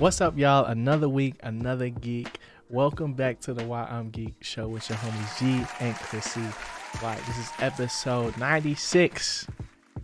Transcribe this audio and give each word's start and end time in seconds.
What's 0.00 0.22
up, 0.22 0.38
y'all? 0.38 0.64
Another 0.64 1.10
week, 1.10 1.34
another 1.42 1.90
geek. 1.90 2.38
Welcome 2.70 3.12
back 3.12 3.38
to 3.40 3.52
the 3.52 3.66
Why 3.66 3.84
I'm 3.84 4.08
Geek 4.08 4.32
show 4.40 4.66
with 4.66 4.88
your 4.88 4.96
homies 4.96 5.38
G 5.38 5.66
and 5.78 5.94
Chrissy. 5.94 6.40
Right, 7.02 7.20
this 7.26 7.36
is 7.36 7.50
episode 7.58 8.34
96. 8.38 9.46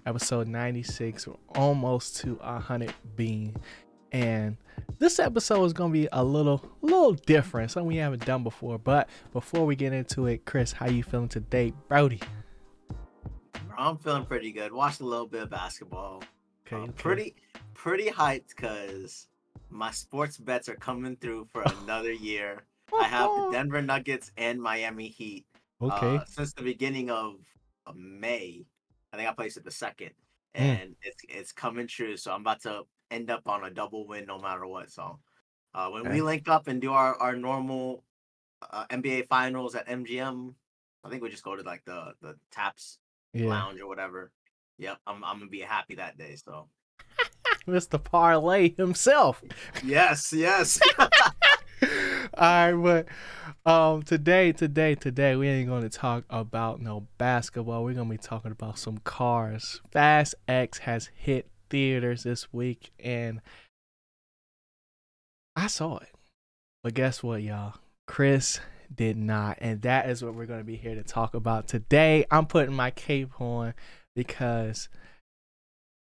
Episode 0.05 0.49
96. 0.49 1.29
We're 1.29 1.35
almost 1.55 2.19
to 2.19 2.39
a 2.43 2.61
hundred 2.61 2.93
being. 3.17 3.57
And 4.13 4.59
this 4.99 5.19
episode 5.19 5.65
is 5.65 5.73
gonna 5.73 5.95
be 5.95 6.11
a 6.13 6.23
little 6.23 6.63
little 6.83 7.15
different, 7.15 7.71
something 7.71 7.89
we 7.89 7.97
haven't 7.97 8.27
done 8.27 8.43
before. 8.43 8.79
But 8.79 9.09
before 9.33 9.65
we 9.65 9.77
get 9.77 9.95
into 9.95 10.27
it, 10.27 10.45
Chris, 10.45 10.73
how 10.73 10.89
you 10.89 11.05
feeling 11.05 11.29
today, 11.29 11.73
Brody? 11.89 12.21
I'm 13.79 13.97
feeling 13.97 14.27
pretty 14.27 14.53
good. 14.53 14.75
Watched 14.75 15.01
a 15.01 15.07
little 15.07 15.27
bit 15.27 15.45
of 15.45 15.49
basketball. 15.49 16.23
Okay, 16.67 16.77
okay. 16.77 16.93
Pretty 16.93 17.35
pretty 17.73 18.09
hyped 18.09 18.49
because 18.55 19.29
my 19.71 19.91
sports 19.91 20.39
bets 20.39 20.69
are 20.69 20.77
coming 20.77 21.17
through 21.17 21.47
for 21.53 21.63
another 21.83 22.13
year. 22.13 22.63
I 22.99 23.05
have 23.05 23.31
the 23.31 23.51
Denver 23.53 23.83
Nuggets 23.83 24.31
and 24.37 24.61
Miami 24.63 25.09
Heat. 25.09 25.45
Okay. 25.83 26.17
Uh, 26.17 26.25
since 26.27 26.53
the 26.53 26.63
beginning 26.63 27.11
of, 27.11 27.37
May, 27.95 28.65
I 29.13 29.17
think 29.17 29.29
I 29.29 29.33
placed 29.33 29.57
it 29.57 29.65
the 29.65 29.71
second, 29.71 30.11
Mm. 30.57 30.61
and 30.83 30.97
it's 31.03 31.23
it's 31.29 31.53
coming 31.53 31.87
true. 31.87 32.17
So 32.17 32.33
I'm 32.33 32.41
about 32.41 32.63
to 32.63 32.85
end 33.11 33.31
up 33.31 33.47
on 33.47 33.65
a 33.65 33.71
double 33.71 34.07
win 34.07 34.25
no 34.27 34.39
matter 34.39 34.67
what. 34.67 34.91
So 34.91 35.19
uh, 35.75 35.91
when 35.91 36.03
Okay. 36.07 36.13
we 36.15 36.23
link 36.23 36.49
up 36.49 36.67
and 36.67 36.81
do 36.81 36.93
our 36.93 37.15
our 37.17 37.37
normal 37.37 38.03
uh, 38.71 38.87
NBA 38.87 39.27
finals 39.29 39.75
at 39.75 39.87
MGM, 39.87 40.55
I 41.05 41.11
think 41.11 41.23
we 41.23 41.29
just 41.29 41.45
go 41.45 41.55
to 41.57 41.63
like 41.63 41.85
the 41.85 42.15
the 42.23 42.37
taps 42.51 42.99
yeah. 43.35 43.47
lounge 43.49 43.81
or 43.81 43.87
whatever. 43.87 44.33
Yep, 44.79 44.99
I'm 45.07 45.23
I'm 45.25 45.39
gonna 45.39 45.51
be 45.51 45.61
happy 45.61 45.97
that 45.97 46.17
day. 46.17 46.37
So 46.37 46.69
Mr. 47.69 48.03
Parlay 48.03 48.75
himself. 48.77 49.43
yes, 49.85 50.33
yes. 50.33 50.81
All 50.99 52.73
right, 52.73 52.73
but 52.73 53.07
um, 53.71 54.03
today, 54.03 54.53
today, 54.53 54.95
today, 54.95 55.35
we 55.37 55.49
ain't 55.49 55.69
gonna 55.69 55.89
talk 55.89 56.25
about 56.31 56.81
no 56.81 57.07
basketball. 57.19 57.85
We're 57.85 57.95
gonna 57.95 58.11
be 58.11 58.19
talking 58.19 58.53
about 58.53 58.79
some 58.79 58.99
cars. 58.99 59.81
Fast 59.91 60.35
X 60.47 60.79
has 60.79 61.11
hit 61.15 61.51
theaters 61.69 62.23
this 62.23 62.53
week, 62.53 62.93
and 63.01 63.41
I 65.57 65.67
saw 65.67 65.99
it. 65.99 66.11
But 66.85 66.95
guess 66.95 67.23
what, 67.23 67.43
y'all? 67.43 67.75
Chris 68.07 68.61
did 68.95 69.17
not, 69.17 69.59
and 69.61 69.83
that 69.83 70.09
is 70.09 70.23
what 70.23 70.35
we're 70.35 70.47
gonna 70.47 70.63
be 70.63 70.77
here 70.77 70.95
to 70.95 71.03
talk 71.03 71.35
about 71.35 71.67
today. 71.67 72.25
I'm 72.31 72.47
putting 72.47 72.75
my 72.75 72.91
cape 72.93 73.41
on 73.41 73.75
because 74.15 74.89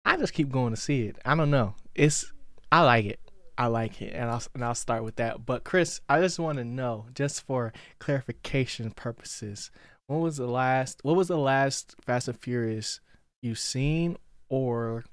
I 0.07 0.17
just 0.17 0.33
keep 0.33 0.49
going 0.49 0.73
to 0.73 0.79
see 0.79 1.03
it. 1.03 1.17
I 1.25 1.35
don't 1.35 1.51
know. 1.51 1.75
It's 1.93 2.31
I 2.71 2.81
like 2.81 3.05
it. 3.05 3.19
I 3.57 3.67
like 3.67 4.01
it, 4.01 4.13
and 4.13 4.29
I'll 4.29 4.41
and 4.55 4.63
I'll 4.63 4.75
start 4.75 5.03
with 5.03 5.17
that. 5.17 5.45
But 5.45 5.63
Chris, 5.65 5.99
I 6.07 6.21
just 6.21 6.39
want 6.39 6.59
to 6.59 6.63
know, 6.63 7.07
just 7.13 7.41
for 7.45 7.73
clarification 7.99 8.91
purposes, 8.91 9.71
when 10.07 10.21
was 10.21 10.37
the 10.37 10.47
last? 10.47 10.99
What 11.03 11.15
was 11.17 11.27
the 11.27 11.37
last 11.37 11.95
Fast 12.05 12.29
and 12.29 12.39
Furious 12.39 13.01
you 13.41 13.55
seen 13.55 14.17
or 14.49 15.03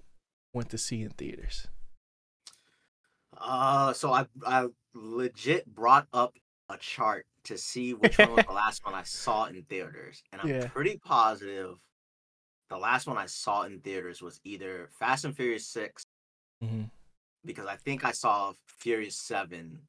went 0.55 0.71
to 0.71 0.79
see 0.79 1.03
in 1.03 1.11
theaters? 1.11 1.67
Uh, 3.37 3.93
so 3.93 4.13
I 4.13 4.27
I 4.47 4.69
legit 4.95 5.67
brought 5.67 6.07
up 6.13 6.35
a 6.69 6.79
chart 6.79 7.27
to 7.45 7.59
see 7.59 7.95
which 7.95 8.21
one 8.21 8.33
was 8.33 8.45
the 8.45 8.53
last 8.55 8.85
one 8.85 8.95
I 8.95 9.03
saw 9.03 9.47
in 9.47 9.63
theaters, 9.65 10.23
and 10.33 10.41
I'm 10.41 10.49
Yeah. 10.51 10.69
pretty 10.69 10.99
positive 11.05 11.77
the 12.75 12.81
last 12.81 13.07
one 13.07 13.17
I 13.17 13.27
saw 13.27 13.63
in 13.63 13.79
theaters 13.79 14.21
was 14.21 14.41
either 14.43 14.89
Fast 14.99 15.25
and 15.25 15.35
Furious 15.37 15.67
Six 15.67 16.03
Mm-hmm. 16.63 16.85
because 17.45 17.67
I 17.67 17.77
think 17.77 18.05
I 18.05 18.11
saw 18.13 18.53
Furious 18.67 19.17
Seven 19.17 19.81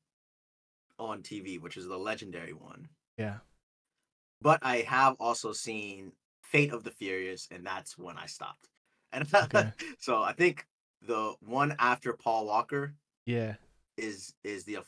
on 0.99 1.23
TV, 1.23 1.60
which 1.60 1.77
is 1.77 1.87
the 1.87 1.98
legendary 1.98 2.54
one. 2.54 2.87
Yeah. 3.17 3.37
But 4.42 4.60
I 4.61 4.77
have 4.82 5.15
also 5.20 5.52
seen 5.54 6.11
Fate 6.43 6.73
of 6.73 6.83
the 6.83 6.92
Furious, 6.92 7.48
and 7.49 7.65
that's 7.65 7.98
when 7.98 8.17
I 8.17 8.27
stopped. 8.27 8.67
And 9.11 9.27
Okay. 9.33 9.71
so 9.99 10.21
I 10.21 10.33
think 10.33 10.65
the 11.02 11.33
one 11.39 11.76
after 11.80 12.14
Paul 12.14 12.45
Walker 12.45 12.93
Yeah. 13.26 13.55
is 13.98 14.33
is 14.43 14.64
the 14.65 14.80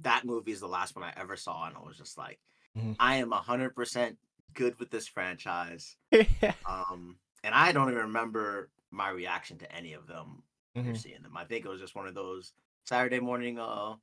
that 0.00 0.24
movie 0.24 0.52
is 0.52 0.60
the 0.60 0.68
last 0.68 0.96
one 0.96 1.04
I 1.04 1.12
ever 1.16 1.36
saw, 1.36 1.66
and 1.66 1.76
I 1.76 1.80
was 1.80 1.96
just 1.96 2.16
like, 2.18 2.40
Mhm. 2.76 2.96
I 2.98 3.16
am 3.16 3.30
hundred 3.30 3.74
percent 3.76 4.18
good 4.54 4.78
with 4.78 4.90
this 4.90 5.06
franchise. 5.08 5.96
yeah. 6.12 6.54
Um, 6.66 7.16
and 7.44 7.54
I 7.54 7.72
don't 7.72 7.88
even 7.90 8.02
remember 8.02 8.70
my 8.90 9.10
reaction 9.10 9.58
to 9.58 9.72
any 9.72 9.92
of 9.94 10.06
them 10.06 10.42
after 10.76 10.90
Mhm. 10.92 10.96
seeing 10.96 11.22
them. 11.22 11.36
I 11.36 11.44
think 11.44 11.64
it 11.64 11.68
was 11.68 11.80
just 11.80 11.94
one 11.94 12.06
of 12.06 12.14
those 12.14 12.52
Saturday 12.86 13.20
morning 13.20 13.58
uh 13.58 13.94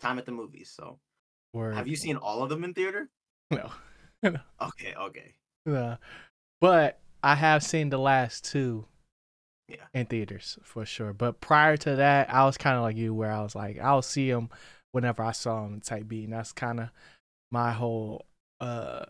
time 0.00 0.18
at 0.18 0.26
the 0.26 0.32
movies. 0.32 0.72
So, 0.74 0.98
Word. 1.52 1.74
have 1.74 1.88
you 1.88 1.96
seen 1.96 2.16
all 2.16 2.42
of 2.42 2.48
them 2.48 2.64
in 2.64 2.74
theater? 2.74 3.10
No. 3.50 3.70
Okay, 4.60 4.94
okay. 4.96 5.34
No. 5.66 5.96
But 6.60 7.00
I 7.24 7.34
have 7.34 7.64
seen 7.64 7.90
the 7.90 7.98
last 7.98 8.44
two. 8.44 8.86
Yeah. 9.68 9.86
In 9.94 10.06
theaters 10.06 10.58
for 10.62 10.84
sure. 10.86 11.12
But 11.12 11.40
prior 11.40 11.76
to 11.78 11.96
that, 11.96 12.32
I 12.32 12.44
was 12.44 12.56
kind 12.58 12.76
of 12.76 12.82
like 12.82 12.96
you, 12.96 13.12
where 13.14 13.32
I 13.32 13.42
was 13.42 13.54
like, 13.56 13.78
I'll 13.80 14.02
see 14.02 14.30
them 14.30 14.48
whenever 14.92 15.22
I 15.24 15.32
saw 15.32 15.62
them 15.62 15.80
type 15.80 16.06
B, 16.06 16.24
and 16.24 16.32
that's 16.32 16.52
kind 16.52 16.78
of 16.78 16.90
my 17.50 17.72
whole 17.72 18.26
uh 18.60 19.06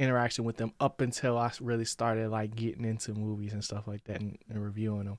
interaction 0.00 0.44
with 0.44 0.56
them 0.56 0.72
up 0.80 1.02
until 1.02 1.36
I 1.36 1.52
really 1.60 1.84
started 1.84 2.30
like 2.30 2.56
getting 2.56 2.86
into 2.86 3.12
movies 3.12 3.52
and 3.52 3.62
stuff 3.62 3.86
like 3.86 4.02
that 4.04 4.20
and, 4.20 4.38
and 4.48 4.64
reviewing 4.64 5.04
them. 5.04 5.18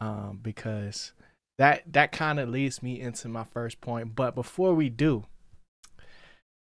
Um, 0.00 0.40
because 0.40 1.12
that 1.58 1.82
that 1.92 2.12
kind 2.12 2.38
of 2.38 2.48
leads 2.48 2.82
me 2.82 3.00
into 3.00 3.28
my 3.28 3.44
first 3.44 3.80
point. 3.80 4.14
But 4.14 4.34
before 4.34 4.72
we 4.74 4.88
do, 4.88 5.24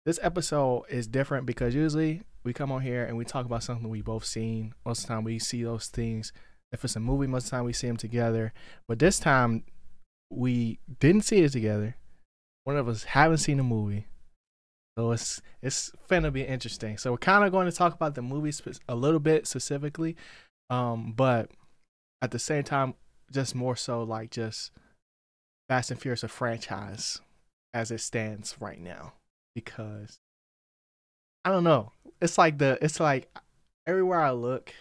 this 0.05 0.19
episode 0.21 0.83
is 0.89 1.07
different 1.07 1.47
because 1.47 1.73
usually 1.73 2.21
we 2.43 2.53
come 2.53 2.71
on 2.71 2.81
here 2.81 3.03
and 3.03 3.17
we 3.17 3.25
talk 3.25 3.45
about 3.45 3.63
something 3.63 3.89
we 3.89 4.01
both 4.01 4.25
seen. 4.25 4.73
Most 4.85 5.01
of 5.01 5.07
the 5.07 5.13
time 5.15 5.23
we 5.23 5.39
see 5.39 5.63
those 5.63 5.87
things. 5.87 6.31
If 6.71 6.83
it's 6.85 6.95
a 6.95 6.99
movie, 6.99 7.25
most 7.25 7.45
of 7.45 7.49
the 7.49 7.57
time 7.57 7.65
we 7.65 7.73
see 7.73 7.87
them 7.87 7.97
together. 7.97 8.53
But 8.87 8.99
this 8.99 9.17
time 9.17 9.63
we 10.29 10.79
didn't 10.99 11.23
see 11.23 11.39
it 11.39 11.51
together. 11.51 11.95
One 12.63 12.77
of 12.77 12.87
us 12.87 13.05
haven't 13.05 13.39
seen 13.39 13.57
the 13.57 13.63
movie. 13.63 14.05
So 14.99 15.13
it's 15.13 15.41
it's 15.61 15.93
finna 16.09 16.33
be 16.33 16.41
interesting. 16.41 16.97
So 16.97 17.11
we're 17.11 17.19
kind 17.19 17.45
of 17.45 17.53
going 17.53 17.71
to 17.71 17.75
talk 17.75 17.93
about 17.93 18.15
the 18.15 18.21
movie 18.21 18.51
a 18.89 18.95
little 18.95 19.21
bit 19.21 19.47
specifically, 19.47 20.17
um, 20.69 21.13
but 21.15 21.51
at 22.21 22.31
the 22.31 22.39
same 22.39 22.63
time, 22.63 22.95
just 23.31 23.55
more 23.55 23.77
so 23.77 24.03
like 24.03 24.29
just 24.29 24.71
Fast 25.69 25.91
and 25.91 26.01
Furious 26.01 26.25
a 26.25 26.27
franchise 26.27 27.21
as 27.73 27.91
it 27.91 28.01
stands 28.01 28.57
right 28.59 28.81
now 28.81 29.13
because 29.55 30.19
I 31.45 31.51
don't 31.51 31.63
know. 31.63 31.93
It's 32.19 32.37
like 32.37 32.57
the 32.57 32.77
it's 32.81 32.99
like 32.99 33.33
everywhere 33.87 34.19
I 34.19 34.31
look, 34.31 34.73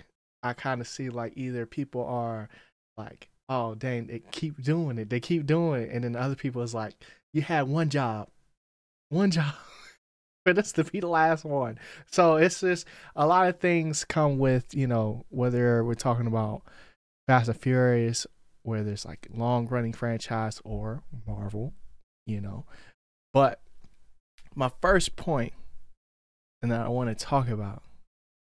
I 0.43 0.53
kind 0.53 0.81
of 0.81 0.89
see 0.89 1.11
like 1.11 1.35
either 1.37 1.65
people 1.65 2.05
are 2.05 2.49
like, 2.97 3.29
oh 3.49 3.77
dang, 3.77 4.09
they 4.09 4.19
keep 4.33 4.61
doing 4.65 4.99
it, 4.99 5.11
they 5.11 5.21
keep 5.21 5.47
doing 5.47 5.85
it, 5.85 5.91
and 5.93 6.03
then 6.03 6.17
other 6.17 6.35
people 6.35 6.63
is 6.63 6.75
like, 6.75 6.95
you 7.33 7.43
had 7.43 7.69
one 7.69 7.89
job, 7.89 8.27
one 9.11 9.31
job. 9.31 9.55
For 10.49 10.55
this 10.55 10.73
to 10.73 10.85
be 10.85 11.01
the 11.01 11.09
last 11.09 11.45
one, 11.45 11.79
so 12.11 12.37
it's 12.37 12.61
just 12.61 12.87
a 13.15 13.27
lot 13.27 13.49
of 13.49 13.61
things 13.61 14.07
come 14.07 14.39
with 14.39 14.75
you 14.75 14.87
know 14.87 15.27
whether 15.29 15.85
we're 15.85 15.93
talking 15.93 16.27
about 16.27 16.63
Fast 17.27 17.51
and 17.51 17.61
Furious, 17.61 18.27
where 18.63 18.83
there's 18.83 19.05
like 19.05 19.29
long 19.31 19.69
running 19.69 19.93
franchise 19.93 20.63
or 20.65 21.03
Marvel, 21.27 21.75
you 22.27 22.41
know. 22.41 22.65
But 23.35 23.61
my 24.55 24.71
first 24.81 25.17
point, 25.17 25.53
and 26.63 26.73
that 26.73 26.87
I 26.87 26.89
want 26.89 27.11
to 27.11 27.25
talk 27.27 27.51
about, 27.51 27.83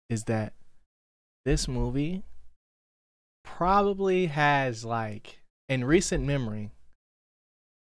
is 0.07 0.25
that 0.25 0.53
this 1.45 1.67
movie 1.67 2.21
probably 3.43 4.27
has 4.27 4.85
like 4.85 5.39
in 5.67 5.83
recent 5.83 6.23
memory 6.23 6.69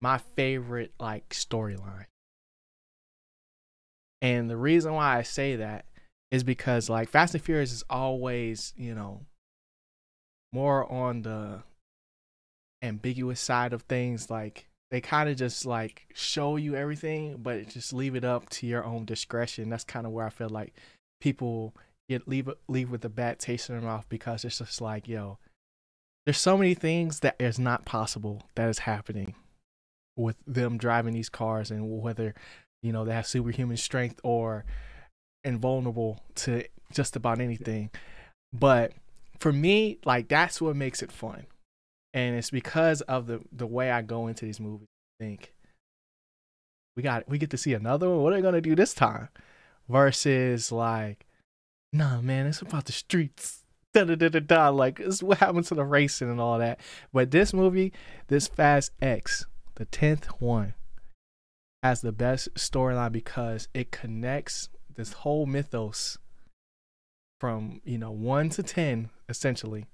my 0.02 0.18
favorite 0.18 0.94
like 1.00 1.30
storyline. 1.30 2.06
And 4.22 4.50
the 4.50 4.58
reason 4.58 4.94
why 4.94 5.18
I 5.18 5.24
say 5.24 5.56
that 5.58 5.86
is 6.32 6.44
because 6.44 6.90
like 6.90 7.10
Fast 7.10 7.34
and 7.34 7.44
Furious 7.44 7.72
is 7.72 7.84
always, 7.90 8.74
you 8.78 8.94
know, 8.94 9.22
more 10.52 10.92
on 10.92 11.22
the 11.22 11.64
ambiguous 12.82 13.40
side 13.40 13.74
of 13.74 13.84
things. 13.84 14.30
Like 14.30 14.68
they 14.92 15.02
kind 15.02 15.30
of 15.30 15.38
just 15.38 15.66
like 15.66 16.08
show 16.14 16.56
you 16.56 16.76
everything 16.76 17.38
but 17.42 17.70
just 17.70 17.94
leave 17.94 18.16
it 18.16 18.24
up 18.24 18.50
to 18.50 18.68
your 18.68 18.84
own 18.84 19.06
discretion. 19.06 19.70
That's 19.70 19.84
kind 19.84 20.06
of 20.06 20.12
where 20.12 20.26
i 20.26 20.30
feel 20.30 20.50
like 20.50 20.74
people 21.22 21.74
get 22.10 22.28
leave 22.28 22.50
leave 22.68 22.90
with 22.90 23.06
a 23.06 23.10
bad 23.10 23.40
taste 23.40 23.70
in 23.70 23.76
their 23.76 23.86
mouth 23.86 24.06
because 24.10 24.44
it's 24.44 24.58
just 24.58 24.82
like 24.82 25.08
yo 25.08 25.38
there's 26.26 26.40
so 26.40 26.58
many 26.58 26.74
things 26.74 27.20
that 27.22 27.36
is 27.40 27.60
not 27.60 27.86
possible 27.86 28.44
that 28.56 28.70
is 28.70 28.80
happening 28.80 29.36
with 30.18 30.36
them 30.46 30.78
driving 30.78 31.14
these 31.14 31.30
cars 31.30 31.72
and 31.72 32.02
whether 32.02 32.34
you 32.84 32.92
know 32.92 33.06
they 33.06 33.14
have 33.14 33.28
superhuman 33.28 33.78
strength 33.78 34.20
or 34.24 34.66
invulnerable 35.44 36.22
to 36.36 36.64
just 36.92 37.16
about 37.16 37.40
anything 37.40 37.90
but 38.54 38.94
for 39.40 39.54
me 39.54 39.98
like 40.06 40.28
that's 40.28 40.62
what 40.62 40.76
makes 40.76 41.02
it 41.02 41.12
fun 41.12 41.46
and 42.14 42.36
it's 42.36 42.50
because 42.50 43.02
of 43.02 43.28
the 43.28 43.42
the 43.52 43.68
way 43.68 43.92
I 43.92 44.02
go 44.02 44.28
into 44.28 44.46
these 44.46 44.60
movies. 44.60 44.88
I 45.20 45.24
think 45.24 45.54
we 46.96 47.04
got 47.04 47.28
we 47.30 47.38
get 47.38 47.52
to 47.52 47.58
see 47.58 47.74
another 47.74 48.10
one. 48.10 48.24
What 48.24 48.34
are 48.34 48.36
they 48.38 48.42
gonna 48.42 48.62
do 48.62 48.76
this 48.76 48.94
time? 48.94 49.30
Versus 49.88 50.72
like, 50.72 51.26
nah, 51.94 52.22
man, 52.22 52.48
it's 52.48 52.62
about 52.62 52.86
the 52.86 52.92
streets. 52.92 53.64
Da 53.92 54.04
da 54.04 54.14
da 54.14 54.30
da 54.30 54.40
da. 54.40 54.70
Like 54.70 55.00
is 55.00 55.24
what 55.24 55.40
happened 55.40 55.66
to 55.66 55.76
the 55.76 55.84
racing 55.84 56.30
and 56.30 56.40
all 56.40 56.60
that. 56.60 56.80
But 57.12 57.32
this 57.32 57.54
movie, 57.54 57.92
this 58.28 58.48
Fast 58.48 58.92
X, 59.02 59.46
the 59.76 59.86
tenth 59.86 60.26
one, 60.40 60.76
has 61.84 62.02
the 62.02 62.12
best 62.12 62.54
storyline 62.56 63.12
because 63.12 63.68
it 63.74 63.92
connects 63.92 64.70
this 64.96 65.14
whole 65.14 65.46
mythos 65.46 66.18
from 67.40 67.82
you 67.86 67.98
know 67.98 68.12
one 68.12 68.50
to 68.50 68.64
ten 68.64 69.10
essentially, 69.30 69.86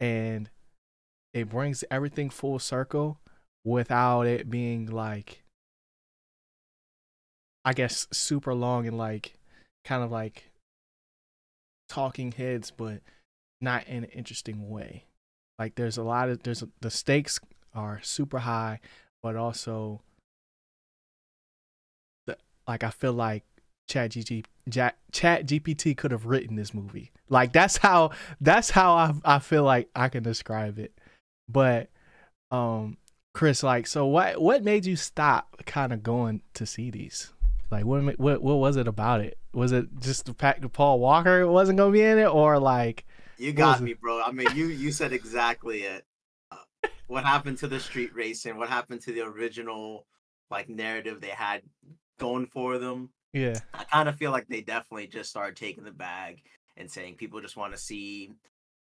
and 0.00 0.50
it 1.32 1.48
brings 1.48 1.84
everything 1.90 2.30
full 2.30 2.58
circle 2.58 3.18
without 3.64 4.22
it 4.22 4.50
being 4.50 4.86
like 4.86 5.42
I 7.64 7.72
guess 7.72 8.06
super 8.12 8.54
long 8.54 8.86
and 8.86 8.96
like 8.96 9.34
kind 9.84 10.04
of 10.04 10.10
like 10.12 10.50
talking 11.88 12.32
heads, 12.32 12.70
but 12.70 13.00
not 13.60 13.86
in 13.88 14.04
an 14.04 14.10
interesting 14.10 14.68
way. 14.68 15.06
Like 15.58 15.74
there's 15.74 15.96
a 15.96 16.02
lot 16.02 16.28
of 16.28 16.42
there's 16.42 16.62
the 16.80 16.90
stakes 16.90 17.40
are 17.74 18.00
super 18.02 18.38
high, 18.40 18.80
but 19.22 19.36
also 19.36 20.02
like 22.66 22.84
I 22.84 22.90
feel 22.90 23.12
like 23.12 23.44
Chat 23.86 24.10
GG, 24.10 24.44
Chat 24.70 24.96
GPT 25.46 25.96
could 25.96 26.10
have 26.10 26.26
written 26.26 26.56
this 26.56 26.74
movie. 26.74 27.12
Like 27.28 27.52
that's 27.52 27.76
how 27.76 28.10
that's 28.40 28.70
how 28.70 28.94
I 28.94 29.14
I 29.24 29.38
feel 29.38 29.62
like 29.62 29.88
I 29.94 30.08
can 30.08 30.22
describe 30.22 30.78
it. 30.78 30.92
But 31.48 31.88
um 32.50 32.98
Chris, 33.34 33.62
like 33.62 33.86
so 33.86 34.06
what 34.06 34.40
what 34.40 34.64
made 34.64 34.86
you 34.86 34.96
stop 34.96 35.62
kind 35.66 35.92
of 35.92 36.02
going 36.02 36.42
to 36.54 36.66
see 36.66 36.90
these? 36.90 37.32
Like 37.70 37.84
what 37.84 38.18
what 38.18 38.42
what 38.42 38.56
was 38.56 38.76
it 38.76 38.88
about 38.88 39.20
it? 39.20 39.38
Was 39.52 39.72
it 39.72 39.86
just 40.00 40.26
the 40.26 40.34
fact 40.34 40.62
that 40.62 40.68
Paul 40.70 40.98
Walker 41.00 41.46
wasn't 41.46 41.78
gonna 41.78 41.92
be 41.92 42.02
in 42.02 42.18
it, 42.18 42.26
or 42.26 42.58
like? 42.58 43.04
You 43.38 43.52
got 43.52 43.82
me, 43.82 43.92
bro. 43.92 44.22
I 44.22 44.32
mean, 44.32 44.48
you 44.54 44.66
you 44.66 44.92
said 44.92 45.12
exactly 45.12 45.82
it. 45.82 46.04
Uh, 46.50 46.88
what 47.06 47.24
happened 47.24 47.58
to 47.58 47.68
the 47.68 47.80
street 47.80 48.14
racing? 48.14 48.56
What 48.56 48.68
happened 48.68 49.02
to 49.02 49.12
the 49.12 49.22
original 49.22 50.06
like 50.50 50.68
narrative 50.68 51.20
they 51.20 51.28
had 51.28 51.62
going 52.18 52.46
for 52.46 52.78
them? 52.78 53.10
Yeah, 53.32 53.58
I 53.74 53.84
kind 53.84 54.08
of 54.08 54.16
feel 54.16 54.30
like 54.30 54.48
they 54.48 54.62
definitely 54.62 55.08
just 55.08 55.30
started 55.30 55.56
taking 55.56 55.84
the 55.84 55.92
bag 55.92 56.42
and 56.76 56.90
saying 56.90 57.16
people 57.16 57.40
just 57.40 57.56
want 57.56 57.74
to 57.74 57.78
see 57.78 58.32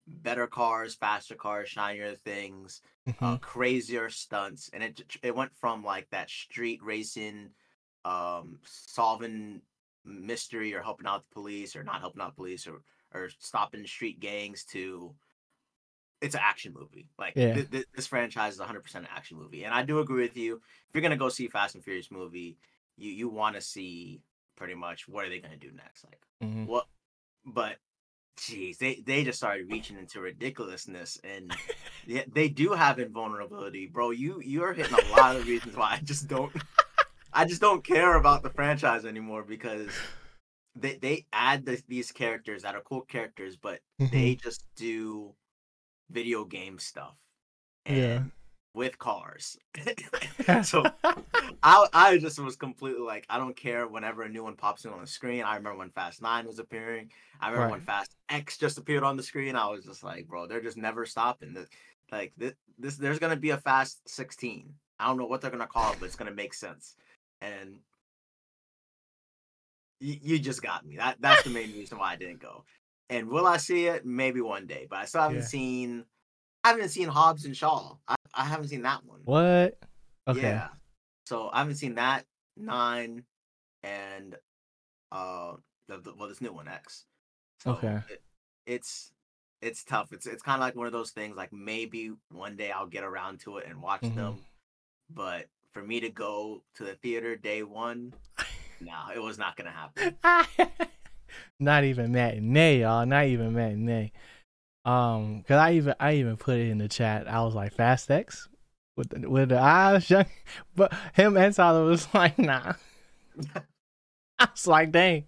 better 0.07 0.47
cars, 0.47 0.95
faster 0.95 1.35
cars, 1.35 1.69
shinier 1.69 2.15
things, 2.15 2.81
uh, 3.07 3.11
mm-hmm. 3.11 3.25
uh, 3.25 3.37
crazier 3.39 4.11
stunts, 4.11 4.71
and 4.73 4.83
it 4.83 5.03
it 5.23 5.37
went 5.37 5.55
from 5.55 5.85
like 5.85 6.09
that 6.11 6.31
street 6.31 6.81
racing 6.83 7.51
um 8.07 8.59
solving 8.65 9.61
mystery 10.07 10.75
or 10.75 10.81
helping 10.81 11.07
out 11.07 11.23
the 11.29 11.35
police 11.35 11.77
or 11.77 11.85
not 11.85 12.01
helping 12.01 12.23
out 12.23 12.35
police 12.35 12.67
or 12.67 12.81
or 13.13 13.29
stopping 13.39 13.87
street 13.87 14.21
gangs 14.21 14.65
to 14.65 15.15
it's 16.21 16.35
an 16.35 16.41
action 16.45 16.75
movie. 16.79 17.09
Like 17.19 17.35
yeah. 17.35 17.55
th- 17.55 17.71
th- 17.71 17.87
this 17.95 18.07
franchise 18.07 18.55
is 18.55 18.61
100% 18.61 18.95
an 18.95 19.09
action 19.15 19.39
movie. 19.39 19.65
And 19.65 19.73
I 19.73 19.83
do 19.83 20.01
agree 20.01 20.23
with 20.23 20.37
you. 20.37 20.57
If 20.57 20.95
you're 20.95 21.01
going 21.01 21.13
to 21.13 21.17
go 21.17 21.31
see 21.31 21.49
Fast 21.49 21.75
and 21.75 21.83
Furious 21.83 22.11
movie, 22.11 22.59
you 23.01 23.13
you 23.13 23.29
want 23.29 23.57
to 23.57 23.61
see 23.61 24.21
pretty 24.57 24.75
much 24.75 25.09
what 25.09 25.25
are 25.25 25.29
they 25.29 25.41
going 25.41 25.59
to 25.59 25.69
do 25.69 25.75
next? 25.75 26.05
Like 26.05 26.21
mm-hmm. 26.43 26.67
what 26.67 26.87
but 27.45 27.77
jeez, 28.39 28.79
they 28.79 29.03
they 29.07 29.25
just 29.25 29.39
started 29.39 29.71
reaching 29.71 29.99
into 29.99 30.21
ridiculousness 30.21 31.19
and 31.25 31.53
they, 32.07 32.25
they 32.33 32.49
do 32.49 32.73
have 32.73 32.99
invulnerability, 32.99 33.87
bro. 33.87 34.11
You 34.11 34.41
you're 34.45 34.73
hitting 34.73 34.95
a 34.95 35.17
lot 35.17 35.37
of 35.37 35.47
reasons 35.47 35.77
why 35.77 35.99
I 35.99 36.01
just 36.05 36.29
don't 36.29 36.53
I 37.33 37.45
just 37.45 37.61
don't 37.61 37.85
care 37.85 38.17
about 38.17 38.43
the 38.43 38.51
franchise 38.51 39.05
anymore 39.05 39.45
because 39.45 39.89
they 40.75 40.97
they 40.97 41.27
add 41.33 41.65
the, 41.65 41.83
these 41.89 42.13
characters 42.13 42.63
that 42.63 42.75
are 42.75 42.83
cool 42.83 43.03
characters, 43.03 43.57
but 43.57 43.81
mm-hmm. 44.01 44.13
they 44.13 44.35
just 44.35 44.65
do 44.77 45.35
video 46.11 46.45
game 46.45 46.79
stuff. 46.79 47.15
yeah. 47.87 48.23
With 48.73 48.99
cars, 48.99 49.59
so 50.63 50.85
I 51.63 51.87
I 51.93 52.19
just 52.19 52.39
was 52.39 52.55
completely 52.55 53.03
like 53.03 53.27
I 53.29 53.37
don't 53.37 53.57
care 53.57 53.89
whenever 53.89 54.23
a 54.23 54.29
new 54.29 54.45
one 54.45 54.55
pops 54.55 54.85
in 54.85 54.93
on 54.93 55.01
the 55.01 55.09
screen. 55.09 55.43
I 55.43 55.57
remember 55.57 55.79
when 55.79 55.91
Fast 55.91 56.23
Nine 56.23 56.47
was 56.47 56.61
appearing. 56.61 57.11
I 57.41 57.49
remember 57.49 57.65
right. 57.65 57.73
when 57.73 57.81
Fast 57.81 58.15
X 58.29 58.59
just 58.59 58.79
appeared 58.79 59.03
on 59.03 59.17
the 59.17 59.25
screen. 59.25 59.57
I 59.57 59.67
was 59.69 59.85
just 59.85 60.05
like, 60.05 60.29
bro, 60.29 60.47
they're 60.47 60.63
just 60.63 60.77
never 60.77 61.05
stopping. 61.05 61.57
Like 62.13 62.33
this, 62.37 62.53
this 62.79 62.97
there's 62.97 63.19
gonna 63.19 63.35
be 63.35 63.51
a 63.51 63.59
Fast 63.59 64.09
16. 64.09 64.73
I 65.01 65.07
don't 65.09 65.19
know 65.19 65.27
what 65.27 65.41
they're 65.41 65.51
gonna 65.51 65.67
call 65.67 65.93
it, 65.93 65.99
but 65.99 66.07
it's 66.07 66.17
gonna 66.17 66.31
make 66.31 66.55
sense 66.55 66.95
and 67.41 67.77
you, 70.01 70.17
you 70.23 70.39
just 70.39 70.63
got 70.63 70.87
me. 70.87 70.97
That 70.97 71.17
that's 71.21 71.43
the 71.43 71.51
main 71.51 71.73
reason 71.73 71.99
why 71.99 72.13
I 72.13 72.17
didn't 72.17 72.41
go. 72.41 72.65
And 73.09 73.29
will 73.29 73.47
I 73.47 73.57
see 73.57 73.87
it? 73.87 74.07
Maybe 74.07 74.41
one 74.41 74.67
day, 74.67 74.87
but 74.89 75.01
I 75.01 75.05
still 75.05 75.23
haven't 75.23 75.39
yeah. 75.39 75.45
seen. 75.45 76.05
I 76.65 76.69
haven't 76.69 76.91
seen 76.91 77.09
Hobbs 77.09 77.45
and 77.45 77.57
Shaw. 77.57 77.97
I, 78.07 78.15
I 78.35 78.45
haven't 78.45 78.69
seen 78.69 78.83
that 78.83 79.05
one. 79.05 79.21
What? 79.25 79.79
Okay. 80.29 80.41
Yeah. 80.43 80.69
So 81.27 81.51
I 81.53 81.59
haven't 81.59 81.77
seen 81.77 81.95
that 81.95 82.25
nine, 82.57 83.25
and 83.83 84.37
uh, 85.13 85.53
the, 85.89 85.99
the 85.99 86.15
well, 86.17 86.29
this 86.29 86.41
new 86.41 86.53
one 86.53 86.69
X. 86.69 87.07
So 87.61 87.73
okay. 87.73 88.01
It, 88.09 88.23
it's 88.67 89.13
it's 89.63 89.85
tough. 89.85 90.13
It's 90.13 90.27
it's 90.27 90.43
kind 90.43 90.57
of 90.57 90.61
like 90.61 90.77
one 90.77 90.87
of 90.87 90.93
those 90.93 91.11
things. 91.11 91.37
Like 91.37 91.53
maybe 91.53 92.13
one 92.31 92.57
day 92.57 92.71
I'll 92.71 92.87
get 92.87 93.05
around 93.05 93.41
to 93.41 93.59
it 93.59 93.67
and 93.69 93.83
watch 93.83 94.03
mm-hmm. 94.03 94.17
them, 94.17 94.39
but 95.13 95.47
for 95.73 95.83
me 95.83 96.01
to 96.01 96.09
go 96.09 96.63
to 96.77 96.85
the 96.85 96.95
theater 96.95 97.37
day 97.37 97.63
one, 97.63 98.13
no, 98.81 98.93
it 99.15 99.21
was 99.21 99.39
not 99.39 99.57
gonna 99.57 99.71
happen. 99.71 100.17
not 101.61 101.85
even 101.85 102.13
matinee, 102.13 102.81
y'all. 102.81 103.07
Not 103.07 103.27
even 103.27 103.53
matinee. 103.53 104.13
Um, 104.85 105.43
cause 105.47 105.57
I 105.57 105.73
even 105.73 105.95
I 106.01 106.15
even 106.15 106.37
put 106.37 106.59
it 106.59 106.69
in 106.69 106.79
the 106.79 106.89
chat. 106.89 107.29
I 107.29 107.43
was 107.43 107.55
like 107.55 107.75
Fast 107.75 108.11
X 108.11 108.49
with 108.97 109.11
the 109.11 109.29
with 109.29 109.51
the 109.51 109.59
eyes 109.59 110.09
young, 110.09 110.27
but 110.75 110.93
him 111.15 111.37
and 111.37 111.55
Tyler 111.55 111.85
was 111.85 112.07
like, 112.15 112.39
nah. 112.39 112.75
I 114.39 114.49
was 114.51 114.67
like, 114.67 114.91
dang, 114.91 115.25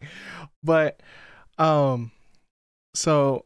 but 0.65 1.01
um, 1.59 2.13
so 2.95 3.45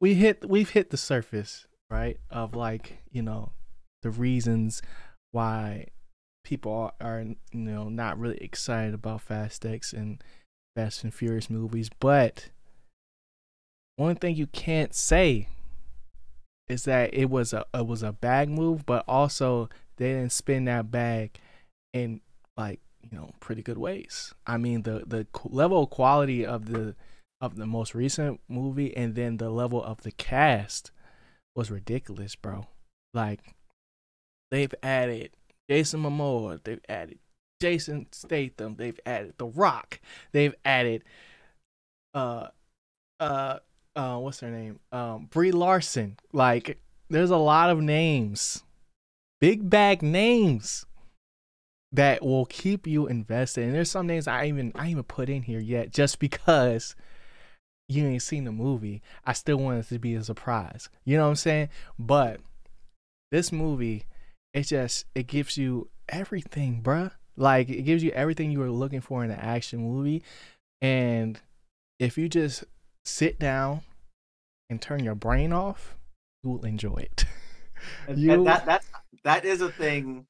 we 0.00 0.14
hit 0.14 0.48
we've 0.48 0.70
hit 0.70 0.90
the 0.90 0.96
surface 0.96 1.66
right 1.90 2.18
of 2.30 2.54
like 2.54 2.98
you 3.10 3.22
know 3.22 3.52
the 4.02 4.10
reasons 4.10 4.82
why 5.32 5.86
people 6.44 6.92
are, 7.00 7.20
you 7.20 7.36
know 7.52 7.88
not 7.88 8.18
really 8.18 8.38
excited 8.38 8.94
about 8.94 9.22
Fast 9.22 9.64
X 9.64 9.92
and 9.92 10.22
Fast 10.74 11.04
and 11.04 11.12
Furious 11.12 11.50
movies, 11.50 11.90
but 12.00 12.50
one 13.98 14.14
thing 14.14 14.36
you 14.36 14.46
can't 14.46 14.94
say 14.94 15.48
is 16.68 16.84
that 16.84 17.12
it 17.12 17.28
was 17.28 17.52
a 17.52 17.64
it 17.74 17.86
was 17.86 18.02
a 18.04 18.12
bag 18.12 18.48
move, 18.48 18.86
but 18.86 19.04
also 19.08 19.68
they 19.96 20.12
didn't 20.12 20.32
spin 20.32 20.66
that 20.66 20.90
bag 20.90 21.38
in 21.92 22.20
like 22.56 22.78
you 23.02 23.18
know 23.18 23.32
pretty 23.40 23.60
good 23.60 23.76
ways. 23.76 24.32
I 24.46 24.56
mean 24.56 24.82
the 24.82 25.02
the 25.04 25.26
level 25.44 25.82
of 25.82 25.90
quality 25.90 26.46
of 26.46 26.66
the 26.66 26.94
of 27.40 27.56
the 27.56 27.66
most 27.66 27.94
recent 27.94 28.40
movie 28.48 28.96
and 28.96 29.16
then 29.16 29.36
the 29.36 29.50
level 29.50 29.82
of 29.82 30.02
the 30.02 30.12
cast 30.12 30.92
was 31.56 31.68
ridiculous, 31.70 32.36
bro. 32.36 32.66
Like 33.12 33.40
they've 34.52 34.74
added 34.80 35.30
Jason 35.68 36.02
Momoa, 36.04 36.62
they've 36.62 36.80
added 36.88 37.18
Jason 37.60 38.06
Statham, 38.12 38.76
they've 38.76 39.00
added 39.04 39.34
The 39.38 39.46
Rock, 39.46 39.98
they've 40.30 40.54
added 40.64 41.02
uh 42.14 42.48
uh 43.18 43.58
uh 43.98 44.16
what's 44.16 44.40
her 44.40 44.50
name? 44.50 44.78
Um 44.92 45.26
Brie 45.30 45.52
Larson. 45.52 46.16
Like 46.32 46.78
there's 47.10 47.30
a 47.30 47.36
lot 47.36 47.70
of 47.70 47.80
names. 47.80 48.62
Big 49.40 49.68
bag 49.68 50.02
names 50.02 50.86
that 51.92 52.22
will 52.22 52.46
keep 52.46 52.86
you 52.86 53.06
invested. 53.06 53.64
And 53.64 53.74
there's 53.74 53.90
some 53.90 54.06
names 54.06 54.28
I 54.28 54.46
even 54.46 54.72
I 54.74 54.88
even 54.88 55.02
put 55.02 55.28
in 55.28 55.42
here 55.42 55.60
yet 55.60 55.90
just 55.90 56.18
because 56.18 56.94
you 57.88 58.06
ain't 58.06 58.22
seen 58.22 58.44
the 58.44 58.52
movie. 58.52 59.02
I 59.26 59.32
still 59.32 59.56
want 59.56 59.80
it 59.80 59.88
to 59.88 59.98
be 59.98 60.14
a 60.14 60.22
surprise. 60.22 60.88
You 61.04 61.16
know 61.16 61.24
what 61.24 61.30
I'm 61.30 61.36
saying? 61.36 61.70
But 61.98 62.40
this 63.32 63.50
movie 63.50 64.04
it 64.54 64.62
just 64.62 65.06
it 65.14 65.26
gives 65.26 65.58
you 65.58 65.88
everything, 66.08 66.82
bruh. 66.82 67.12
Like 67.36 67.68
it 67.68 67.82
gives 67.82 68.02
you 68.02 68.10
everything 68.12 68.50
you 68.50 68.60
were 68.60 68.70
looking 68.70 69.00
for 69.00 69.24
in 69.24 69.30
an 69.30 69.40
action 69.40 69.80
movie. 69.80 70.22
And 70.80 71.40
if 71.98 72.16
you 72.16 72.28
just 72.28 72.64
sit 73.04 73.38
down 73.38 73.80
and 74.70 74.80
turn 74.80 75.04
your 75.04 75.14
brain 75.14 75.52
off, 75.52 75.96
you 76.42 76.50
will 76.50 76.64
enjoy 76.64 76.96
it. 76.96 77.24
you 78.14 78.44
that 78.44 78.66
that 78.66 78.84
that 79.24 79.44
is 79.44 79.60
a 79.60 79.70
thing. 79.70 80.26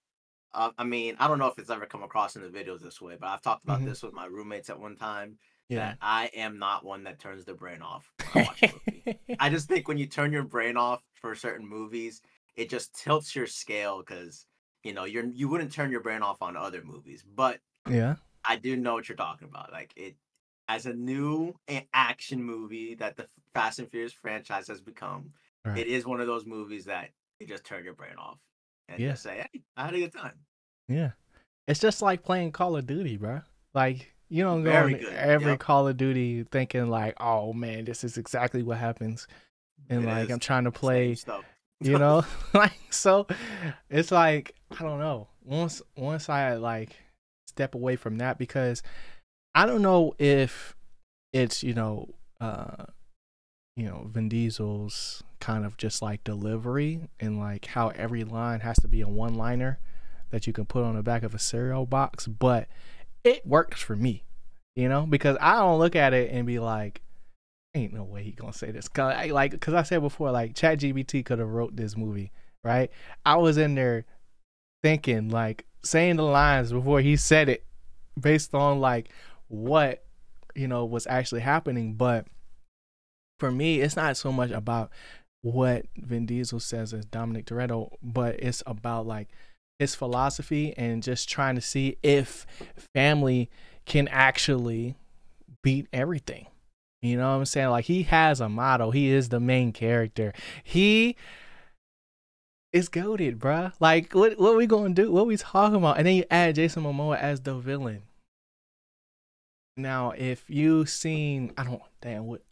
Uh, 0.54 0.70
I 0.78 0.84
mean, 0.84 1.16
I 1.18 1.28
don't 1.28 1.38
know 1.38 1.46
if 1.46 1.58
it's 1.58 1.70
ever 1.70 1.86
come 1.86 2.02
across 2.02 2.34
in 2.34 2.42
the 2.42 2.48
videos 2.48 2.80
this 2.80 3.00
way, 3.00 3.16
but 3.20 3.28
I've 3.28 3.42
talked 3.42 3.64
about 3.64 3.80
mm-hmm. 3.80 3.88
this 3.88 4.02
with 4.02 4.14
my 4.14 4.26
roommates 4.26 4.70
at 4.70 4.80
one 4.80 4.96
time. 4.96 5.38
Yeah. 5.68 5.78
that 5.80 5.98
I 6.00 6.30
am 6.34 6.58
not 6.58 6.82
one 6.82 7.04
that 7.04 7.18
turns 7.18 7.44
their 7.44 7.54
brain 7.54 7.82
off. 7.82 8.10
when 8.32 8.44
I 8.44 8.48
watch 8.48 8.62
a 8.62 8.72
movie. 8.86 9.18
I 9.38 9.50
just 9.50 9.68
think 9.68 9.86
when 9.86 9.98
you 9.98 10.06
turn 10.06 10.32
your 10.32 10.42
brain 10.42 10.78
off 10.78 11.02
for 11.20 11.34
certain 11.34 11.68
movies, 11.68 12.22
it 12.56 12.70
just 12.70 12.94
tilts 12.94 13.36
your 13.36 13.46
scale 13.46 13.98
because 13.98 14.46
you 14.82 14.94
know 14.94 15.04
you're 15.04 15.26
you 15.26 15.48
wouldn't 15.48 15.72
turn 15.72 15.90
your 15.90 16.00
brain 16.00 16.22
off 16.22 16.40
on 16.40 16.56
other 16.56 16.82
movies. 16.82 17.22
But 17.22 17.60
yeah. 17.88 18.16
I 18.44 18.56
do 18.56 18.76
know 18.76 18.94
what 18.94 19.08
you're 19.10 19.16
talking 19.16 19.48
about. 19.48 19.70
Like 19.70 19.92
it 19.94 20.16
as 20.68 20.86
a 20.86 20.92
new 20.92 21.54
eh, 21.68 21.82
action 21.94 22.42
movie 22.42 22.94
that 22.96 23.16
the 23.16 23.26
Fast 23.54 23.78
and 23.78 23.90
Furious 23.90 24.12
franchise 24.12 24.68
has 24.68 24.80
become, 24.80 25.32
Right. 25.64 25.78
it 25.78 25.86
is 25.86 26.06
one 26.06 26.20
of 26.20 26.26
those 26.26 26.46
movies 26.46 26.84
that 26.84 27.10
you 27.40 27.46
just 27.46 27.64
turn 27.64 27.84
your 27.84 27.94
brain 27.94 28.16
off 28.18 28.38
and 28.88 29.00
Yeah. 29.00 29.10
just 29.12 29.22
say, 29.22 29.46
"Hey, 29.52 29.62
I 29.76 29.86
had 29.86 29.94
a 29.94 29.98
good 29.98 30.12
time." 30.12 30.38
Yeah. 30.88 31.12
It's 31.66 31.80
just 31.80 32.00
like 32.02 32.22
playing 32.22 32.52
Call 32.52 32.76
of 32.76 32.86
Duty, 32.86 33.16
bro. 33.16 33.42
Like 33.74 34.14
you 34.28 34.42
don't 34.44 34.62
go 34.62 34.70
Very 34.70 34.94
good, 34.94 35.12
every 35.14 35.52
yep. 35.52 35.60
Call 35.60 35.88
of 35.88 35.96
Duty 35.96 36.44
thinking 36.44 36.88
like, 36.88 37.14
oh 37.20 37.52
man, 37.52 37.84
this 37.84 38.04
is 38.04 38.16
exactly 38.18 38.62
what 38.62 38.78
happens. 38.78 39.26
And 39.88 40.04
It 40.04 40.06
like 40.06 40.24
is 40.26 40.30
I'm 40.32 40.38
trying 40.40 40.64
to 40.64 40.70
play, 40.72 41.16
you 41.80 41.98
know? 41.98 42.24
like 42.54 42.78
so 42.90 43.26
it's 43.90 44.10
like, 44.12 44.54
I 44.78 44.82
don't 44.82 44.98
know. 44.98 45.28
Once 45.44 45.80
once 45.96 46.28
I 46.28 46.54
like 46.56 46.96
step 47.46 47.74
away 47.74 47.96
from 47.96 48.18
that 48.18 48.38
because 48.38 48.82
I 49.54 49.66
don't 49.66 49.82
know 49.82 50.14
if 50.18 50.76
it's, 51.32 51.62
you 51.62 51.74
know, 51.74 52.08
uh 52.40 52.84
you 53.76 53.86
know, 53.86 54.08
Vin 54.10 54.28
Diesel's 54.28 55.22
kind 55.38 55.64
of 55.64 55.76
just 55.76 56.02
like 56.02 56.24
delivery 56.24 57.08
and 57.20 57.38
like 57.38 57.66
how 57.66 57.90
every 57.90 58.24
line 58.24 58.58
has 58.60 58.76
to 58.80 58.88
be 58.88 59.00
a 59.00 59.08
one 59.08 59.34
liner 59.34 59.78
that 60.30 60.48
you 60.48 60.52
can 60.52 60.66
put 60.66 60.82
on 60.82 60.96
the 60.96 61.02
back 61.02 61.22
of 61.22 61.32
a 61.32 61.38
cereal 61.38 61.86
box, 61.86 62.26
but 62.26 62.66
it 63.22 63.46
works 63.46 63.80
for 63.80 63.94
me, 63.94 64.24
you 64.74 64.88
know, 64.88 65.06
because 65.06 65.36
I 65.40 65.54
don't 65.60 65.78
look 65.78 65.94
at 65.94 66.12
it 66.12 66.32
and 66.32 66.44
be 66.44 66.58
like, 66.58 67.02
ain't 67.74 67.92
no 67.92 68.02
way 68.02 68.24
he 68.24 68.32
gonna 68.32 68.52
say 68.52 68.72
this. 68.72 68.88
Cause 68.88 69.14
I, 69.14 69.26
like, 69.26 69.58
cause 69.60 69.74
I 69.74 69.84
said 69.84 70.00
before, 70.00 70.32
like 70.32 70.54
ChatGPT 70.54 71.24
could 71.24 71.38
have 71.38 71.48
wrote 71.48 71.76
this 71.76 71.96
movie, 71.96 72.32
right? 72.64 72.90
I 73.24 73.36
was 73.36 73.58
in 73.58 73.76
there 73.76 74.06
thinking, 74.82 75.28
like, 75.28 75.66
saying 75.84 76.16
the 76.16 76.24
lines 76.24 76.72
before 76.72 77.00
he 77.00 77.16
said 77.16 77.48
it, 77.48 77.64
based 78.20 78.54
on 78.54 78.80
like 78.80 79.10
what 79.48 80.04
you 80.54 80.68
know 80.68 80.84
was 80.84 81.06
actually 81.06 81.40
happening. 81.40 81.94
But 81.94 82.26
for 83.40 83.50
me, 83.50 83.80
it's 83.80 83.96
not 83.96 84.16
so 84.16 84.32
much 84.32 84.50
about 84.50 84.90
what 85.42 85.86
Vin 85.96 86.26
Diesel 86.26 86.60
says 86.60 86.92
as 86.92 87.04
Dominic 87.04 87.46
Toretto, 87.46 87.92
but 88.02 88.36
it's 88.40 88.62
about 88.66 89.06
like 89.06 89.28
his 89.78 89.94
philosophy 89.94 90.74
and 90.76 91.02
just 91.02 91.28
trying 91.28 91.54
to 91.54 91.60
see 91.60 91.96
if 92.02 92.46
family 92.94 93.48
can 93.86 94.08
actually 94.08 94.96
beat 95.62 95.86
everything. 95.92 96.46
You 97.00 97.16
know 97.16 97.30
what 97.30 97.36
I'm 97.36 97.44
saying? 97.44 97.70
Like 97.70 97.84
he 97.84 98.02
has 98.04 98.40
a 98.40 98.48
motto. 98.48 98.90
He 98.90 99.08
is 99.08 99.28
the 99.28 99.38
main 99.38 99.72
character. 99.72 100.32
He 100.64 101.16
is 102.72 102.88
goaded, 102.88 103.38
bruh. 103.38 103.72
Like 103.78 104.14
what 104.14 104.38
what 104.38 104.56
we 104.56 104.66
gonna 104.66 104.94
do? 104.94 105.12
What 105.12 105.26
we 105.26 105.36
talking 105.36 105.76
about? 105.76 105.98
And 105.98 106.06
then 106.06 106.16
you 106.16 106.24
add 106.30 106.56
Jason 106.56 106.82
Momoa 106.82 107.16
as 107.18 107.40
the 107.40 107.54
villain. 107.54 108.02
Now, 109.78 110.10
if 110.10 110.44
you 110.50 110.86
seen 110.86 111.52
I 111.56 111.62
don't 111.62 111.80
damn 112.02 112.26
what 112.26 112.42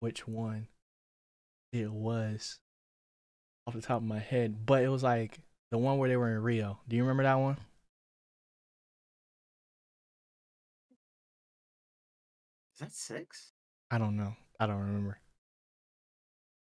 which 0.00 0.26
one 0.26 0.66
it 1.72 1.92
was 1.92 2.58
off 3.66 3.74
the 3.74 3.80
top 3.80 3.98
of 3.98 4.02
my 4.02 4.18
head, 4.18 4.66
but 4.66 4.82
it 4.82 4.88
was 4.88 5.04
like 5.04 5.38
the 5.70 5.78
one 5.78 5.96
where 5.96 6.08
they 6.08 6.16
were 6.16 6.34
in 6.34 6.42
Rio. 6.42 6.80
Do 6.88 6.96
you 6.96 7.02
remember 7.02 7.22
that 7.22 7.36
one? 7.36 7.56
Is 12.74 12.80
that 12.80 12.92
six? 12.92 13.52
I 13.88 13.98
don't 13.98 14.16
know. 14.16 14.34
I 14.58 14.66
don't 14.66 14.80
remember. 14.80 15.20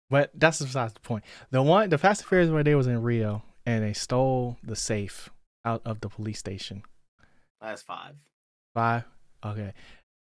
But 0.09 0.31
that's 0.35 0.63
besides 0.63 0.95
the 0.95 1.01
point. 1.01 1.25
The 1.51 1.63
one, 1.63 1.91
the 1.91 1.99
Fast 1.99 2.23
and 2.23 2.29
Furious 2.29 2.51
where 2.51 2.65
they 2.65 2.75
was 2.75 2.87
in 2.87 3.03
Rio 3.03 3.43
and 3.67 3.85
they 3.85 3.93
stole 3.93 4.57
the 4.63 4.77
safe 4.77 5.29
out 5.67 5.83
of 5.85 6.01
the 6.01 6.09
police 6.09 6.39
station. 6.39 6.83
That's 7.61 7.83
five. 7.83 8.15
Five. 8.75 9.05
Okay, 9.45 9.73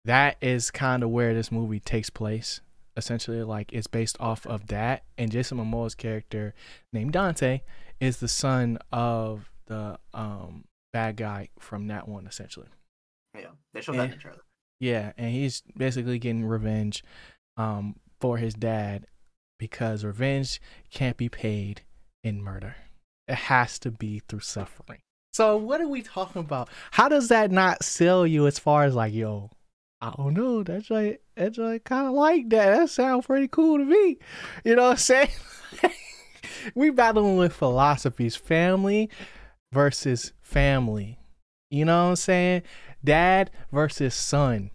that 0.05 0.37
is 0.41 0.71
kind 0.71 1.03
of 1.03 1.09
where 1.09 1.33
this 1.33 1.51
movie 1.51 1.79
takes 1.79 2.09
place. 2.09 2.61
Essentially, 2.95 3.41
like 3.41 3.71
it's 3.73 3.87
based 3.87 4.17
off 4.19 4.45
of 4.45 4.67
that, 4.67 5.03
and 5.17 5.31
Jason 5.31 5.57
Momoa's 5.57 5.95
character 5.95 6.53
named 6.91 7.13
Dante 7.13 7.61
is 7.99 8.17
the 8.17 8.27
son 8.27 8.77
of 8.91 9.49
the 9.67 9.97
um 10.13 10.65
bad 10.91 11.15
guy 11.15 11.49
from 11.57 11.87
that 11.87 12.07
one. 12.07 12.27
Essentially, 12.27 12.67
Yeah, 13.35 13.47
they 13.73 13.81
showed 13.81 13.95
that 13.95 14.05
in 14.05 14.11
the 14.11 14.17
trailer. 14.17 14.41
yeah, 14.79 15.13
and 15.17 15.31
he's 15.31 15.63
basically 15.75 16.19
getting 16.19 16.45
revenge 16.45 17.03
um 17.57 17.95
for 18.21 18.37
his 18.37 18.53
dad 18.53 19.07
because 19.57 20.03
revenge 20.05 20.61
can't 20.91 21.17
be 21.17 21.29
paid 21.29 21.81
in 22.23 22.43
murder. 22.43 22.75
It 23.27 23.35
has 23.35 23.79
to 23.79 23.89
be 23.91 24.21
through 24.27 24.41
suffering. 24.41 24.99
So 25.33 25.57
what 25.57 25.81
are 25.81 25.87
we 25.87 26.03
talking 26.03 26.41
about? 26.41 26.69
How 26.91 27.09
does 27.09 27.29
that 27.29 27.49
not 27.49 27.83
sell 27.83 28.25
you 28.27 28.45
as 28.45 28.59
far 28.59 28.83
as 28.83 28.93
like, 28.93 29.13
yo, 29.13 29.49
I 29.99 30.13
don't 30.15 30.35
know, 30.35 30.61
that's 30.63 30.91
like 30.91 31.21
that's 31.35 31.57
like 31.57 31.85
kind 31.85 32.07
of 32.07 32.13
like 32.13 32.49
that. 32.49 32.77
That 32.77 32.89
sounds 32.89 33.25
pretty 33.25 33.47
cool 33.47 33.79
to 33.79 33.85
me. 33.85 34.19
You 34.63 34.75
know 34.75 34.83
what 34.83 34.91
I'm 34.91 34.97
saying? 34.97 35.29
we 36.75 36.91
battling 36.91 37.37
with 37.37 37.53
philosophies, 37.53 38.35
family 38.35 39.09
versus 39.71 40.33
family. 40.41 41.17
You 41.71 41.85
know 41.85 42.03
what 42.03 42.09
I'm 42.09 42.15
saying? 42.15 42.61
Dad 43.03 43.49
versus 43.71 44.13
son. 44.13 44.69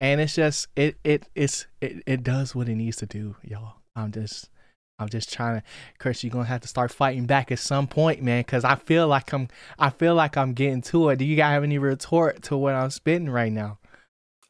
And 0.00 0.20
it's 0.20 0.34
just 0.34 0.66
it 0.74 0.96
it 1.04 1.28
it's 1.36 1.66
it, 1.80 2.02
it 2.06 2.22
does 2.24 2.56
what 2.56 2.68
it 2.68 2.74
needs 2.74 2.96
to 2.96 3.06
do, 3.06 3.36
y'all. 3.42 3.76
I'm 3.94 4.10
just 4.10 4.50
I'm 4.98 5.08
just 5.08 5.32
trying 5.32 5.60
to 5.60 5.66
Chris, 5.98 6.24
you're 6.24 6.30
gonna 6.30 6.44
have 6.44 6.62
to 6.62 6.68
start 6.68 6.90
fighting 6.90 7.26
back 7.26 7.52
at 7.52 7.58
some 7.58 7.86
point, 7.86 8.22
man, 8.22 8.40
because 8.40 8.64
I 8.64 8.76
feel 8.76 9.06
like 9.08 9.32
I'm 9.32 9.48
I 9.78 9.90
feel 9.90 10.14
like 10.14 10.36
I'm 10.36 10.54
getting 10.54 10.82
to 10.82 11.10
it. 11.10 11.16
Do 11.16 11.24
you 11.24 11.36
guys 11.36 11.52
have 11.52 11.64
any 11.64 11.78
retort 11.78 12.42
to 12.44 12.56
what 12.56 12.74
I'm 12.74 12.90
spitting 12.90 13.28
right 13.28 13.52
now? 13.52 13.78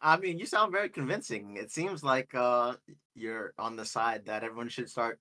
I 0.00 0.16
mean, 0.18 0.38
you 0.38 0.46
sound 0.46 0.72
very 0.72 0.88
convincing. 0.88 1.56
It 1.56 1.72
seems 1.72 2.04
like 2.04 2.32
uh, 2.34 2.74
you're 3.14 3.54
on 3.58 3.76
the 3.76 3.84
side 3.84 4.26
that 4.26 4.44
everyone 4.44 4.68
should 4.68 4.88
start 4.88 5.18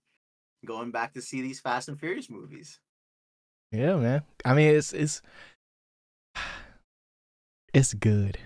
going 0.66 0.92
back 0.92 1.14
to 1.14 1.22
see 1.22 1.42
these 1.42 1.60
Fast 1.60 1.90
and 1.90 2.00
Furious 2.00 2.30
movies. 2.30 2.80
Yeah, 3.72 3.96
man. 3.96 4.22
I 4.44 4.54
mean 4.54 4.76
it's 4.76 4.94
it's 4.94 5.22
it's 7.74 7.94
good. 7.94 8.38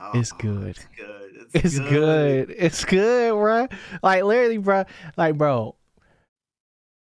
Oh, 0.00 0.12
It's 0.14 0.32
good. 0.32 0.68
It's 0.68 0.86
good. 0.96 1.30
It's, 1.54 1.64
It's 1.64 1.78
good. 1.78 2.54
It's 2.56 2.84
good, 2.84 3.32
bruh. 3.32 3.72
Like 4.02 4.22
literally, 4.22 4.58
bro. 4.58 4.84
Like, 5.16 5.36
bro, 5.36 5.74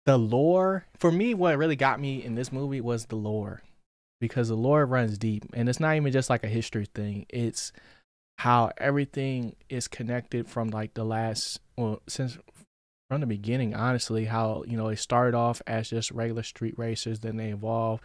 the 0.06 0.18
lore 0.18 0.86
for 0.98 1.10
me, 1.10 1.34
what 1.34 1.58
really 1.58 1.76
got 1.76 2.00
me 2.00 2.22
in 2.22 2.34
this 2.34 2.52
movie 2.52 2.80
was 2.80 3.06
the 3.06 3.16
lore, 3.16 3.62
because 4.20 4.48
the 4.48 4.54
lore 4.54 4.86
runs 4.86 5.18
deep, 5.18 5.44
and 5.54 5.68
it's 5.68 5.80
not 5.80 5.96
even 5.96 6.12
just 6.12 6.30
like 6.30 6.44
a 6.44 6.48
history 6.48 6.86
thing. 6.94 7.26
It's 7.28 7.72
how 8.38 8.72
everything 8.78 9.54
is 9.68 9.88
connected 9.88 10.48
from 10.48 10.68
like 10.68 10.94
the 10.94 11.04
last, 11.04 11.60
well, 11.76 12.02
since 12.08 12.36
from 13.08 13.20
the 13.20 13.26
beginning. 13.26 13.74
Honestly, 13.74 14.24
how 14.24 14.64
you 14.66 14.76
know 14.76 14.88
it 14.88 14.98
started 14.98 15.36
off 15.36 15.62
as 15.66 15.90
just 15.90 16.10
regular 16.10 16.42
street 16.42 16.74
racers, 16.78 17.20
then 17.20 17.36
they 17.36 17.50
evolved 17.50 18.02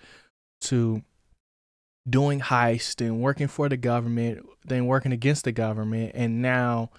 to 0.62 1.02
doing 2.10 2.40
heist 2.40 3.06
and 3.06 3.22
working 3.22 3.48
for 3.48 3.70
the 3.70 3.78
government, 3.78 4.46
then 4.66 4.86
working 4.86 5.12
against 5.12 5.44
the 5.44 5.52
government, 5.52 6.12
and 6.16 6.42
now 6.42 6.90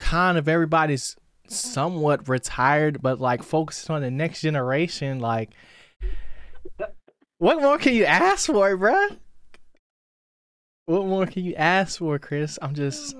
kind 0.00 0.38
of 0.38 0.48
everybody's 0.48 1.16
somewhat 1.50 2.28
retired, 2.28 3.00
but 3.02 3.20
like 3.20 3.42
focused 3.42 3.90
on 3.90 4.02
the 4.02 4.10
next 4.10 4.40
generation. 4.40 5.20
Like, 5.20 5.50
what 7.38 7.60
more 7.60 7.78
can 7.78 7.94
you 7.94 8.04
ask 8.04 8.46
for, 8.46 8.76
bruh? 8.76 9.16
What 10.86 11.06
more 11.06 11.26
can 11.26 11.44
you 11.44 11.54
ask 11.54 11.98
for, 11.98 12.18
Chris? 12.18 12.58
I'm 12.62 12.74
just, 12.74 13.14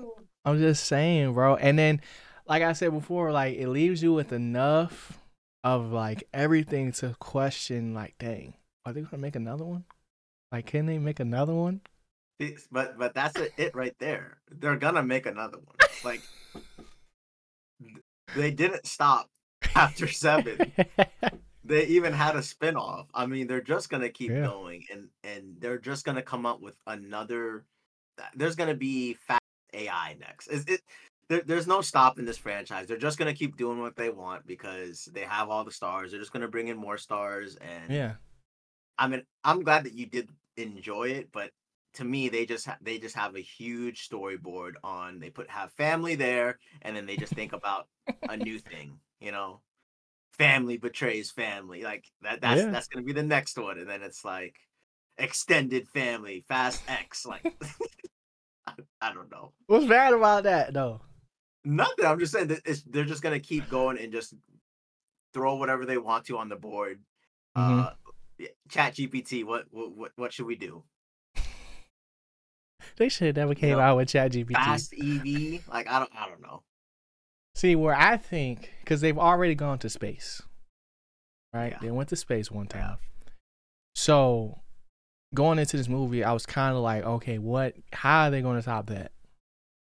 I'm 0.45 0.59
just 0.59 0.85
saying, 0.85 1.35
bro. 1.35 1.57
And 1.57 1.79
then, 1.79 2.01
like 2.47 2.63
I 2.63 2.73
said 2.73 2.93
before, 2.93 3.31
like 3.31 3.57
it 3.57 3.69
leaves 3.69 4.03
you 4.03 4.13
with 4.15 4.33
enough 4.33 5.19
of 5.65 5.93
like 5.93 6.25
everything 6.33 6.93
to 6.93 7.15
question. 7.21 7.93
Like, 7.95 8.15
dang, 8.19 8.55
are 8.87 8.93
they 8.93 9.03
gonna 9.03 9.19
make 9.21 9.37
another 9.37 9.65
one? 9.65 9.85
Like, 10.51 10.65
can 10.67 10.87
they 10.87 10.99
make 10.99 11.21
another 11.21 11.55
one? 11.55 11.83
It's- 12.39 12.67
But 12.73 12.99
but 12.99 13.15
that's 13.15 13.37
it, 13.37 13.53
it 13.59 13.75
right 13.75 13.95
there. 13.99 14.39
They're 14.51 14.77
gonna 14.77 15.03
make 15.03 15.27
another 15.27 15.59
one. 15.59 15.77
Like 16.05 16.23
they 18.35 18.51
didn't 18.51 18.87
stop 18.87 19.29
after 19.75 20.07
seven. 20.09 20.73
They 21.65 21.85
even 21.85 22.15
had 22.15 22.35
a 22.35 22.43
spin-off. 22.43 23.09
I 23.13 23.27
mean, 23.27 23.47
they're 23.47 23.61
just 23.61 23.91
gonna 23.91 24.09
keep 24.09 24.31
Yeah. 24.31 24.41
going 24.47 24.87
and 24.91 25.09
and 25.23 25.57
they're 25.61 25.79
just 25.79 26.07
gonna 26.07 26.23
come 26.23 26.47
up 26.47 26.63
with 26.63 26.77
another 26.87 27.67
uh, 28.19 28.23
there's 28.35 28.57
gonna 28.57 28.75
be 28.75 29.15
fast 29.15 29.43
AI 29.75 30.17
next. 30.19 30.47
Is 30.49 30.65
it 30.65 30.81
there, 31.29 31.43
there's 31.43 31.67
no 31.67 31.83
stop 31.83 32.19
in 32.19 32.25
this 32.25 32.39
franchise. 32.39 32.87
They're 32.87 32.97
just 32.97 33.19
gonna 33.19 33.35
keep 33.35 33.59
doing 33.59 33.83
what 33.83 33.97
they 33.97 34.09
want 34.09 34.47
because 34.47 35.11
they 35.13 35.21
have 35.25 35.51
all 35.51 35.63
the 35.63 35.71
stars. 35.71 36.11
They're 36.11 36.21
just 36.21 36.33
gonna 36.33 36.49
bring 36.49 36.69
in 36.69 36.79
more 36.79 36.97
stars 36.97 37.57
and 37.57 37.93
yeah, 37.93 38.15
I 38.97 39.09
mean, 39.09 39.25
I'm 39.45 39.63
glad 39.63 39.85
that 39.85 39.93
you 39.93 40.07
did 40.07 40.31
enjoy 40.57 41.09
it, 41.11 41.29
but 41.33 41.51
to 41.99 42.05
me 42.05 42.29
they 42.29 42.47
just 42.47 42.67
ha- 42.67 42.79
they 42.81 42.99
just 42.99 43.15
have 43.17 43.37
a 43.37 43.41
huge 43.41 44.09
storyboard 44.09 44.73
on 44.83 45.19
they 45.21 45.31
put 45.31 45.51
have 45.51 45.73
family 45.75 46.15
there 46.15 46.59
and 46.83 46.97
then 46.97 47.07
they 47.07 47.17
just 47.17 47.35
think 47.35 47.53
about 47.53 47.87
a 48.29 48.37
new 48.37 48.59
thing 48.71 48.99
you 49.21 49.31
know 49.31 49.61
family 50.33 50.77
betrays 50.79 51.31
family 51.31 51.83
like 51.83 52.05
that 52.23 52.41
that's 52.41 52.63
Yeah. 52.63 52.71
that's 52.71 52.89
gonna 52.89 53.05
be 53.05 53.13
the 53.13 53.23
next 53.23 53.59
one 53.59 53.79
and 53.79 53.89
then 53.89 54.03
it's 54.03 54.25
like 54.25 54.55
extended 55.19 55.89
family 55.89 56.45
fast 56.49 56.83
x 56.89 57.27
like 57.27 57.45
I, 58.67 58.73
I 59.01 59.13
don't 59.13 59.31
know 59.31 59.53
What's 59.67 59.87
bad 59.87 60.13
about 60.15 60.45
that 60.45 60.73
though? 60.73 61.01
nothing 61.65 62.05
i'm 62.07 62.21
just 62.21 62.33
saying 62.33 62.47
that 62.49 62.61
it's, 62.65 62.83
they're 62.85 63.05
just 63.05 63.23
gonna 63.23 63.41
keep 63.41 63.69
going 63.69 63.99
and 63.99 64.13
just 64.13 64.35
throw 65.35 65.57
whatever 65.57 65.85
they 65.85 65.99
want 65.99 66.25
to 66.27 66.39
on 66.39 66.49
the 66.49 66.57
board 66.57 67.01
Mhm. 67.57 67.87
uh 67.87 67.91
chat 68.69 68.95
gpt 68.95 69.45
what 69.45 69.65
what 69.73 70.13
what 70.15 70.33
should 70.33 70.47
we 70.47 70.55
do 70.55 70.85
They 72.99 73.09
should 73.09 73.29
have 73.29 73.37
never 73.37 73.55
came 73.55 73.71
know, 73.77 73.81
out 73.81 73.97
with 73.97 74.09
ChatGPT. 74.09 74.55
fast 74.55 74.93
ev 74.93 75.69
like 75.69 75.89
i 75.89 75.99
don't 75.99 76.11
i 76.19 76.29
don't 76.29 76.43
know 76.43 76.63
See, 77.55 77.75
where 77.75 77.95
I 77.95 78.17
think, 78.19 78.71
because 78.85 79.01
they've 79.01 79.19
already 79.19 79.57
gone 79.57 79.79
to 79.81 79.89
space, 79.89 80.41
right? 81.53 81.73
Yeah. 81.73 81.79
They 81.83 81.91
went 81.91 82.09
to 82.11 82.17
space 82.17 82.53
one 82.53 82.69
Yeah. 82.71 82.81
time. 82.83 82.97
So 83.97 84.61
going 85.35 85.59
into 85.59 85.77
this 85.77 85.89
movie, 85.89 86.23
I 86.23 86.33
was 86.33 86.47
kind 86.47 86.77
of 86.77 86.83
like, 86.85 87.03
okay, 87.05 87.39
what? 87.39 87.75
How 87.93 88.27
are 88.27 88.31
they 88.31 88.43
going 88.43 88.61
to 88.61 88.65
top 88.65 88.87
that? 88.91 89.11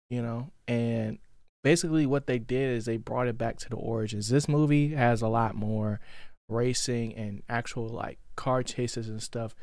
You 0.09 0.23
know, 0.23 0.53
and 0.69 1.19
basically 1.65 2.07
what 2.07 2.29
they 2.29 2.39
did 2.39 2.77
is 2.77 2.85
they 2.85 2.97
brought 2.97 3.27
it 3.27 3.37
back 3.37 3.57
to 3.59 3.69
the 3.69 3.75
origins. 3.77 4.29
This 4.29 4.49
movie 4.49 4.91
has 4.95 5.21
a 5.21 5.27
lot 5.29 5.57
more 5.57 5.99
racing 6.49 7.13
and 7.17 7.43
actual 7.49 7.89
like 7.89 8.21
car 8.37 8.63
chases 8.63 9.09
and 9.09 9.21
stuff 9.21 9.57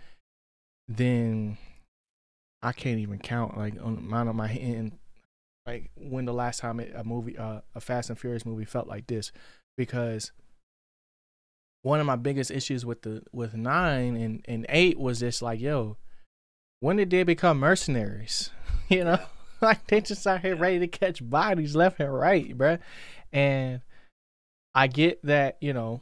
than 0.90 1.58
I 2.66 2.72
can't 2.72 3.00
even 3.00 3.20
count 3.20 3.58
like 3.58 3.76
on 3.82 4.08
mine 4.08 4.28
on 4.28 4.36
my 4.36 4.48
hand 4.48 4.98
like 5.66 5.90
when 5.96 6.26
the 6.26 6.34
last 6.34 6.60
time 6.60 6.80
it, 6.80 6.92
a 6.96 7.04
movie 7.04 7.38
uh, 7.38 7.62
a 7.74 7.82
Fast 7.82 8.10
and 8.10 8.20
Furious 8.20 8.46
movie 8.46 8.66
felt 8.66 8.88
like 8.88 9.08
this. 9.08 9.32
Because 9.78 10.32
one 11.82 12.00
of 12.00 12.06
my 12.06 12.16
biggest 12.16 12.52
issues 12.52 12.86
with 12.86 13.02
the 13.02 13.24
with 13.32 13.54
9 13.54 14.16
and 14.16 14.46
and 14.48 14.66
8 14.70 15.00
was 15.00 15.20
just 15.20 15.42
like 15.42 15.60
yo 15.60 15.98
when 16.80 16.98
did 16.98 17.10
they 17.10 17.24
become 17.24 17.60
mercenaries? 17.60 18.52
You 18.90 19.04
know? 19.04 19.20
Like 19.62 19.88
they 19.88 20.02
just 20.02 20.28
out 20.28 20.42
here 20.42 20.56
ready 20.56 20.80
to 20.80 20.88
catch 20.88 21.28
bodies 21.28 21.76
left 21.78 22.00
and 22.00 22.14
right 22.14 22.56
bruh. 22.56 22.78
and 23.32 23.82
I 24.76 24.88
get 24.88 25.24
that 25.24 25.58
you 25.62 25.72
know 25.72 26.02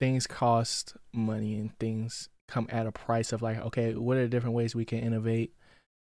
things 0.00 0.26
cost 0.26 0.96
money 1.12 1.54
and 1.54 1.78
things 1.78 2.28
come 2.48 2.66
at 2.70 2.88
a 2.88 2.92
price 2.92 3.32
of 3.32 3.40
like 3.40 3.58
okay 3.58 3.94
what 3.94 4.16
are 4.16 4.22
the 4.22 4.28
different 4.28 4.56
ways 4.56 4.74
we 4.74 4.84
can 4.84 4.98
innovate 4.98 5.54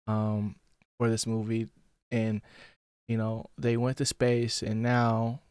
um 0.07 0.55
for 0.99 1.09
this 1.09 1.27
movie. 1.27 1.67
And 2.11 2.41
you 3.07 3.17
know 3.17 3.49
they 3.57 3.77
went 3.77 3.97
to 3.97 4.05
space 4.05 4.61
and 4.61 4.81
now 4.81 5.41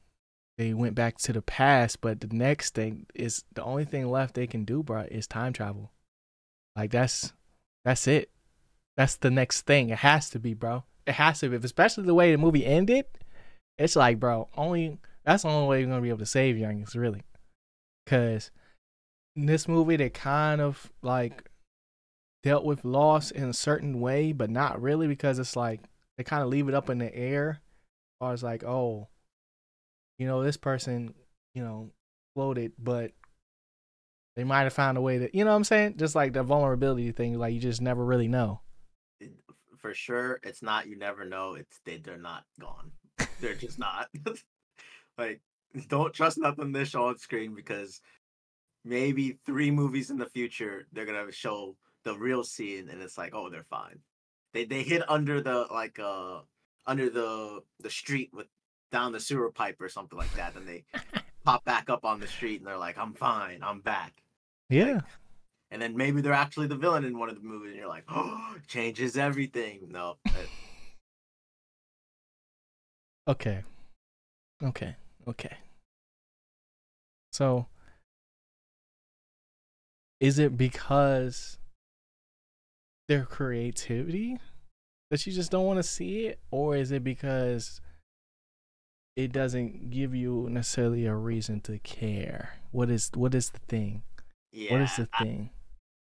they 0.59 0.75
went 0.75 0.95
back 0.95 1.19
to 1.19 1.33
the 1.33 1.43
past. 1.43 2.01
But 2.01 2.21
the 2.21 2.35
next 2.35 2.75
thing 2.75 3.07
is 3.15 3.45
the 3.55 3.65
only 3.65 3.85
thing 3.85 4.11
left 4.11 4.35
they 4.35 4.47
can 4.47 4.65
do 4.65 4.83
bro 4.83 5.03
is 5.03 5.27
time 5.27 5.53
travel. 5.53 5.91
Like 6.77 6.91
that's 6.91 7.33
that's 7.85 8.07
it. 8.07 8.31
That's 8.97 9.17
the 9.17 9.31
next 9.31 9.63
thing. 9.63 9.91
It 9.91 9.99
has 9.99 10.31
to 10.31 10.39
be 10.39 10.55
bro 10.55 10.85
it 11.07 11.15
has 11.15 11.41
to 11.41 11.49
be. 11.49 11.57
Especially 11.57 12.05
the 12.05 12.15
way 12.15 12.33
the 12.33 12.39
movie 12.39 12.65
ended 12.65 13.07
it's 13.79 13.97
like 13.97 14.21
bro 14.21 14.49
only 14.57 14.99
that's 15.25 15.43
the 15.43 15.49
only 15.49 15.69
way 15.69 15.81
you're 15.81 15.89
gonna 15.89 16.03
be 16.03 16.09
able 16.09 16.19
to 16.19 16.27
save 16.27 16.57
youngins 16.57 16.95
really. 16.95 17.23
Because 18.05 18.51
in 19.37 19.47
this 19.47 19.69
movie 19.69 19.97
they 19.97 20.11
kind 20.11 20.61
of 20.61 20.93
like 21.03 21.51
dealt 22.43 22.65
with 22.65 22.85
loss 22.85 23.31
in 23.31 23.45
a 23.45 23.53
certain 23.53 24.01
way 24.01 24.33
but 24.33 24.51
not 24.51 24.81
really 24.81 25.07
because 25.07 25.39
it's 25.39 25.57
like 25.57 25.81
they 26.17 26.25
kind 26.25 26.43
of 26.43 26.49
leave 26.49 26.69
it 26.69 26.75
up 26.75 26.91
in 26.91 26.99
the 26.99 27.15
air 27.15 27.61
or 28.21 28.33
it's 28.33 28.43
like 28.43 28.65
oh 28.65 29.09
you 30.19 30.27
know 30.27 30.43
this 30.43 30.57
person 30.57 31.15
you 31.55 31.63
know 31.63 31.91
floated 32.35 32.73
but 32.79 33.13
they 34.37 34.45
might 34.45 34.63
have 34.63 34.73
found 34.73 34.97
a 34.97 35.01
way 35.01 35.19
to 35.19 35.37
you 35.37 35.45
know 35.45 35.51
what 35.51 35.57
i'm 35.57 35.65
saying? 35.65 35.97
Just 35.97 36.15
like 36.15 36.33
the 36.33 36.43
vulnerability 36.43 37.13
thing 37.13 37.39
like 37.39 37.55
you 37.55 37.61
just 37.61 37.83
never 37.83 38.05
really 38.05 38.29
know. 38.29 38.61
For 39.79 39.95
sure 39.95 40.41
it's 40.43 40.63
not 40.63 40.87
you 40.87 40.97
never 40.97 41.25
know 41.25 41.55
it's 41.55 41.81
they 41.85 41.99
they're 41.99 42.17
not 42.17 42.45
gone. 42.61 42.93
They're 43.41 43.55
just 43.55 43.79
not. 43.79 44.09
Like 45.19 45.43
don't 45.89 46.15
trust 46.15 46.39
nothing 46.39 46.73
they 46.73 46.85
show 46.85 47.09
on 47.09 47.19
screen 47.19 47.55
because 47.55 48.01
maybe 48.83 49.39
three 49.45 49.71
movies 49.71 50.09
in 50.09 50.17
the 50.17 50.27
future 50.27 50.87
they're 50.93 51.05
gonna 51.05 51.31
show 51.31 51.77
the 52.05 52.17
real 52.17 52.45
scene 52.45 52.89
and 52.89 53.03
it's 53.03 53.19
like 53.19 53.35
oh 53.35 53.49
they're 53.51 53.65
fine. 53.65 53.99
They 54.53 54.65
they 54.65 54.83
hid 54.83 55.03
under 55.09 55.41
the 55.41 55.67
like 55.71 55.99
uh 55.99 56.41
under 56.87 57.09
the 57.11 57.63
the 57.81 57.91
street 57.91 58.31
with 58.33 58.47
down 58.91 59.13
the 59.13 59.21
sewer 59.21 59.51
pipe 59.51 59.81
or 59.81 59.89
something 59.89 60.19
like 60.19 60.33
that 60.35 60.55
and 60.55 60.69
they 60.69 60.85
pop 61.45 61.65
back 61.65 61.89
up 61.89 62.05
on 62.05 62.21
the 62.21 62.27
street 62.27 62.61
and 62.61 62.67
they're 62.67 62.77
like 62.77 62.99
i'm 62.99 63.15
fine 63.15 63.61
i'm 63.63 63.81
back. 63.81 64.13
Yeah. 64.69 65.01
and 65.71 65.81
then 65.83 65.97
maybe 65.97 66.21
they're 66.21 66.33
actually 66.33 66.67
the 66.67 66.77
villain 66.77 67.05
in 67.05 67.19
one 67.19 67.29
of 67.29 67.35
the 67.35 67.43
movies 67.43 67.71
and 67.71 67.79
you're 67.79 67.89
like 67.89 68.05
oh 68.09 68.57
changes 68.67 69.17
everything. 69.17 69.89
No 69.91 70.17
okay. 73.29 73.63
Okay 74.63 74.97
okay. 75.29 75.57
So 77.33 77.67
is 80.21 80.39
it 80.39 80.57
because 80.57 81.59
their 83.09 83.25
creativity 83.25 84.39
that 85.11 85.27
you 85.27 85.33
just 85.33 85.51
don't 85.51 85.67
want 85.67 85.79
to 85.79 85.83
see 85.83 86.27
it? 86.27 86.39
Or 86.51 86.77
is 86.77 86.91
it 86.93 87.05
because 87.05 87.81
it 89.17 89.33
doesn't 89.33 89.91
give 89.91 90.15
you 90.15 90.49
necessarily 90.51 91.07
a 91.07 91.15
reason 91.15 91.61
to 91.63 91.79
care? 91.81 92.59
What 92.71 92.91
is 92.91 93.11
what 93.15 93.35
is 93.35 93.51
the 93.51 93.59
thing? 93.69 94.03
Yeah 94.53 94.73
what 94.73 94.83
is 94.83 94.97
the 94.97 95.09
I, 95.13 95.25
thing? 95.25 95.51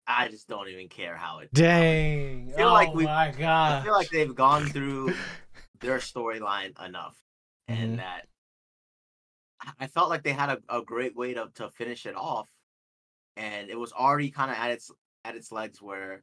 I 0.06 0.28
just 0.28 0.48
don't 0.48 0.68
even 0.68 0.88
care 0.88 1.16
how 1.16 1.38
it 1.38 1.52
dang. 1.54 2.52
Feel 2.56 2.72
like 2.72 2.88
oh 2.90 2.94
we- 2.94 3.04
my 3.04 3.30
God! 3.36 3.80
i 3.80 3.82
feel 3.84 3.92
like 3.94 4.10
they've 4.10 4.34
gone 4.34 4.66
through 4.66 5.14
their 5.80 5.98
storyline 5.98 6.72
enough 6.84 7.16
Mhm. 7.70 7.74
and 7.82 7.98
that 7.98 8.26
I- 9.62 9.72
i 9.80 9.86
felt 9.86 10.10
like 10.10 10.22
they 10.22 10.32
had 10.32 10.50
a, 10.50 10.58
a 10.78 10.82
great 10.82 11.16
way 11.16 11.32
to, 11.34 11.48
to 11.54 11.70
finish 11.70 12.04
it 12.06 12.14
off 12.16 12.48
and 13.36 13.70
it 13.70 13.78
was 13.78 13.92
already 13.92 14.30
kind 14.30 14.50
of 14.50 14.56
at 14.58 14.70
its 14.70 14.90
at 15.24 15.34
its 15.36 15.50
legs 15.50 15.80
where 15.80 16.22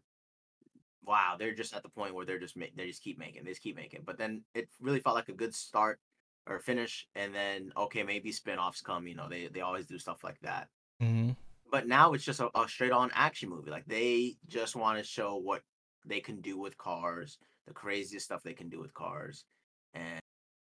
wow 1.06 1.36
they're 1.38 1.54
just 1.54 1.76
at 1.76 1.84
the 1.84 1.90
point 1.90 2.14
where 2.14 2.26
they're 2.26 2.40
just 2.40 2.56
they 2.56 2.88
just 2.88 3.04
keep 3.04 3.18
making 3.18 3.44
they 3.44 3.52
just 3.52 3.64
keep 3.64 3.76
making 3.76 4.02
but 4.06 4.18
then 4.18 4.44
it 4.54 4.70
really 4.80 5.00
felt 5.00 5.16
like 5.16 5.30
a 5.30 5.34
good 5.34 5.54
start 5.54 6.00
or 6.48 6.60
finish 6.60 7.08
and 7.16 7.34
then 7.34 7.72
okay 7.76 8.04
maybe 8.04 8.32
spin-offs 8.32 8.82
come 8.82 9.08
you 9.08 9.16
know 9.16 9.28
they 9.30 9.48
they 9.48 9.62
always 9.62 9.86
do 9.86 9.98
stuff 10.00 10.24
like 10.24 10.40
that. 10.42 10.68
Hmm 11.00 11.32
but 11.72 11.88
now 11.88 12.12
it's 12.14 12.26
just 12.26 12.42
a, 12.42 12.50
a 12.54 12.68
straight 12.68 12.92
on 12.92 13.10
action 13.16 13.50
movie 13.50 13.72
like 13.72 13.86
they 13.88 14.36
just 14.48 14.76
want 14.76 14.98
to 14.98 15.04
show 15.04 15.38
what 15.38 15.62
they 16.06 16.20
can 16.20 16.42
do 16.42 16.60
with 16.60 16.78
cars 16.78 17.38
the 17.66 17.74
craziest 17.74 18.26
stuff 18.26 18.44
they 18.44 18.54
can 18.54 18.70
do 18.70 18.80
with 18.80 18.94
cars 18.94 19.46
and 19.94 20.20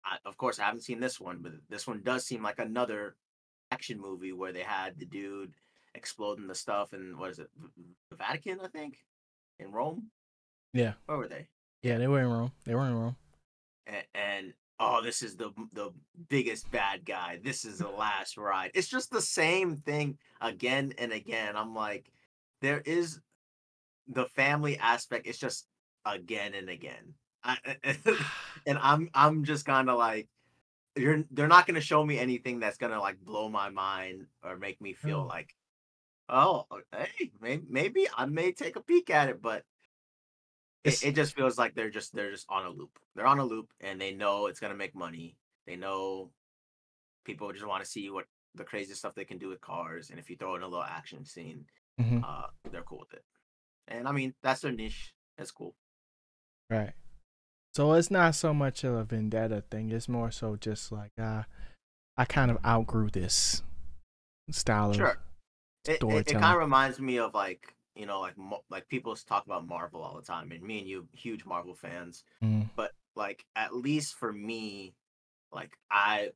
I, 0.06 0.18
of 0.26 0.38
course 0.38 0.60
i 0.60 0.64
haven't 0.64 0.82
seen 0.84 1.00
this 1.00 1.20
one 1.20 1.40
but 1.42 1.52
this 1.70 1.86
one 1.86 2.02
does 2.04 2.26
seem 2.26 2.42
like 2.42 2.60
another 2.60 3.16
action 3.72 4.00
movie 4.00 4.34
where 4.34 4.54
they 4.54 4.62
had 4.62 4.98
the 4.98 5.06
dude 5.06 5.54
exploding 5.94 6.48
the 6.48 6.56
stuff 6.56 6.94
in 6.94 7.18
what 7.18 7.32
is 7.32 7.40
it 7.40 7.50
the 8.10 8.16
vatican 8.16 8.60
i 8.64 8.68
think 8.68 8.98
in 9.60 9.72
rome 9.72 10.10
Yeah. 10.74 10.94
where 11.06 11.18
were 11.18 11.28
they? 11.28 11.48
Yeah 11.82 11.98
they 11.98 12.08
were 12.08 12.22
in 12.22 12.28
rome 12.28 12.52
they 12.66 12.76
were 12.76 12.86
in 12.88 12.96
rome 12.98 13.16
and, 13.88 14.04
and 14.16 14.54
oh 14.80 15.02
this 15.02 15.22
is 15.22 15.36
the 15.36 15.52
the 15.74 15.92
biggest 16.30 16.70
bad 16.72 17.06
guy. 17.06 17.40
This 17.44 17.66
is 17.66 17.80
the 17.80 17.90
last 17.90 18.38
ride. 18.38 18.72
It's 18.74 18.88
just 18.88 19.12
the 19.12 19.22
same 19.22 19.78
thing 19.78 20.18
again 20.42 20.94
and 20.98 21.12
again. 21.12 21.56
I'm 21.56 21.76
like 21.76 22.12
there 22.62 22.82
is 22.86 23.20
the 24.08 24.26
family 24.26 24.78
aspect 24.80 25.28
it's 25.28 25.38
just 25.38 25.68
again 26.06 26.54
and 26.54 26.70
again. 26.70 27.14
I, 27.46 27.58
and 28.66 28.78
i'm 28.82 29.10
i'm 29.14 29.44
just 29.44 29.66
kind 29.66 29.90
of 29.90 29.98
like 29.98 30.30
you're 30.96 31.26
they're 31.32 31.50
not 31.50 31.68
going 31.68 31.76
to 31.76 31.82
show 31.82 32.06
me 32.06 32.18
anything 32.18 32.62
that's 32.62 32.78
going 32.78 32.94
to 32.94 33.02
like 33.02 33.20
blow 33.20 33.50
my 33.50 33.70
mind 33.70 34.28
or 34.44 34.56
make 34.56 34.80
me 34.80 34.94
feel 34.94 35.26
Oh. 35.26 35.28
like 35.28 35.54
oh 36.30 36.66
hey 36.96 37.32
maybe, 37.42 37.64
maybe 37.70 38.08
i 38.18 38.26
may 38.26 38.54
take 38.54 38.78
a 38.78 38.82
peek 38.82 39.10
at 39.10 39.28
it 39.28 39.42
but 39.42 39.66
it, 40.84 41.04
it 41.04 41.16
just 41.16 41.36
feels 41.36 41.58
like 41.58 41.76
they're 41.76 41.90
just 41.90 42.14
they're 42.14 42.32
just 42.32 42.46
on 42.50 42.66
a 42.66 42.70
loop. 42.70 43.00
They're 43.16 43.28
on 43.28 43.40
a 43.40 43.46
loop 43.46 43.72
and 43.82 44.00
they 44.00 44.14
know 44.14 44.48
it's 44.48 44.60
gonna 44.60 44.76
make 44.76 44.96
money. 44.96 45.38
They 45.66 45.76
know 45.76 46.32
people 47.26 47.52
just 47.54 47.66
want 47.68 47.84
to 47.84 47.90
see 47.90 48.10
what 48.10 48.26
the 48.56 48.64
crazy 48.64 48.94
stuff 48.94 49.16
they 49.16 49.26
can 49.26 49.38
do 49.38 49.50
with 49.50 49.62
cars. 49.62 50.10
And 50.10 50.20
if 50.20 50.30
you 50.30 50.36
throw 50.36 50.56
in 50.56 50.62
a 50.62 50.68
little 50.68 50.84
action 50.84 51.26
scene, 51.26 51.66
Mhm. 52.00 52.24
uh, 52.24 52.48
they're 52.72 52.84
cool 52.84 53.00
with 53.00 53.14
it. 53.14 53.24
And 53.88 54.08
I 54.08 54.12
mean, 54.12 54.34
that's 54.44 54.62
their 54.62 54.72
niche. 54.72 55.14
That's 55.38 55.52
cool. 55.52 55.76
Right. 56.70 56.94
So 57.74 57.94
it's 57.94 58.12
not 58.12 58.36
so 58.36 58.54
much 58.54 58.84
of 58.84 58.94
a 58.94 59.04
vendetta 59.04 59.64
thing. 59.72 59.92
It's 59.92 60.08
more 60.08 60.32
so 60.32 60.56
just 60.56 60.92
like 60.92 61.12
uh, 61.18 61.44
I 62.18 62.26
kind 62.26 62.52
of 62.52 62.64
outgrew 62.66 63.10
this 63.10 63.64
style 64.52 64.92
of 64.92 64.96
Sure. 64.98 65.18
It, 65.86 66.02
it, 66.02 66.28
it 66.30 66.34
kind 66.34 66.46
of 66.54 66.60
reminds 66.60 67.00
me 67.00 67.18
of 67.20 67.34
like 67.34 67.76
you 67.96 68.06
know, 68.06 68.22
like 68.22 68.36
like 68.70 68.88
people 68.88 69.16
talk 69.16 69.46
about 69.46 69.68
Marvel 69.68 70.02
all 70.02 70.16
the 70.16 70.26
time, 70.26 70.52
and 70.52 70.62
me 70.62 70.80
and 70.80 70.88
you, 70.88 71.08
huge 71.14 71.46
Marvel 71.46 71.76
fans. 71.76 72.24
Mm. 72.44 72.70
But 72.76 72.92
like, 73.16 73.46
at 73.56 73.76
least 73.76 74.16
for 74.16 74.32
me, 74.34 74.94
like 75.52 75.78
I, 75.92 76.30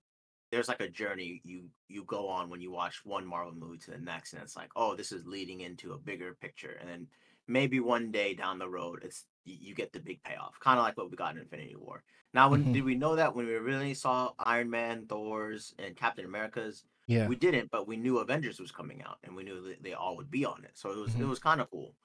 there's 0.51 0.67
like 0.67 0.81
a 0.81 0.89
journey 0.89 1.41
you 1.43 1.69
you 1.87 2.03
go 2.03 2.27
on 2.29 2.49
when 2.49 2.61
you 2.61 2.71
watch 2.71 3.01
one 3.03 3.25
Marvel 3.25 3.53
movie 3.53 3.79
to 3.79 3.91
the 3.91 3.97
next, 3.97 4.33
and 4.33 4.41
it's 4.41 4.55
like, 4.55 4.69
oh, 4.75 4.95
this 4.95 5.11
is 5.11 5.25
leading 5.25 5.61
into 5.61 5.93
a 5.93 5.97
bigger 5.97 6.35
picture, 6.39 6.77
and 6.79 6.89
then 6.89 7.07
maybe 7.47 7.79
one 7.79 8.11
day 8.11 8.33
down 8.33 8.59
the 8.59 8.69
road, 8.69 9.01
it's 9.03 9.25
you 9.45 9.73
get 9.73 9.93
the 9.93 9.99
big 9.99 10.21
payoff, 10.23 10.59
kind 10.59 10.77
of 10.77 10.83
like 10.83 10.97
what 10.97 11.09
we 11.09 11.15
got 11.15 11.33
in 11.35 11.41
Infinity 11.41 11.75
War. 11.77 12.03
Now, 12.33 12.49
when 12.49 12.65
Mhm. 12.65 12.73
did 12.73 12.83
we 12.83 12.95
know 12.95 13.15
that 13.15 13.33
when 13.33 13.47
we 13.47 13.53
really 13.53 13.93
saw 13.93 14.33
Iron 14.37 14.69
Man, 14.69 15.07
Thor's, 15.07 15.73
and 15.79 15.95
Captain 15.95 16.25
America's? 16.25 16.83
Yeah. 17.07 17.27
We 17.27 17.35
didn't, 17.37 17.71
but 17.71 17.87
we 17.87 17.95
knew 17.95 18.19
Avengers 18.19 18.59
was 18.59 18.71
coming 18.71 19.01
out, 19.01 19.17
and 19.23 19.35
we 19.35 19.43
knew 19.43 19.61
that 19.61 19.81
they 19.81 19.93
all 19.93 20.17
would 20.17 20.29
be 20.29 20.45
on 20.45 20.63
it. 20.65 20.77
So 20.77 20.91
it 20.91 20.97
was 20.97 21.15
it 21.15 21.19
Mhm. 21.19 21.29
was 21.29 21.39
kind 21.39 21.61
of 21.61 21.69
cool. 21.71 21.95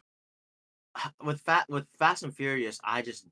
With 1.21 1.41
fat 1.41 1.69
with 1.69 1.89
Fast 1.99 2.23
and 2.23 2.35
Furious, 2.35 2.79
I 2.85 3.03
just 3.03 3.27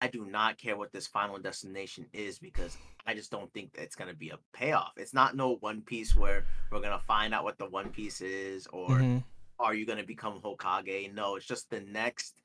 I 0.00 0.08
do 0.08 0.26
not 0.26 0.58
care 0.58 0.76
what 0.76 0.92
this 0.92 1.06
final 1.06 1.38
destination 1.38 2.10
is 2.12 2.38
because 2.38 2.76
I 3.06 3.14
just 3.14 3.30
don't 3.30 3.50
think 3.54 3.74
it's 3.78 3.96
gonna 3.96 4.14
be 4.14 4.30
a 4.30 4.38
payoff. 4.52 4.92
It's 4.98 5.14
not 5.14 5.34
no 5.34 5.56
One 5.56 5.80
Piece 5.82 6.14
where 6.14 6.46
we're 6.70 6.80
gonna 6.82 6.98
find 6.98 7.32
out 7.32 7.44
what 7.44 7.56
the 7.56 7.70
One 7.70 7.90
Piece 7.90 8.20
is, 8.20 8.66
or 8.66 8.88
Mhm. 8.98 9.24
are 9.58 9.74
you 9.74 9.86
gonna 9.86 10.04
become 10.04 10.42
Hokage? 10.42 11.12
No, 11.14 11.36
it's 11.36 11.46
just 11.46 11.70
the 11.70 11.80
next 11.80 12.42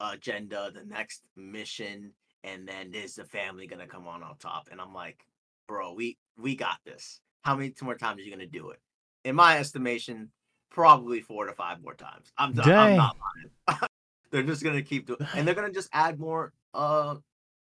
agenda, 0.00 0.70
the 0.70 0.84
next 0.84 1.24
mission, 1.34 2.14
and 2.44 2.68
then 2.68 2.94
is 2.94 3.16
the 3.16 3.24
family 3.24 3.66
gonna 3.66 3.88
come 3.88 4.06
on 4.06 4.22
on 4.22 4.36
top? 4.38 4.68
And 4.70 4.80
I'm 4.80 4.94
like, 4.94 5.26
bro, 5.66 5.94
we 5.94 6.18
we 6.36 6.54
got 6.54 6.84
this. 6.84 7.22
How 7.46 7.54
many 7.54 7.70
two 7.70 7.84
more 7.84 7.94
times 7.96 8.18
are 8.20 8.24
you 8.24 8.30
gonna 8.32 8.44
do 8.44 8.70
it? 8.70 8.80
In 9.24 9.36
my 9.36 9.56
estimation, 9.58 10.32
probably 10.68 11.20
four 11.20 11.46
to 11.46 11.52
five 11.52 11.80
more 11.80 11.94
times. 11.94 12.32
I'm, 12.36 12.52
d- 12.52 12.60
I'm 12.62 12.96
not 12.96 13.16
lying. 13.68 13.78
they're 14.32 14.42
just 14.42 14.64
gonna 14.64 14.82
keep 14.82 15.06
doing, 15.06 15.20
and 15.32 15.46
they're 15.46 15.54
gonna 15.54 15.70
just 15.72 15.88
add 15.92 16.18
more 16.18 16.52
uh 16.74 17.14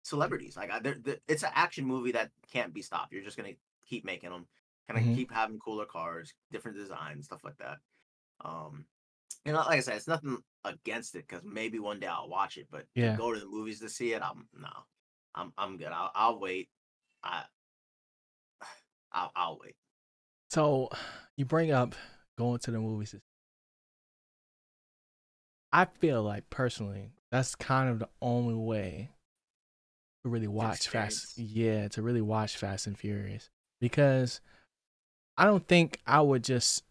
celebrities. 0.01 0.57
Like 0.57 0.71
I- 0.71 0.79
they're, 0.79 0.97
they're- 0.99 1.19
it's 1.27 1.43
an 1.43 1.51
action 1.53 1.85
movie 1.85 2.11
that 2.13 2.31
can't 2.51 2.73
be 2.73 2.81
stopped. 2.81 3.13
You're 3.13 3.23
just 3.23 3.37
gonna 3.37 3.53
keep 3.85 4.03
making 4.05 4.31
them, 4.31 4.47
kind 4.87 4.99
of 4.99 5.05
Mhm. 5.05 5.15
keep 5.15 5.31
having 5.31 5.59
cooler 5.59 5.85
cars, 5.85 6.33
different 6.51 6.75
designs, 6.75 7.25
stuff 7.25 7.43
like 7.43 7.57
that. 7.57 7.77
Um, 8.41 8.85
and 9.45 9.55
like 9.55 9.77
I 9.77 9.81
said, 9.81 9.97
it's 9.97 10.07
nothing 10.07 10.39
against 10.63 11.13
it 11.13 11.27
because 11.27 11.43
maybe 11.43 11.77
one 11.77 11.99
day 11.99 12.07
I'll 12.07 12.27
watch 12.27 12.57
it, 12.57 12.65
but 12.71 12.87
Yeah. 12.95 13.11
to 13.11 13.17
go 13.19 13.31
to 13.35 13.39
the 13.39 13.45
movies 13.45 13.81
to 13.81 13.89
see 13.89 14.13
it, 14.13 14.23
I'm 14.23 14.47
no, 14.51 14.71
I'm 15.35 15.53
I'm 15.59 15.77
good. 15.77 15.89
I'll 15.93 16.11
I'll 16.15 16.39
wait. 16.39 16.71
I 17.23 17.43
I'll, 19.11 19.31
I'll 19.35 19.59
wait. 19.61 19.75
So 20.49 20.89
you 21.37 21.45
bring 21.45 21.71
up 21.71 21.95
going 22.37 22.59
to 22.59 22.71
the 22.71 22.79
movies. 22.79 23.15
I 25.71 25.85
feel 25.85 26.23
like 26.23 26.49
personally, 26.49 27.11
that's 27.31 27.53
kind 27.55 27.89
of 27.89 27.99
the 27.99 28.09
only 28.21 28.55
way 28.55 29.09
to 30.23 30.29
really 30.29 30.47
watch 30.47 30.87
Fast. 30.87 31.37
Yeah, 31.37 31.87
to 31.89 32.01
really 32.01 32.21
watch 32.21 32.57
Fast 32.57 32.87
and 32.87 32.97
Furious 32.97 33.49
because 33.79 34.41
I 35.37 35.45
don't 35.45 35.65
think 35.67 35.99
I 36.07 36.21
would 36.21 36.43
just 36.43 36.83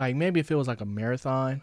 like 0.00 0.16
maybe 0.16 0.40
if 0.40 0.50
it 0.50 0.56
was 0.56 0.68
like 0.68 0.80
a 0.80 0.86
marathon 0.86 1.62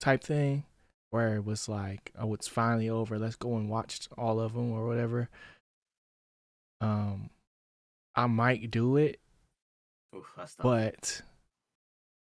type 0.00 0.22
thing 0.22 0.64
where 1.10 1.36
it 1.36 1.44
was 1.44 1.68
like 1.68 2.12
oh 2.18 2.34
it's 2.34 2.48
finally 2.48 2.88
over 2.88 3.18
let's 3.18 3.36
go 3.36 3.56
and 3.56 3.68
watch 3.68 4.08
all 4.18 4.40
of 4.40 4.54
them 4.54 4.72
or 4.72 4.86
whatever 4.86 5.28
um 6.80 7.30
i 8.16 8.26
might 8.26 8.70
do 8.70 8.96
it 8.96 9.20
Oof, 10.14 10.54
but 10.62 11.22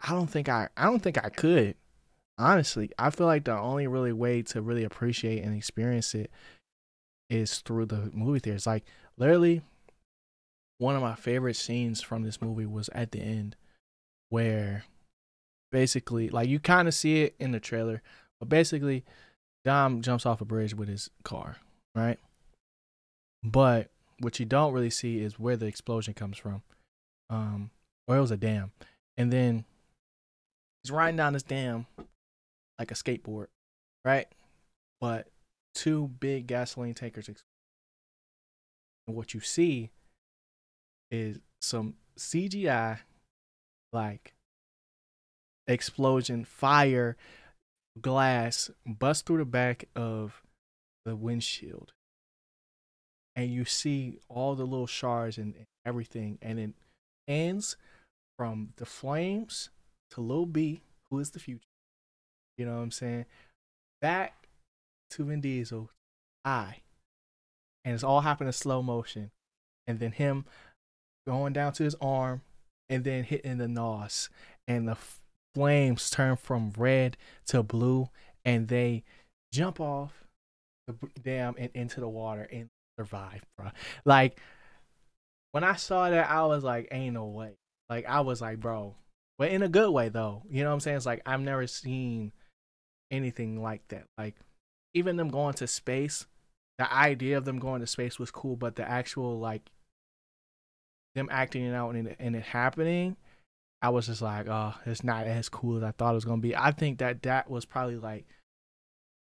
I 0.01 0.11
don't 0.11 0.29
think 0.29 0.49
I 0.49 0.69
I 0.77 0.85
don't 0.85 1.03
think 1.03 1.23
I 1.23 1.29
could. 1.29 1.75
Honestly, 2.39 2.91
I 2.99 3.11
feel 3.11 3.27
like 3.27 3.45
the 3.45 3.59
only 3.59 3.87
really 3.87 4.13
way 4.13 4.43
to 4.43 4.61
really 4.61 4.85
appreciate 4.85 5.43
and 5.43 5.55
experience 5.55 6.15
it 6.15 6.31
is 7.31 7.59
through 7.61 7.87
the 7.87 8.11
movie 8.13 8.41
theaters. 8.41 8.67
Like 8.67 8.85
literally 9.17 9.63
one 10.79 10.95
of 10.97 11.03
my 11.03 11.15
favorite 11.15 11.57
scenes 11.57 12.03
from 12.03 12.23
this 12.23 12.43
movie 12.43 12.67
was 12.67 12.91
at 12.95 13.13
the 13.13 13.21
end 13.21 13.57
where 14.29 14.85
basically 15.73 16.29
like 16.29 16.49
you 16.49 16.61
kind 16.61 16.89
of 16.89 16.95
see 16.95 17.23
it 17.23 17.35
in 17.39 17.53
the 17.53 17.61
trailer, 17.61 18.03
but 18.39 18.49
basically 18.49 19.05
Dom 19.65 20.03
jumps 20.03 20.27
off 20.27 20.41
a 20.41 20.45
bridge 20.45 20.75
with 20.75 20.89
his 20.89 21.11
car, 21.25 21.57
right? 21.95 22.19
But 23.43 23.89
what 24.19 24.39
you 24.41 24.47
don't 24.47 24.73
really 24.73 24.91
see 24.91 25.21
is 25.21 25.39
where 25.39 25.57
the 25.57 25.67
explosion 25.67 26.15
comes 26.15 26.39
from. 26.39 26.63
Um 27.31 27.71
or 28.09 28.17
it 28.17 28.21
was 28.21 28.31
a 28.31 28.37
dam. 28.37 28.73
And 29.17 29.33
then 29.33 29.65
he's 30.83 30.91
riding 30.91 31.17
down 31.17 31.33
this 31.33 31.43
dam 31.43 31.87
like 32.79 32.91
a 32.91 32.95
skateboard, 32.95 33.47
right? 34.05 34.27
But 35.01 35.29
two 35.75 36.09
big 36.21 36.47
gasoline 36.47 36.95
tankers. 36.95 37.29
Ex- 37.29 37.43
and 39.07 39.17
what 39.17 39.35
you 39.35 39.41
see 39.41 39.91
is 41.11 41.39
some 41.61 41.95
CGI 42.19 42.99
like 43.93 44.35
explosion, 45.67 46.45
fire, 46.45 47.17
glass 48.01 48.71
bust 48.85 49.27
through 49.27 49.39
the 49.39 49.45
back 49.45 49.89
of 49.95 50.43
the 51.05 51.17
windshield. 51.17 51.93
And 53.37 53.51
you 53.51 53.67
see 53.67 54.19
all 54.29 54.55
the 54.55 54.65
little 54.65 54.87
shards 54.87 55.37
and 55.37 55.55
everything. 55.85 56.39
And 56.41 56.59
it 56.59 56.71
ends 57.29 57.77
from 58.39 58.73
the 58.77 58.87
flames 58.87 59.69
to 60.11 60.21
Lil 60.23 60.47
B, 60.47 60.81
who 61.11 61.19
is 61.19 61.31
the 61.31 61.39
future. 61.39 61.61
You 62.57 62.65
know 62.65 62.77
what 62.77 62.83
I'm 62.83 62.91
saying? 62.91 63.27
Back 64.01 64.49
to 65.11 65.25
Vin 65.25 65.43
Diesel, 65.43 65.91
I. 66.45 66.79
And 67.85 67.95
it's 67.95 68.03
all 68.03 68.23
happening 68.23 68.49
in 68.49 68.53
slow 68.53 68.83
motion. 68.83 69.31
And 69.87 70.01
then 70.01 70.13
him 70.13 70.47
going 71.27 71.53
down 71.53 71.73
to 71.75 71.85
his 71.85 71.95
arm 72.01 72.41
and 72.89 73.05
then 73.05 73.25
hitting 73.25 73.59
the 73.59 73.69
nos. 73.69 74.31
And 74.67 74.89
the 74.89 74.97
flames 75.55 76.09
turn 76.09 76.37
from 76.37 76.73
red 76.77 77.17
to 77.49 77.63
blue. 77.63 78.09
And 78.45 78.69
they 78.69 79.05
jump 79.53 79.79
off 79.79 80.25
the 80.87 80.95
dam 81.23 81.55
and 81.59 81.71
into 81.75 82.01
the 82.01 82.09
water 82.09 82.49
and 82.51 82.69
survive, 82.99 83.43
bro. 83.57 83.69
Like, 84.05 84.41
when 85.53 85.65
I 85.65 85.77
saw 85.77 86.11
that, 86.11 86.31
I 86.31 86.45
was 86.45 86.63
like, 86.65 86.89
ain't 86.91 87.15
no 87.15 87.27
way. 87.27 87.57
Like, 87.89 88.07
I 88.07 88.21
was 88.21 88.41
like, 88.41 88.61
bro. 88.61 88.95
But 89.39 89.51
in 89.51 89.63
a 89.63 89.69
good 89.69 89.91
way, 89.91 90.09
though. 90.09 90.43
You 90.51 90.63
know 90.63 90.71
what 90.71 90.75
I'm 90.75 90.81
saying? 90.81 90.97
It's 90.97 91.07
like, 91.07 91.23
I've 91.27 91.41
never 91.41 91.67
seen 91.67 92.33
anything 93.11 93.63
like 93.63 93.87
that. 93.89 94.05
Like, 94.19 94.35
even 94.95 95.17
them 95.17 95.29
going 95.29 95.55
to 95.55 95.67
space, 95.67 96.27
the 96.79 96.93
idea 96.93 97.39
of 97.39 97.45
them 97.45 97.59
going 97.59 97.81
to 97.81 97.87
space 97.87 98.19
was 98.19 98.31
cool, 98.31 98.57
but 98.57 98.77
the 98.77 98.89
actual, 98.89 99.39
like, 99.39 99.71
them 101.15 101.29
acting 101.31 101.65
it 101.65 101.75
out 101.75 101.95
and 101.95 102.09
it, 102.09 102.17
and 102.19 102.37
it 102.37 102.43
happening, 102.43 103.17
I 103.83 103.91
was 103.91 104.07
just 104.07 104.23
like, 104.23 104.49
oh, 104.49 104.75
it's 104.85 105.05
not 105.05 105.27
as 105.27 105.49
cool 105.49 105.77
as 105.77 105.83
I 105.83 105.93
thought 105.93 106.13
it 106.13 106.15
was 106.15 106.25
to 106.25 106.37
be. 106.39 106.57
I 106.57 106.71
think 106.71 106.99
that 106.99 107.23
that 107.23 107.51
was 107.51 107.65
probably, 107.65 107.97
like, 107.97 108.27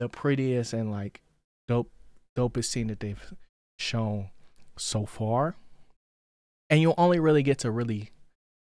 the 0.01 0.09
prettiest 0.09 0.73
and, 0.73 0.91
like, 0.91 1.21
dope, 1.69 1.91
dopest 2.37 2.67
scene 2.67 2.87
that 2.89 3.01
they've 3.01 3.35
shown 3.79 4.31
so 4.77 5.07
far. 5.07 5.57
And 6.71 6.81
you'll 6.81 6.95
only 6.99 7.21
really 7.21 7.43
get 7.43 7.59
to 7.61 7.71
really 7.71 8.11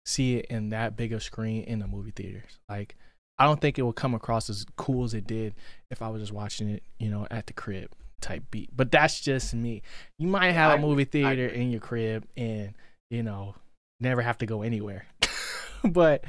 see 0.04 0.36
it 0.36 0.46
in 0.46 0.70
that 0.70 0.96
big 0.96 1.12
a 1.12 1.20
screen 1.20 1.64
in 1.64 1.78
the 1.78 1.86
movie 1.86 2.12
theaters. 2.12 2.58
Like, 2.68 2.96
I 3.38 3.44
don't 3.44 3.60
think 3.60 3.78
it 3.78 3.82
would 3.82 3.96
come 3.96 4.14
across 4.14 4.48
as 4.48 4.64
cool 4.76 5.04
as 5.04 5.14
it 5.14 5.26
did 5.26 5.54
if 5.90 6.00
I 6.00 6.08
was 6.08 6.22
just 6.22 6.32
watching 6.32 6.70
it, 6.70 6.82
you 6.98 7.10
know, 7.10 7.26
at 7.30 7.46
the 7.46 7.52
crib 7.52 7.90
type 8.20 8.44
beat. 8.50 8.70
But 8.74 8.90
that's 8.90 9.20
just 9.20 9.54
me. 9.54 9.82
You 10.18 10.28
might 10.28 10.52
have 10.52 10.72
I 10.72 10.74
a 10.76 10.78
movie 10.78 11.04
theater 11.04 11.46
in 11.46 11.70
your 11.70 11.80
crib 11.80 12.26
and, 12.36 12.74
you 13.10 13.22
know, 13.22 13.54
never 14.00 14.22
have 14.22 14.38
to 14.38 14.46
go 14.46 14.62
anywhere. 14.62 15.06
but 15.84 16.24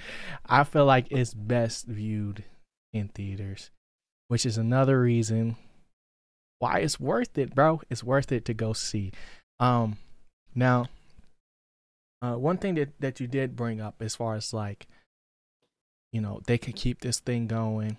I 0.46 0.64
feel 0.64 0.86
like 0.86 1.08
it's 1.12 1.34
best 1.34 1.86
viewed 1.86 2.44
in 2.94 3.10
theaters, 3.10 3.70
which 4.28 4.46
is 4.46 4.58
another 4.58 5.00
reason 5.00 5.56
why 6.60 6.80
it's 6.80 7.00
worth 7.00 7.38
it, 7.38 7.54
bro. 7.54 7.82
It's 7.90 8.04
worth 8.04 8.32
it 8.32 8.46
to 8.46 8.54
go 8.54 8.74
see. 8.74 9.12
Um 9.60 9.98
now 10.56 10.88
uh, 12.22 12.34
one 12.34 12.58
thing 12.58 12.76
that, 12.76 13.00
that 13.00 13.20
you 13.20 13.28
did 13.28 13.56
bring 13.56 13.80
up 13.80 13.96
as 14.00 14.16
far 14.16 14.36
as 14.36 14.54
like, 14.54 14.88
you 16.12 16.22
know, 16.22 16.42
they 16.48 16.58
could 16.58 16.76
keep 16.76 17.02
this 17.02 17.20
thing 17.20 17.48
going 17.48 17.98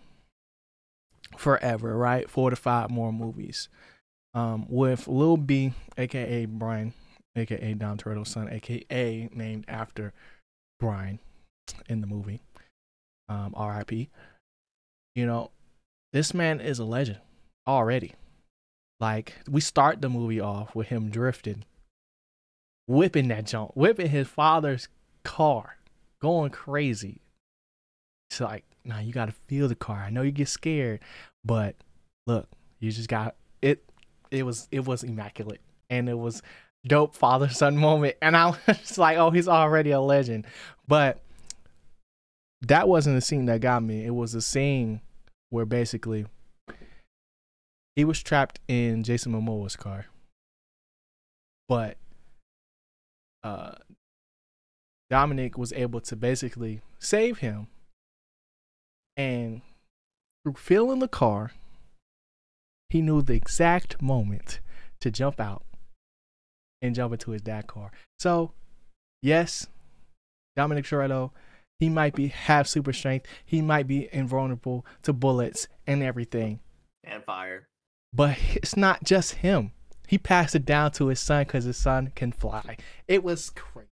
forever, 1.36 1.96
right? 1.96 2.28
Four 2.28 2.50
to 2.50 2.56
five 2.56 2.90
more 2.90 3.12
movies. 3.12 3.68
Um, 4.34 4.66
with 4.68 5.08
Lil 5.08 5.36
B, 5.36 5.72
aka 5.96 6.46
Brian, 6.46 6.92
aka 7.36 7.74
Dom 7.74 7.96
Toretto's 7.96 8.30
son, 8.30 8.48
aka 8.50 9.28
named 9.32 9.64
after 9.68 10.12
Brian 10.80 11.18
in 11.88 12.00
the 12.00 12.06
movie. 12.06 12.40
Um, 13.28 13.52
R.I.P. 13.56 14.08
You 15.14 15.26
know, 15.26 15.50
this 16.12 16.34
man 16.34 16.60
is 16.60 16.78
a 16.78 16.84
legend 16.84 17.20
already. 17.66 18.14
Like 19.00 19.34
we 19.48 19.60
start 19.60 20.00
the 20.00 20.08
movie 20.08 20.40
off 20.40 20.74
with 20.74 20.88
him 20.88 21.10
drifting 21.10 21.64
whipping 22.88 23.28
that 23.28 23.44
junk, 23.44 23.70
whipping 23.74 24.08
his 24.08 24.26
father's 24.26 24.88
car, 25.22 25.76
going 26.20 26.50
crazy. 26.50 27.20
It's 28.30 28.40
like 28.40 28.64
nah, 28.84 28.98
you 28.98 29.12
gotta 29.12 29.34
feel 29.46 29.68
the 29.68 29.76
car. 29.76 29.98
I 29.98 30.10
know 30.10 30.22
you 30.22 30.32
get 30.32 30.48
scared, 30.48 31.00
but 31.44 31.76
look, 32.26 32.48
you 32.80 32.90
just 32.90 33.08
got 33.08 33.36
it. 33.62 33.84
It 34.30 34.42
was 34.44 34.66
it 34.72 34.84
was 34.84 35.04
immaculate, 35.04 35.60
and 35.88 36.08
it 36.08 36.18
was 36.18 36.42
dope 36.86 37.14
father 37.14 37.48
son 37.48 37.76
moment. 37.78 38.16
And 38.20 38.36
I 38.36 38.54
was 38.66 38.98
like, 38.98 39.18
oh, 39.18 39.30
he's 39.30 39.48
already 39.48 39.90
a 39.92 40.00
legend. 40.00 40.46
But 40.88 41.20
that 42.62 42.88
wasn't 42.88 43.16
the 43.16 43.20
scene 43.20 43.44
that 43.46 43.60
got 43.60 43.82
me. 43.82 44.04
It 44.04 44.14
was 44.14 44.32
the 44.32 44.42
scene 44.42 45.00
where 45.50 45.64
basically 45.64 46.26
he 47.98 48.04
was 48.04 48.22
trapped 48.22 48.60
in 48.68 49.02
Jason 49.02 49.32
Momoa's 49.32 49.74
car, 49.74 50.06
but 51.68 51.96
uh, 53.42 53.72
Dominic 55.10 55.58
was 55.58 55.72
able 55.72 56.00
to 56.02 56.14
basically 56.14 56.80
save 57.00 57.38
him. 57.38 57.66
And 59.16 59.62
through 60.44 60.54
feeling 60.58 61.00
the 61.00 61.08
car, 61.08 61.50
he 62.88 63.02
knew 63.02 63.20
the 63.20 63.34
exact 63.34 64.00
moment 64.00 64.60
to 65.00 65.10
jump 65.10 65.40
out 65.40 65.64
and 66.80 66.94
jump 66.94 67.14
into 67.14 67.32
his 67.32 67.42
dad 67.42 67.66
car. 67.66 67.90
So, 68.20 68.52
yes, 69.22 69.66
Dominic 70.54 70.84
Toretto, 70.84 71.32
he 71.80 71.88
might 71.88 72.14
be 72.14 72.28
have 72.28 72.68
super 72.68 72.92
strength. 72.92 73.26
He 73.44 73.60
might 73.60 73.88
be 73.88 74.08
invulnerable 74.12 74.86
to 75.02 75.12
bullets 75.12 75.66
and 75.84 76.00
everything. 76.00 76.60
And 77.02 77.24
fire. 77.24 77.66
But 78.12 78.38
it's 78.54 78.76
not 78.76 79.04
just 79.04 79.34
him. 79.34 79.72
He 80.06 80.18
passed 80.18 80.54
it 80.54 80.64
down 80.64 80.92
to 80.92 81.08
his 81.08 81.20
son 81.20 81.44
because 81.44 81.64
his 81.64 81.76
son 81.76 82.12
can 82.14 82.32
fly. 82.32 82.76
It 83.06 83.22
was 83.22 83.50
crazy. 83.50 83.88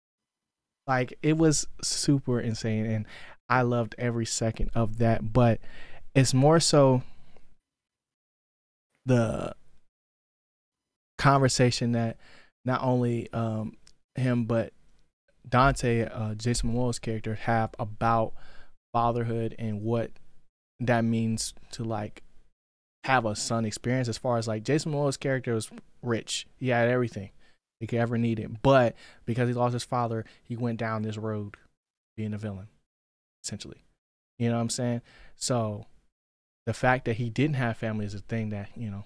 Like 0.87 1.19
it 1.23 1.37
was 1.37 1.67
super 1.83 2.39
insane, 2.41 2.87
and 2.87 3.07
I 3.49 3.63
loved 3.63 3.95
every 3.99 4.27
second 4.27 4.71
of 4.75 4.99
that. 4.99 5.33
But 5.33 5.61
it's 6.15 6.35
more 6.35 6.61
so 6.61 7.03
the 9.07 9.55
conversation 11.19 11.93
that 11.93 12.17
not 12.65 12.83
only 12.83 13.33
um, 13.33 13.77
him 14.15 14.45
but 14.45 14.73
Dante, 15.49 16.07
uh, 16.07 16.35
Jason 16.35 16.73
Momoa's 16.73 16.99
character, 16.99 17.35
have 17.35 17.75
about 17.79 18.33
fatherhood 18.93 19.55
and 19.59 19.83
what 19.83 20.11
that 20.81 21.05
means 21.05 21.55
to 21.73 21.85
like 21.85 22.23
have 23.05 23.25
a 23.25 23.37
son 23.37 23.65
experience. 23.65 24.09
As 24.09 24.19
far 24.19 24.39
as 24.39 24.49
like 24.49 24.65
Jason 24.65 24.93
Momoa's 24.93 25.17
character 25.17 25.55
was 25.55 25.71
rich, 26.03 26.47
he 26.57 26.69
had 26.69 26.89
everything 26.89 27.31
he 27.81 27.87
could 27.87 27.99
ever 27.99 28.17
need 28.17 28.39
it, 28.39 28.63
but 28.63 28.95
because 29.27 29.49
he 29.49 29.55
lost 29.55 29.75
his 29.75 29.85
father, 29.85 30.25
he 30.43 30.57
went 30.57 30.79
down 30.79 31.03
this 31.03 31.19
road 31.19 31.57
being 32.17 32.33
a 32.33 32.39
villain, 32.39 32.69
essentially. 33.43 33.85
You 34.39 34.49
know 34.49 34.57
what 34.57 34.63
I'm 34.63 34.71
saying? 34.71 35.03
So 35.37 35.87
the 36.67 36.73
fact 36.73 37.05
that 37.05 37.17
he 37.17 37.29
didn't 37.29 37.57
have 37.57 37.77
family 37.77 38.07
is 38.07 38.15
a 38.15 38.21
thing 38.21 38.51
that 38.51 38.71
you 38.77 38.91
know 38.91 39.05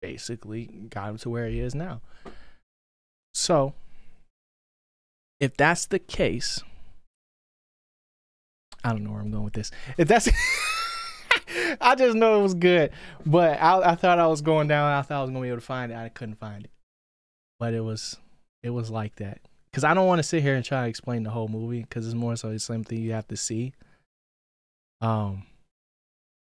basically 0.00 0.66
got 0.90 1.10
him 1.10 1.18
to 1.18 1.30
where 1.30 1.48
he 1.48 1.60
is 1.60 1.74
now. 1.74 2.00
So 3.34 3.74
if 5.40 5.56
that's 5.56 5.86
the 5.86 5.98
case, 5.98 6.62
I 8.84 8.90
don't 8.90 9.04
know 9.04 9.10
where 9.10 9.20
I'm 9.20 9.30
going 9.30 9.44
with 9.44 9.54
this. 9.54 9.70
If 9.98 10.08
that's, 10.08 10.28
I 11.80 11.94
just 11.94 12.16
know 12.16 12.40
it 12.40 12.42
was 12.42 12.54
good, 12.54 12.90
but 13.24 13.60
I, 13.60 13.92
I 13.92 13.94
thought 13.94 14.18
I 14.18 14.26
was 14.26 14.42
going 14.42 14.68
down. 14.68 14.92
I 14.92 15.02
thought 15.02 15.18
I 15.18 15.22
was 15.22 15.30
gonna 15.30 15.42
be 15.42 15.48
able 15.48 15.58
to 15.58 15.64
find 15.64 15.92
it. 15.92 15.96
I 15.96 16.08
couldn't 16.08 16.38
find 16.38 16.64
it, 16.64 16.70
but 17.58 17.74
it 17.74 17.80
was, 17.80 18.16
it 18.62 18.70
was 18.70 18.90
like 18.90 19.16
that. 19.16 19.40
Cause 19.72 19.84
I 19.84 19.92
don't 19.92 20.06
want 20.06 20.20
to 20.20 20.22
sit 20.22 20.42
here 20.42 20.54
and 20.54 20.64
try 20.64 20.84
to 20.84 20.88
explain 20.88 21.22
the 21.22 21.30
whole 21.30 21.48
movie, 21.48 21.84
cause 21.90 22.06
it's 22.06 22.14
more 22.14 22.34
so 22.36 22.50
the 22.50 22.58
same 22.58 22.82
thing 22.82 23.00
you 23.00 23.12
have 23.12 23.28
to 23.28 23.36
see. 23.36 23.74
Um, 25.02 25.42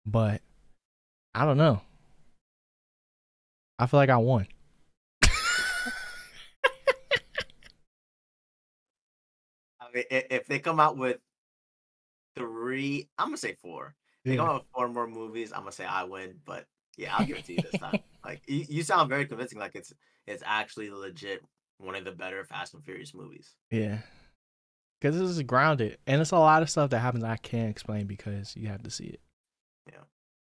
but 0.05 0.41
I 1.33 1.45
don't 1.45 1.57
know. 1.57 1.81
I 3.79 3.87
feel 3.87 3.99
like 3.99 4.09
I 4.09 4.17
won. 4.17 4.47
if 9.93 10.45
they 10.47 10.59
come 10.59 10.79
out 10.79 10.97
with 10.97 11.17
three, 12.35 13.07
I'm 13.17 13.27
gonna 13.27 13.37
say 13.37 13.53
four. 13.53 13.95
They 14.25 14.37
out 14.37 14.53
with 14.53 14.63
four 14.73 14.87
more 14.87 15.07
movies, 15.07 15.51
I'm 15.51 15.61
gonna 15.61 15.71
say 15.71 15.85
I 15.85 16.03
win. 16.03 16.35
But 16.45 16.65
yeah, 16.97 17.15
I'll 17.15 17.25
give 17.25 17.37
it 17.37 17.45
to 17.45 17.53
you 17.53 17.61
this 17.61 17.79
time. 17.79 17.99
like 18.25 18.41
you, 18.47 18.65
you 18.69 18.83
sound 18.83 19.09
very 19.09 19.25
convincing. 19.25 19.59
Like 19.59 19.75
it's 19.75 19.93
it's 20.27 20.43
actually 20.45 20.89
legit 20.89 21.43
one 21.77 21.95
of 21.95 22.05
the 22.05 22.11
better 22.11 22.43
Fast 22.45 22.73
and 22.73 22.83
Furious 22.83 23.13
movies. 23.13 23.55
Yeah, 23.71 23.99
because 24.99 25.19
this 25.19 25.29
is 25.29 25.41
grounded, 25.43 25.97
and 26.07 26.21
it's 26.21 26.31
a 26.31 26.37
lot 26.37 26.61
of 26.61 26.69
stuff 26.69 26.89
that 26.91 26.99
happens 26.99 27.23
I 27.23 27.37
can't 27.37 27.69
explain 27.69 28.07
because 28.07 28.55
you 28.55 28.67
have 28.67 28.83
to 28.83 28.91
see 28.91 29.05
it. 29.05 29.21
Yeah, 29.91 30.03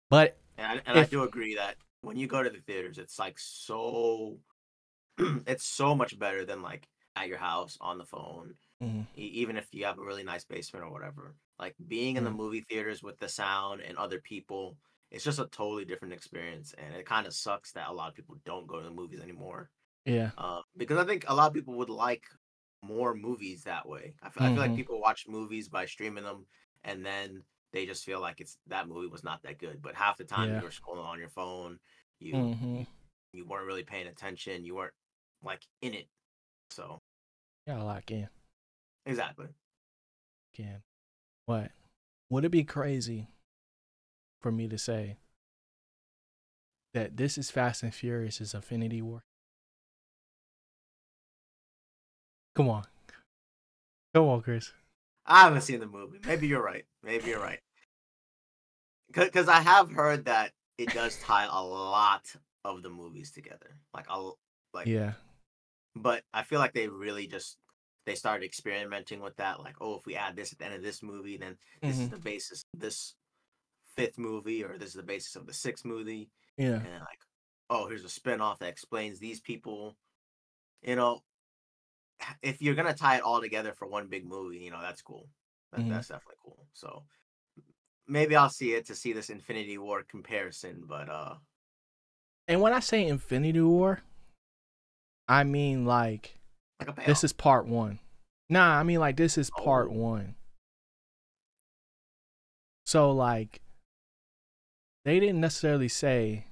but 0.09 0.37
and 0.57 0.67
I, 0.67 0.71
and 0.85 0.97
if, 0.97 1.07
I 1.07 1.09
do 1.09 1.23
agree 1.23 1.55
that 1.55 1.75
when 2.01 2.17
you 2.17 2.27
go 2.27 2.41
to 2.41 2.49
the 2.49 2.61
theaters, 2.61 2.97
it's 2.97 3.19
like 3.19 3.37
so, 3.37 4.39
it's 5.19 5.65
so 5.65 5.93
much 5.93 6.17
better 6.17 6.43
than 6.43 6.63
like 6.63 6.87
at 7.15 7.27
your 7.27 7.37
house 7.37 7.77
on 7.81 7.97
the 7.97 8.05
phone 8.05 8.55
Mm-hmm. 8.83 9.01
even 9.15 9.57
if 9.57 9.67
you 9.73 9.83
have 9.85 9.99
a 9.99 10.03
really 10.03 10.23
nice 10.23 10.45
basement 10.45 10.85
or 10.85 10.91
whatever. 10.91 11.35
Like 11.59 11.75
being 11.87 12.15
in 12.15 12.23
the 12.23 12.31
movie 12.31 12.61
theaters 12.61 13.03
with 13.03 13.17
the 13.19 13.27
sound 13.27 13.81
and 13.81 13.97
other 13.97 14.19
people, 14.19 14.77
it's 15.11 15.23
just 15.23 15.39
a 15.39 15.45
totally 15.47 15.85
different 15.85 16.13
experience. 16.13 16.73
And 16.77 16.95
it 16.95 17.05
kind 17.05 17.27
of 17.27 17.33
sucks 17.33 17.73
that 17.73 17.89
a 17.89 17.93
lot 17.93 18.09
of 18.09 18.15
people 18.15 18.37
don't 18.45 18.67
go 18.67 18.79
to 18.79 18.85
the 18.85 18.93
movies 18.93 19.19
anymore. 19.19 19.69
Yeah. 20.05 20.31
Uh, 20.37 20.61
because 20.77 20.97
I 20.97 21.03
think 21.03 21.25
a 21.27 21.35
lot 21.35 21.47
of 21.47 21.53
people 21.53 21.75
would 21.75 21.89
like 21.89 22.23
more 22.81 23.13
movies 23.13 23.63
that 23.63 23.87
way. 23.87 24.13
I 24.23 24.29
feel, 24.29 24.43
mm-hmm. 24.43 24.43
I 24.43 24.47
feel 24.49 24.61
like 24.61 24.69
mm-hmm. 24.69 24.77
people 24.77 25.01
watch 25.01 25.25
movies 25.27 25.67
by 25.67 25.85
streaming 25.85 26.23
them 26.23 26.45
and 26.83 27.05
then 27.05 27.43
they 27.71 27.85
just 27.85 28.05
feel 28.05 28.19
like 28.19 28.39
it's 28.39 28.57
that 28.67 28.87
movie 28.87 29.07
was 29.07 29.23
not 29.23 29.43
that 29.43 29.59
good. 29.59 29.81
But 29.81 29.95
half 29.95 30.17
the 30.17 30.23
time 30.23 30.49
yeah. 30.49 30.59
you 30.59 30.63
were 30.63 30.69
scrolling 30.69 31.05
on 31.05 31.19
your 31.19 31.29
phone, 31.29 31.79
you 32.19 32.33
mm-hmm. 32.33 32.81
you 33.33 33.45
weren't 33.45 33.67
really 33.67 33.83
paying 33.83 34.07
attention, 34.07 34.65
you 34.65 34.75
weren't 34.75 34.93
like 35.43 35.61
in 35.81 35.93
it. 35.93 36.07
So 36.71 37.01
yeah, 37.67 37.81
like 37.83 38.09
in. 38.11 38.27
Exactly. 39.05 39.47
Can. 40.55 40.81
What? 41.49 41.71
Would 42.29 42.45
it 42.45 42.49
be 42.49 42.63
crazy 42.63 43.27
for 44.39 44.51
me 44.51 44.67
to 44.67 44.77
say 44.77 45.17
that 46.93 47.17
this 47.17 47.39
is 47.39 47.49
Fast 47.49 47.81
and 47.81 47.91
Furious' 47.91 48.53
Infinity 48.53 49.01
War? 49.01 49.23
Come 52.55 52.69
on. 52.69 52.83
Come 54.13 54.25
on, 54.25 54.43
Chris. 54.43 54.73
I 55.25 55.41
haven't 55.45 55.61
seen 55.61 55.79
the 55.79 55.87
movie. 55.87 56.19
Maybe 56.23 56.45
you're 56.45 56.61
right. 56.61 56.85
Maybe 57.01 57.31
you're 57.31 57.41
right. 57.41 57.61
Because 59.11 59.47
I 59.47 59.61
have 59.61 59.89
heard 59.89 60.25
that 60.25 60.51
it 60.77 60.93
does 60.93 61.17
tie 61.17 61.47
a 61.51 61.63
lot 61.63 62.31
of 62.63 62.83
the 62.83 62.91
movies 62.91 63.31
together. 63.31 63.75
Like, 63.91 64.05
a, 64.07 64.29
like 64.75 64.85
yeah. 64.85 65.13
But 65.95 66.21
I 66.31 66.43
feel 66.43 66.59
like 66.59 66.73
they 66.73 66.89
really 66.89 67.25
just 67.25 67.57
they 68.09 68.15
started 68.15 68.43
experimenting 68.43 69.21
with 69.21 69.35
that. 69.35 69.59
Like, 69.59 69.75
oh, 69.81 69.95
if 69.95 70.05
we 70.07 70.15
add 70.15 70.35
this 70.35 70.51
at 70.51 70.57
the 70.57 70.65
end 70.65 70.73
of 70.73 70.81
this 70.81 71.03
movie, 71.03 71.37
then 71.37 71.57
this 71.83 71.93
mm-hmm. 71.93 72.05
is 72.05 72.09
the 72.09 72.17
basis 72.17 72.65
of 72.73 72.79
this 72.79 73.13
fifth 73.95 74.17
movie, 74.17 74.63
or 74.63 74.79
this 74.79 74.89
is 74.89 74.95
the 74.95 75.03
basis 75.03 75.35
of 75.35 75.45
the 75.45 75.53
sixth 75.53 75.85
movie. 75.85 76.31
Yeah. 76.57 76.73
And 76.73 77.01
like, 77.01 77.19
oh, 77.69 77.87
here's 77.87 78.03
a 78.03 78.07
spinoff 78.07 78.57
that 78.59 78.69
explains 78.69 79.19
these 79.19 79.39
people. 79.39 79.95
You 80.81 80.95
know, 80.95 81.19
if 82.41 82.63
you're 82.63 82.73
gonna 82.73 82.95
tie 82.95 83.17
it 83.17 83.21
all 83.21 83.41
together 83.41 83.73
for 83.73 83.87
one 83.87 84.07
big 84.07 84.25
movie, 84.25 84.57
you 84.57 84.71
know, 84.71 84.81
that's 84.81 85.03
cool. 85.03 85.29
That, 85.71 85.81
mm-hmm. 85.81 85.91
That's 85.91 86.07
definitely 86.07 86.37
cool. 86.43 86.65
So 86.73 87.03
maybe 88.07 88.35
I'll 88.35 88.49
see 88.49 88.73
it 88.73 88.87
to 88.87 88.95
see 88.95 89.13
this 89.13 89.29
Infinity 89.29 89.77
War 89.77 90.01
comparison, 90.01 90.83
but 90.87 91.09
uh 91.09 91.35
And 92.47 92.59
when 92.59 92.73
I 92.73 92.79
say 92.79 93.05
Infinity 93.05 93.61
War, 93.61 94.01
I 95.27 95.43
mean 95.43 95.85
like 95.85 96.38
like 96.85 97.05
this 97.05 97.23
is 97.23 97.33
part 97.33 97.67
one. 97.67 97.99
Nah, 98.49 98.77
I 98.77 98.83
mean 98.83 98.99
like 98.99 99.17
this 99.17 99.37
is 99.37 99.51
oh. 99.57 99.63
part 99.63 99.89
oh. 99.89 99.95
one. 99.95 100.35
So 102.85 103.11
like 103.11 103.61
they 105.05 105.19
didn't 105.19 105.41
necessarily 105.41 105.87
say 105.87 106.45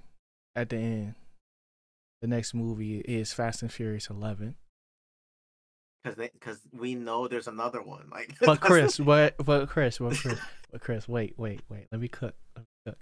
at 0.55 0.69
the 0.69 0.77
end 0.77 1.15
the 2.21 2.27
next 2.27 2.53
movie 2.53 2.99
is 2.99 3.33
Fast 3.33 3.61
and 3.61 3.71
Furious 3.71 4.09
11 4.09 4.55
because 6.03 6.29
because 6.33 6.59
we 6.73 6.95
know 6.95 7.27
there's 7.27 7.47
another 7.47 7.81
one. 7.81 8.09
Like, 8.11 8.35
but 8.41 8.59
Chris, 8.59 8.99
what? 8.99 9.35
But 9.43 9.69
Chris, 9.69 9.99
what? 9.99 10.15
Chris, 10.15 10.39
but 10.71 10.81
Chris, 10.81 11.07
wait, 11.07 11.33
wait, 11.37 11.61
wait. 11.69 11.87
Let 11.91 12.01
me 12.01 12.07
cook. 12.07 12.35
Let 12.55 12.61
me 12.61 12.67
cook. 12.85 12.97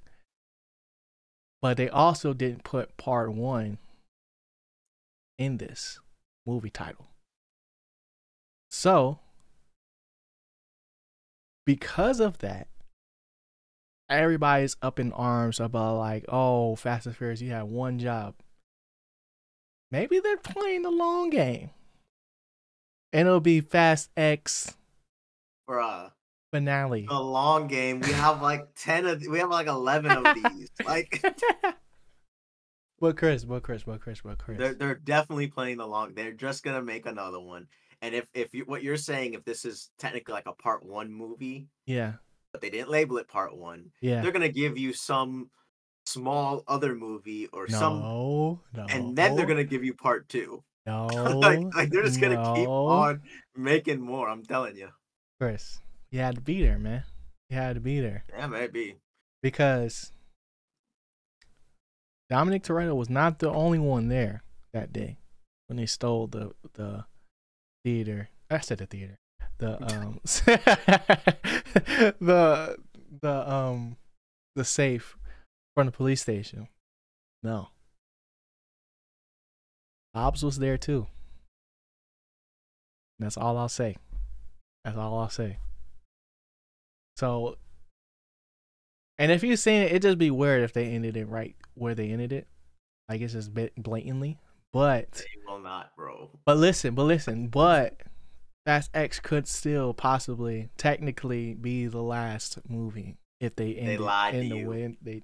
But 1.62 1.78
they 1.78 1.90
also 1.90 2.34
didn't 2.34 2.64
put 2.64 2.98
part 2.98 3.34
one 3.34 3.78
in 5.38 5.58
this 5.58 6.00
movie 6.46 6.70
title. 6.70 7.08
So, 8.78 9.20
because 11.66 12.20
of 12.20 12.40
that, 12.40 12.68
everybody's 14.10 14.76
up 14.82 15.00
in 15.00 15.14
arms 15.14 15.62
about 15.62 15.98
like, 15.98 16.26
oh, 16.28 16.76
Fast 16.76 17.06
and 17.06 17.16
Furious, 17.16 17.40
you 17.40 17.52
had 17.52 17.64
one 17.64 18.00
job. 18.00 18.36
Maybe 19.92 20.20
they're 20.20 20.36
playing 20.36 20.82
the 20.82 20.92
long 20.92 21.30
game. 21.30 21.70
And 23.14 23.30
it'll 23.30 23.40
be 23.40 23.62
Fast 23.62 24.10
X. 24.18 24.76
Bruh. 25.70 26.12
finale. 26.52 27.06
The 27.08 27.18
long 27.18 27.68
game. 27.68 28.02
We 28.02 28.12
have 28.12 28.42
like 28.42 28.68
ten 28.76 29.06
of. 29.06 29.24
We 29.26 29.40
have 29.40 29.50
like 29.50 29.68
eleven 29.68 30.12
of 30.12 30.36
these. 30.36 30.70
Like 30.86 31.24
What 33.00 33.16
Chris? 33.16 33.46
What 33.46 33.64
Chris? 33.64 33.88
What 33.88 34.02
Chris? 34.02 34.22
What 34.26 34.38
Chris? 34.38 34.58
they're 34.58 34.74
they're 34.74 34.96
definitely 34.96 35.48
playing 35.48 35.78
the 35.78 35.88
long. 35.88 36.14
They're 36.14 36.34
just 36.34 36.62
gonna 36.62 36.82
make 36.82 37.06
another 37.06 37.40
one. 37.40 37.68
And 38.06 38.14
if 38.14 38.30
if 38.36 38.54
you 38.54 38.66
what 38.66 38.84
you're 38.84 38.98
saying, 38.98 39.34
if 39.34 39.44
this 39.46 39.66
is 39.66 39.90
technically 39.98 40.36
like 40.36 40.46
a 40.46 40.54
part 40.54 40.86
one 40.86 41.12
movie, 41.12 41.70
yeah, 41.88 42.14
but 42.52 42.62
they 42.62 42.70
didn't 42.70 42.92
label 42.92 43.18
it 43.18 43.28
part 43.28 43.58
one, 43.58 43.90
yeah. 44.00 44.22
they're 44.22 44.32
gonna 44.32 44.48
give 44.48 44.78
you 44.78 44.94
some 44.94 45.50
small 46.06 46.64
other 46.68 46.94
movie 46.94 47.48
or 47.52 47.68
some, 47.68 48.02
No, 48.02 48.62
no. 48.76 48.86
and 48.90 49.16
then 49.16 49.36
they're 49.36 49.48
gonna 49.48 49.64
give 49.64 49.84
you 49.84 49.96
part 49.96 50.30
two. 50.30 50.64
no, 50.86 51.08
like, 51.08 51.62
like 51.74 51.90
they're 51.90 52.04
just 52.04 52.22
gonna 52.22 52.54
keep 52.56 52.70
on 52.70 53.22
making 53.56 54.02
more. 54.02 54.30
I'm 54.30 54.44
telling 54.44 54.78
you. 54.78 54.90
Chris, 55.42 55.82
you 56.12 56.20
had 56.20 56.36
to 56.36 56.42
be 56.42 56.62
there, 56.62 56.78
man. 56.78 57.06
You 57.50 57.58
had 57.58 57.74
to 57.74 57.82
be 57.82 58.02
there 58.02 58.24
Yeah, 58.30 58.46
maybe. 58.46 58.98
because 59.42 60.12
Dominic 62.30 62.62
Toretto 62.62 62.96
was 62.96 63.10
not 63.10 63.40
the 63.40 63.50
only 63.50 63.80
one 63.80 64.10
there 64.10 64.44
that 64.74 64.94
day 64.94 65.18
when 65.66 65.78
they 65.78 65.88
stole 65.88 66.28
the 66.28 66.52
the 66.76 67.06
theater. 67.86 68.30
I 68.50 68.60
said 68.60 68.80
the 68.80 68.88
theater. 68.88 69.20
The 69.60 69.82
um 69.94 70.20
the 72.20 72.78
the 73.22 73.52
um 73.52 73.96
the 74.56 74.66
safe 74.66 75.16
from 75.76 75.86
the 75.86 75.92
police 75.92 76.22
station. 76.22 76.68
No. 77.44 77.70
Hobbs 80.16 80.44
was 80.44 80.58
there 80.58 80.78
too. 80.78 81.08
That's 83.20 83.38
all 83.38 83.58
I'll 83.58 83.70
say. 83.70 83.98
That's 84.84 84.98
all 84.98 85.20
I'll 85.20 85.30
say. 85.30 85.58
So, 87.18 87.58
and 89.18 89.32
if 89.32 89.44
you've 89.44 89.60
seen 89.60 89.82
it, 89.82 89.92
it'd 89.92 90.02
just 90.02 90.18
be 90.18 90.32
weird 90.32 90.64
if 90.64 90.74
they 90.74 90.86
ended 90.86 91.16
it 91.16 91.28
right 91.28 91.56
where 91.76 91.96
they 91.96 92.10
ended 92.10 92.34
it. 92.34 92.48
Like 93.08 93.22
it's 93.22 93.34
just 93.34 93.54
bit 93.54 93.74
blatantly. 93.78 94.40
But 94.76 95.14
They 95.14 95.24
will 95.48 95.60
not, 95.60 95.96
bro. 95.96 96.30
but 96.46 96.58
listen, 96.58 96.96
but 96.96 97.04
listen, 97.04 97.48
but 97.48 97.96
Fast 98.66 98.92
X 98.94 99.22
could 99.22 99.48
still 99.48 99.94
possibly 99.94 100.68
technically 100.76 101.54
be 101.54 101.88
the 101.88 102.02
last 102.04 102.58
movie 102.68 103.16
if 103.40 103.56
they 103.56 103.76
end 103.76 103.90
it 103.94 104.02
lied 104.02 104.36
in 104.36 104.50
to 104.50 104.50
the 104.50 104.56
you. 104.58 104.70
way 104.70 104.98
they 105.02 105.24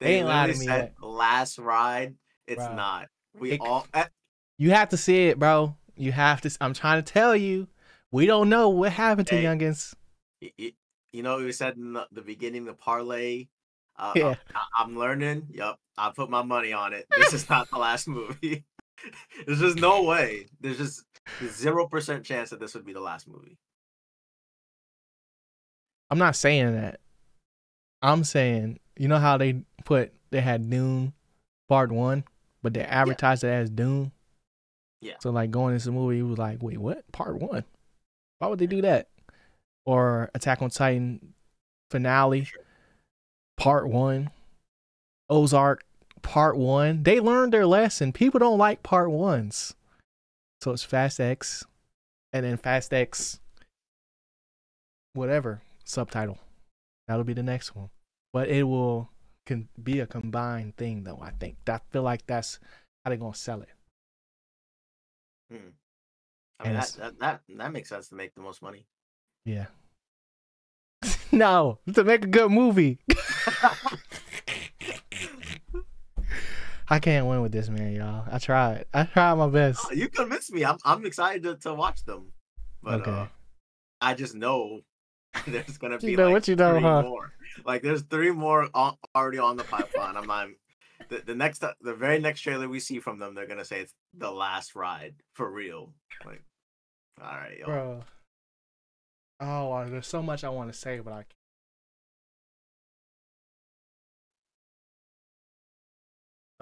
They, 0.00 0.18
ain't 0.18 0.28
lied 0.28 0.52
to 0.52 0.58
me 0.60 0.66
said 0.66 0.92
last 1.00 1.58
ride. 1.58 2.14
It's 2.46 2.64
Bro. 2.64 2.76
not. 2.76 3.08
We 3.36 3.54
It- 3.54 3.60
all. 3.60 3.88
eh, 3.92 4.04
You 4.58 4.70
have 4.70 4.90
to 4.90 4.96
see 4.96 5.26
it, 5.26 5.36
bro. 5.36 5.74
You 5.96 6.12
have 6.12 6.40
to. 6.42 6.56
I'm 6.60 6.72
trying 6.72 7.02
to 7.02 7.12
tell 7.12 7.34
you, 7.34 7.66
we 8.12 8.26
don't 8.26 8.48
know 8.48 8.68
what 8.68 8.92
happened 8.92 9.26
to 9.28 9.34
Hey. 9.36 9.42
youngins. 9.42 9.94
you 11.12 11.22
know, 11.24 11.38
we 11.38 11.50
said 11.50 11.76
in 11.76 11.94
the, 12.12 12.22
beginning, 12.22 12.66
the 12.66 12.74
parlay. 12.74 13.48
Uh, 13.96 14.12
Yeah. 14.14 14.34
I, 14.54 14.60
I'm 14.78 14.96
learning. 14.96 15.48
Yup, 15.50 15.80
I 15.98 16.12
put 16.14 16.30
my 16.30 16.42
money 16.42 16.72
on 16.72 16.92
it. 16.92 17.06
This 17.16 17.32
is 17.32 17.48
not 17.50 17.68
the 17.68 17.78
last 17.78 18.06
movie. 18.08 18.64
There's 19.46 19.60
just 19.60 19.78
no 19.78 20.02
way. 20.02 20.46
There's 20.60 20.78
just 20.78 21.04
zero 21.46 21.86
percent 21.86 22.24
chance 22.24 22.50
that 22.50 22.60
this 22.60 22.74
would 22.74 22.84
be 22.84 22.92
the 22.92 23.00
last 23.00 23.28
movie. 23.28 23.58
I'm 26.10 26.18
not 26.18 26.36
saying 26.36 26.74
that. 26.74 27.00
I'm 28.02 28.24
saying, 28.24 28.80
you 28.96 29.08
know 29.08 29.18
how 29.18 29.38
they 29.38 29.62
put 29.84 30.12
they 30.30 30.40
had 30.40 30.68
Dune 30.68 31.12
Part 31.68 31.92
One, 31.92 32.24
but 32.62 32.74
they 32.74 32.82
advertised 32.82 33.44
it 33.44 33.48
as 33.48 33.70
Dune. 33.70 34.12
Yeah. 35.00 35.14
So 35.20 35.30
like 35.30 35.50
going 35.50 35.74
into 35.74 35.86
the 35.86 35.92
movie, 35.92 36.18
it 36.18 36.22
was 36.22 36.38
like, 36.38 36.62
wait, 36.62 36.78
what? 36.78 37.10
Part 37.12 37.36
One? 37.38 37.64
Why 38.38 38.48
would 38.48 38.58
they 38.58 38.66
do 38.66 38.82
that? 38.82 39.08
Or 39.84 40.30
Attack 40.34 40.62
on 40.62 40.70
Titan 40.70 41.34
finale, 41.90 42.44
Sure. 42.44 42.62
Part 43.56 43.88
One, 43.88 44.30
Ozark 45.28 45.84
Part 46.22 46.56
One. 46.56 47.02
They 47.02 47.20
learned 47.20 47.52
their 47.52 47.66
lesson. 47.66 48.12
People 48.12 48.40
don't 48.40 48.58
like 48.58 48.82
Part 48.82 49.10
Ones, 49.10 49.74
so 50.60 50.70
it's 50.72 50.84
Fast 50.84 51.20
X, 51.20 51.64
and 52.32 52.44
then 52.44 52.56
Fast 52.56 52.94
X, 52.94 53.40
whatever 55.12 55.62
subtitle. 55.84 56.38
That'll 57.08 57.24
be 57.24 57.34
the 57.34 57.42
next 57.42 57.74
one, 57.74 57.90
but 58.32 58.48
it 58.48 58.62
will 58.62 59.10
can 59.44 59.68
be 59.82 60.00
a 60.00 60.06
combined 60.06 60.76
thing 60.76 61.04
though. 61.04 61.18
I 61.20 61.30
think 61.30 61.56
I 61.68 61.80
feel 61.90 62.02
like 62.02 62.26
that's 62.26 62.58
how 63.04 63.10
they're 63.10 63.18
gonna 63.18 63.34
sell 63.34 63.62
it. 63.62 63.68
Hmm. 65.50 65.70
I 66.60 66.64
mean, 66.64 66.74
that, 66.74 66.96
that 66.98 67.18
that 67.18 67.40
that 67.48 67.72
makes 67.72 67.88
sense 67.88 68.08
to 68.08 68.14
make 68.14 68.34
the 68.34 68.40
most 68.40 68.62
money. 68.62 68.86
Yeah. 69.44 69.66
no, 71.32 71.78
to 71.92 72.04
make 72.04 72.24
a 72.24 72.28
good 72.28 72.50
movie. 72.50 72.98
I 76.88 76.98
can't 76.98 77.26
win 77.26 77.42
with 77.42 77.52
this 77.52 77.68
man, 77.68 77.92
y'all. 77.92 78.24
I 78.30 78.38
tried. 78.38 78.84
I 78.92 79.04
tried 79.04 79.34
my 79.34 79.48
best. 79.48 79.86
Oh, 79.88 79.92
you 79.92 80.08
convinced 80.08 80.52
me. 80.52 80.64
I'm 80.64 80.78
I'm 80.84 81.04
excited 81.06 81.42
to, 81.44 81.56
to 81.56 81.74
watch 81.74 82.04
them. 82.04 82.32
But 82.82 83.00
Okay. 83.00 83.10
uh, 83.10 83.26
I 84.00 84.14
just 84.14 84.34
know 84.34 84.80
there's 85.46 85.78
gonna 85.78 85.98
You 85.98 86.08
be 86.08 86.16
know 86.16 86.24
like 86.24 86.32
what 86.34 86.48
you 86.48 86.56
know, 86.56 86.72
three 86.74 86.82
huh? 86.82 87.02
more. 87.02 87.32
Like 87.64 87.82
there's 87.82 88.02
three 88.02 88.30
more 88.32 88.68
already 89.14 89.38
on 89.38 89.56
the 89.56 89.64
pipeline. 89.64 90.16
I'm 90.16 90.26
not. 90.26 90.48
The, 91.08 91.18
the 91.26 91.34
next, 91.34 91.62
the 91.80 91.94
very 91.94 92.18
next 92.20 92.40
trailer 92.40 92.68
we 92.68 92.80
see 92.80 92.98
from 93.00 93.18
them, 93.18 93.34
they're 93.34 93.46
gonna 93.46 93.64
say 93.64 93.80
it's 93.80 93.94
the 94.16 94.30
last 94.30 94.74
ride 94.74 95.14
for 95.34 95.50
real. 95.50 95.92
Like, 96.24 96.42
all 97.20 97.28
right, 97.36 97.58
yo. 97.58 97.66
Bro. 97.66 98.00
Oh, 99.40 99.84
there's 99.88 100.06
so 100.06 100.22
much 100.22 100.44
I 100.44 100.48
want 100.48 100.72
to 100.72 100.78
say, 100.78 101.00
but 101.00 101.12
I 101.12 101.24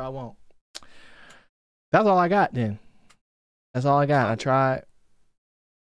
I 0.00 0.08
won't. 0.08 0.36
That's 1.92 2.06
all 2.06 2.18
I 2.18 2.28
got 2.28 2.54
then. 2.54 2.78
That's 3.74 3.86
all 3.86 3.98
I 3.98 4.06
got. 4.06 4.30
I 4.30 4.34
tried. 4.36 4.84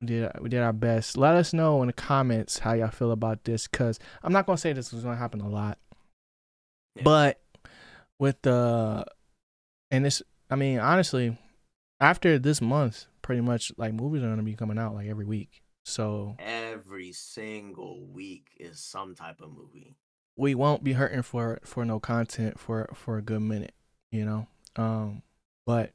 We 0.01 0.07
did 0.07 0.31
we 0.41 0.49
did 0.49 0.61
our 0.63 0.73
best. 0.73 1.17
Let 1.17 1.35
us 1.35 1.53
know 1.53 1.81
in 1.83 1.89
the 1.89 1.93
comments 1.93 2.61
how 2.61 2.73
y'all 2.75 2.89
feel 2.91 3.11
about 3.11 3.45
this, 3.45 3.67
cause 3.67 3.99
I'm 4.23 4.33
not 4.33 4.47
gonna 4.47 4.59
say 4.59 4.73
this 4.73 4.93
is 4.93 5.03
gonna 5.03 5.17
happen 5.17 5.41
a 5.41 5.49
lot, 5.49 5.79
Yeah. 6.95 7.03
but 7.03 7.41
with 8.19 8.41
the 8.43 9.05
and 9.91 10.05
this, 10.05 10.23
I 10.51 10.57
mean, 10.57 10.79
honestly, 10.79 11.37
after 12.01 12.39
this 12.39 12.61
month, 12.61 13.07
pretty 13.23 13.41
much 13.41 13.73
like 13.77 13.93
movies 13.93 14.23
are 14.23 14.29
gonna 14.29 14.43
be 14.45 14.55
coming 14.55 14.79
out 14.79 14.95
like 14.95 15.09
every 15.09 15.25
week. 15.25 15.63
So 15.85 16.37
Every 16.39 17.13
single 17.13 18.05
week 18.07 18.49
is 18.61 18.79
some 18.79 19.15
type 19.17 19.41
of 19.41 19.51
movie. 19.51 19.97
we 20.37 20.55
won't 20.55 20.85
be 20.85 20.93
hurting 20.93 21.23
for 21.23 21.59
for 21.65 21.85
no 21.85 21.99
content 21.99 22.61
for 22.61 22.89
for 22.95 23.19
a 23.19 23.23
good 23.23 23.41
minute, 23.43 23.75
you 24.11 24.25
know. 24.25 24.47
Um, 24.77 25.23
but 25.67 25.93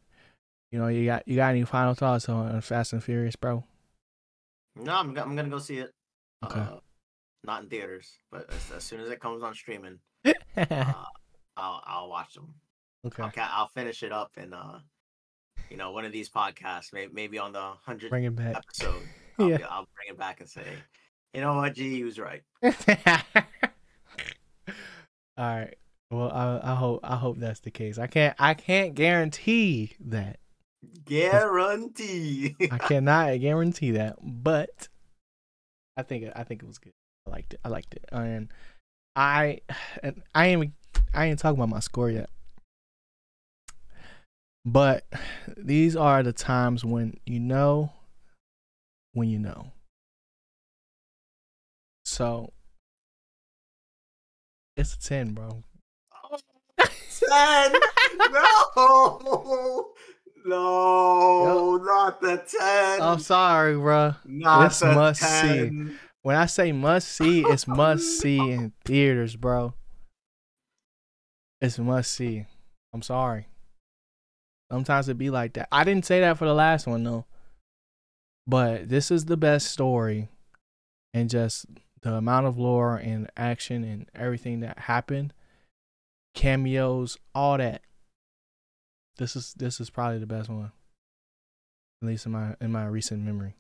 you 0.72 0.80
know, 0.80 0.88
you 0.88 1.06
got 1.06 1.28
you 1.28 1.36
got 1.36 1.50
any 1.52 1.64
final 1.66 1.94
thoughts 1.94 2.28
on 2.30 2.60
Fast 2.62 2.94
and 2.94 3.04
Furious, 3.04 3.36
bro? 3.36 3.64
No, 4.76 4.94
I'm, 4.96 5.10
I'm 5.18 5.36
gonna 5.36 5.50
go 5.50 5.60
see 5.60 5.78
it. 5.78 5.92
Okay. 6.44 6.60
Uh, 6.60 6.78
not 7.44 7.64
in 7.64 7.70
theaters, 7.70 8.18
but 8.32 8.50
as, 8.52 8.72
as 8.78 8.84
soon 8.84 9.00
as 9.02 9.10
it 9.10 9.20
comes 9.20 9.44
on 9.44 9.54
streaming, 9.54 10.00
uh, 10.26 10.32
I'll 11.58 11.84
I'll 11.86 12.10
watch 12.10 12.34
them. 12.34 12.54
I'll, 13.20 13.32
I'll 13.38 13.68
finish 13.68 14.02
it 14.02 14.12
up 14.12 14.32
in 14.38 14.54
uh, 14.54 14.80
you 15.70 15.78
know, 15.78 15.92
one 15.92 16.06
of 16.06 16.12
these 16.12 16.30
podcasts, 16.30 16.94
maybe 16.94 17.12
maybe 17.14 17.38
on 17.38 17.52
the 17.54 17.74
hundred 17.86 18.10
Bring 18.10 18.24
it 18.26 18.36
back. 18.36 18.56
episode. 18.58 19.02
I'll, 19.40 19.50
Yeah. 19.50 19.58
I'll 19.70 19.88
bring 19.96 20.10
it 20.10 20.18
back 20.18 20.40
and 20.40 20.50
say, 20.50 20.66
you 21.34 21.42
know 21.42 21.56
what, 21.56 21.74
G, 21.76 21.90
he 21.90 22.04
was 22.04 22.20
right. 22.20 22.44
All 22.66 22.74
right. 25.38 25.76
Well, 26.14 26.30
I, 26.32 26.74
I 26.74 26.76
hope 26.76 27.00
I 27.04 27.16
hope 27.16 27.40
that's 27.40 27.62
the 27.62 27.72
case. 27.72 27.98
I 27.98 28.06
can't 28.06 28.36
I 28.38 28.54
can't 28.54 28.94
guarantee 28.94 29.94
that. 30.00 30.38
Guarantee. 31.06 32.56
I 32.70 32.78
cannot 32.78 33.40
guarantee 33.40 33.92
that, 33.92 34.18
but 34.22 34.90
I 35.98 36.04
think 36.04 36.32
I 36.36 36.44
think 36.44 36.62
it 36.62 36.68
was 36.68 36.78
good. 36.78 36.94
I 37.26 37.32
liked 37.32 37.56
it. 37.56 37.62
I 37.66 37.70
liked 37.70 37.96
it, 37.96 38.06
and 38.12 38.50
I 39.16 39.62
and 40.04 40.22
I 40.36 40.48
ain't 40.48 40.74
I 41.16 41.26
ain't 41.26 41.40
talking 41.40 41.58
about 41.58 41.70
my 41.70 41.80
score 41.80 42.12
yet. 42.12 42.30
But 44.64 45.06
these 45.58 45.96
are 45.96 46.22
the 46.22 46.32
times 46.32 46.86
when 46.86 47.18
you 47.26 47.40
know 47.40 47.92
when 49.14 49.30
you 49.30 49.40
know. 49.40 49.72
So 52.06 52.54
it's 54.78 54.94
a 54.94 55.00
ten, 55.00 55.34
bro. 55.34 55.64
Ten. 57.34 57.74
no. 58.32 59.94
No, 60.46 61.78
not 61.78 62.22
the 62.22 62.38
ten. 62.38 63.02
I'm 63.02 63.20
sorry, 63.20 63.76
bro. 63.76 64.16
not 64.26 64.66
it's 64.66 64.80
the 64.80 64.94
must 64.94 65.22
see. 65.22 65.96
When 66.22 66.36
I 66.36 66.46
say 66.46 66.72
must 66.72 67.10
see, 67.10 67.42
it's 67.42 67.68
must 67.68 68.20
see 68.20 68.40
in 68.40 68.74
theaters, 68.86 69.36
bro. 69.36 69.74
It's 71.62 71.80
must 71.80 72.12
see. 72.12 72.46
I'm 72.94 73.02
sorry. 73.02 73.48
Sometimes 74.72 75.08
it 75.08 75.18
be 75.18 75.30
like 75.30 75.54
that. 75.54 75.70
I 75.72 75.84
didn't 75.84 76.06
say 76.06 76.20
that 76.22 76.38
for 76.38 76.46
the 76.46 76.54
last 76.54 76.88
one 76.88 77.04
though. 77.04 77.26
But 78.46 78.90
this 78.90 79.12
is 79.12 79.26
the 79.26 79.38
best 79.38 79.72
story 79.72 80.30
and 81.14 81.30
just 81.30 81.66
the 82.02 82.14
amount 82.16 82.48
of 82.48 82.58
lore 82.58 82.98
and 82.98 83.30
action 83.38 83.84
and 83.84 84.10
everything 84.14 84.60
that 84.60 84.80
happened, 84.80 85.34
cameos, 86.34 87.18
all 87.34 87.58
that. 87.58 87.82
This 89.18 89.36
is 89.36 89.54
this 89.54 89.80
is 89.80 89.90
probably 89.90 90.20
the 90.20 90.26
best 90.26 90.50
one. 90.50 90.72
At 92.02 92.08
least 92.08 92.26
in 92.26 92.32
my 92.32 92.56
in 92.60 92.72
my 92.72 92.86
recent 92.86 93.24
memory. 93.24 93.56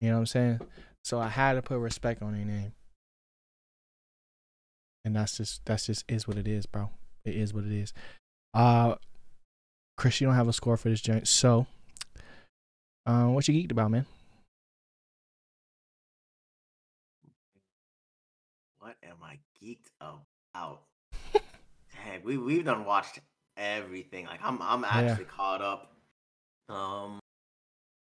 You 0.00 0.08
know 0.08 0.14
what 0.14 0.20
I'm 0.20 0.26
saying? 0.26 0.60
So 1.04 1.20
I 1.20 1.28
had 1.28 1.54
to 1.54 1.62
put 1.62 1.78
respect 1.78 2.22
on 2.22 2.32
their 2.32 2.44
name. 2.44 2.72
And 5.04 5.16
that's 5.16 5.36
just 5.36 5.64
that's 5.64 5.86
just 5.86 6.04
is 6.08 6.26
what 6.26 6.36
it 6.36 6.48
is, 6.48 6.66
bro. 6.66 6.90
It 7.24 7.34
is 7.34 7.52
what 7.54 7.64
it 7.64 7.72
is. 7.72 7.92
Uh 8.54 8.96
Chris, 9.96 10.20
you 10.20 10.26
don't 10.26 10.36
have 10.36 10.48
a 10.48 10.52
score 10.52 10.76
for 10.76 10.88
this 10.88 11.00
joint. 11.00 11.26
So 11.26 11.66
uh, 13.04 13.24
what 13.24 13.48
you 13.48 13.54
geeked 13.54 13.72
about, 13.72 13.90
man? 13.90 14.06
What 18.78 18.96
am 19.02 19.16
I 19.22 19.38
geeked 19.60 19.88
about? 20.00 20.82
Dang, 22.18 22.26
we 22.26 22.38
we've 22.38 22.64
done 22.64 22.84
watched 22.84 23.20
everything. 23.56 24.26
Like 24.26 24.40
I'm 24.42 24.60
I'm 24.62 24.84
actually 24.84 25.24
caught 25.24 25.62
up. 25.62 25.92
Um 26.68 27.18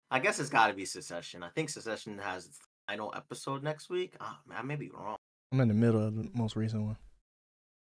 I 0.09 0.19
guess 0.19 0.39
it's 0.39 0.49
gotta 0.49 0.73
be 0.73 0.85
Succession. 0.85 1.43
I 1.43 1.49
think 1.49 1.69
Succession 1.69 2.17
has 2.17 2.45
its 2.45 2.59
final 2.87 3.13
episode 3.15 3.63
next 3.63 3.89
week. 3.89 4.15
Oh, 4.19 4.37
man, 4.47 4.57
I 4.59 4.61
may 4.63 4.75
be 4.75 4.89
wrong. 4.89 5.15
I'm 5.51 5.61
in 5.61 5.67
the 5.67 5.73
middle 5.73 6.05
of 6.05 6.15
the 6.15 6.29
most 6.33 6.55
recent 6.55 6.83
one. 6.83 6.97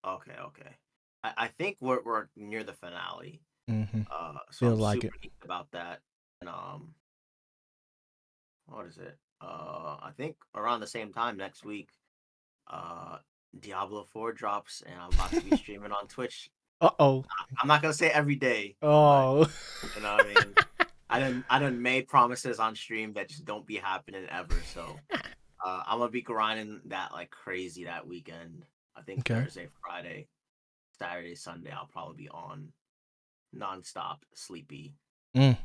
Okay, 0.07 0.37
okay. 0.41 0.77
I, 1.25 1.33
I 1.37 1.49
think 1.49 1.79
we're 1.81 2.03
we're 2.05 2.27
near 2.37 2.64
the 2.64 2.73
finale. 2.73 3.41
Mm-hmm. 3.70 4.03
Uh 4.11 4.39
so 4.51 4.66
Feels 4.66 4.79
I'm 4.79 4.81
like 4.81 5.01
geeked 5.01 5.45
about 5.45 5.70
that. 5.73 6.01
And 6.41 6.51
um 6.51 6.95
what 8.66 8.87
is 8.87 8.99
it? 8.99 9.16
Uh 9.41 9.97
I 10.03 10.11
think 10.16 10.37
around 10.55 10.81
the 10.81 10.87
same 10.87 11.12
time 11.12 11.37
next 11.37 11.64
week, 11.64 11.91
uh 12.68 13.18
Diablo 13.59 14.05
4 14.12 14.32
drops 14.32 14.82
and 14.86 14.94
I'm 15.00 15.12
about 15.12 15.30
to 15.30 15.40
be 15.40 15.57
streaming 15.62 15.92
on 15.92 16.07
Twitch. 16.09 16.50
Uh 16.80 16.90
oh. 16.98 17.24
I'm 17.61 17.68
not 17.68 17.80
gonna 17.82 17.94
say 17.94 18.11
every 18.11 18.34
day. 18.36 18.76
but, 18.80 18.88
Oh. 18.88 19.48
You 19.96 20.03
know 20.03 20.14
what 20.16 20.26
I 20.26 20.34
mean? 20.44 20.55
I 21.11 21.18
done 21.20 21.44
I 21.50 21.59
done 21.59 21.80
made 21.82 22.09
promises 22.09 22.59
on 22.59 22.74
stream 22.74 23.12
that 23.14 23.28
just 23.28 23.44
don't 23.44 23.66
be 23.66 23.76
happening 23.76 24.24
ever. 24.30 24.55
So 24.72 24.96
uh, 25.12 25.82
I'm 25.86 25.98
gonna 25.98 26.11
be 26.11 26.22
grinding 26.22 26.80
that 26.86 27.12
like 27.12 27.30
crazy 27.30 27.84
that 27.84 28.07
weekend. 28.07 28.64
I 28.96 29.03
think 29.03 29.20
Okay. 29.20 29.42
Thursday, 29.42 29.68
Friday, 29.84 30.26
Saturday, 30.98 31.34
Sunday. 31.34 31.70
I'll 31.70 31.86
probably 31.86 32.16
be 32.24 32.28
on 32.30 32.68
nonstop, 33.55 34.18
sleepy. 34.34 34.94
mm. 35.36 35.57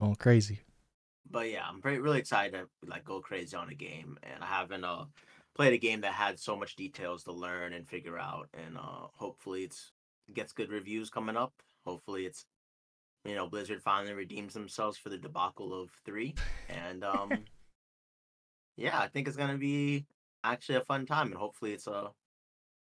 Going 0.00 0.14
crazy. 0.16 0.60
But 1.30 1.50
yeah, 1.50 1.64
I'm 1.68 1.80
pretty 1.80 1.98
really 1.98 2.18
excited 2.18 2.52
to 2.52 2.68
like 2.88 3.04
go 3.04 3.20
crazy 3.20 3.56
on 3.56 3.70
a 3.70 3.74
game, 3.74 4.18
and 4.22 4.42
I 4.42 4.46
haven't 4.46 4.84
uh 4.84 5.04
played 5.58 5.72
a 5.72 5.78
game 5.78 6.00
that 6.02 6.12
had 6.12 6.38
so 6.38 6.56
much 6.56 6.76
details 6.76 7.24
to 7.24 7.32
learn 7.32 7.72
and 7.72 7.86
figure 7.86 8.16
out, 8.16 8.48
and 8.54 8.78
uh 8.78 9.08
hopefully 9.14 9.64
it's 9.64 9.92
gets 10.32 10.52
good 10.52 10.70
reviews 10.70 11.10
coming 11.10 11.36
up. 11.36 11.52
Hopefully 11.84 12.26
it's 12.26 12.46
you 13.24 13.34
know 13.34 13.48
Blizzard 13.48 13.82
finally 13.82 14.14
redeems 14.14 14.54
themselves 14.54 14.96
for 14.96 15.08
the 15.08 15.18
debacle 15.18 15.78
of 15.78 15.90
three, 16.06 16.34
and 16.68 17.02
um 17.04 17.44
yeah, 18.76 18.98
I 18.98 19.08
think 19.08 19.26
it's 19.26 19.36
gonna 19.36 19.58
be 19.58 20.06
actually 20.44 20.76
a 20.76 20.82
fun 20.82 21.04
time, 21.04 21.26
and 21.26 21.36
hopefully 21.36 21.72
it's 21.72 21.88
a 21.88 22.12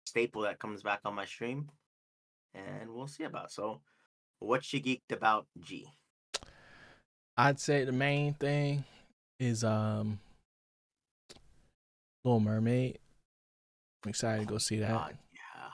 staple 0.06 0.42
that 0.42 0.58
comes 0.58 0.82
back 0.82 1.00
on 1.06 1.14
my 1.14 1.24
stream, 1.24 1.70
and 2.54 2.90
we'll 2.90 3.08
see 3.08 3.24
about. 3.24 3.50
So, 3.50 3.80
what 4.40 4.70
you 4.74 4.82
geeked 4.82 5.10
about, 5.10 5.46
G? 5.58 5.86
I'd 7.34 7.60
say 7.60 7.84
the 7.84 7.92
main 7.92 8.34
thing 8.34 8.84
is 9.40 9.64
um 9.64 10.18
Little 12.28 12.40
Mermaid. 12.40 12.98
I'm 14.04 14.10
excited 14.10 14.46
to 14.46 14.52
go 14.52 14.58
see 14.58 14.80
that. 14.80 14.90
God, 14.90 15.16
yeah, 15.32 15.70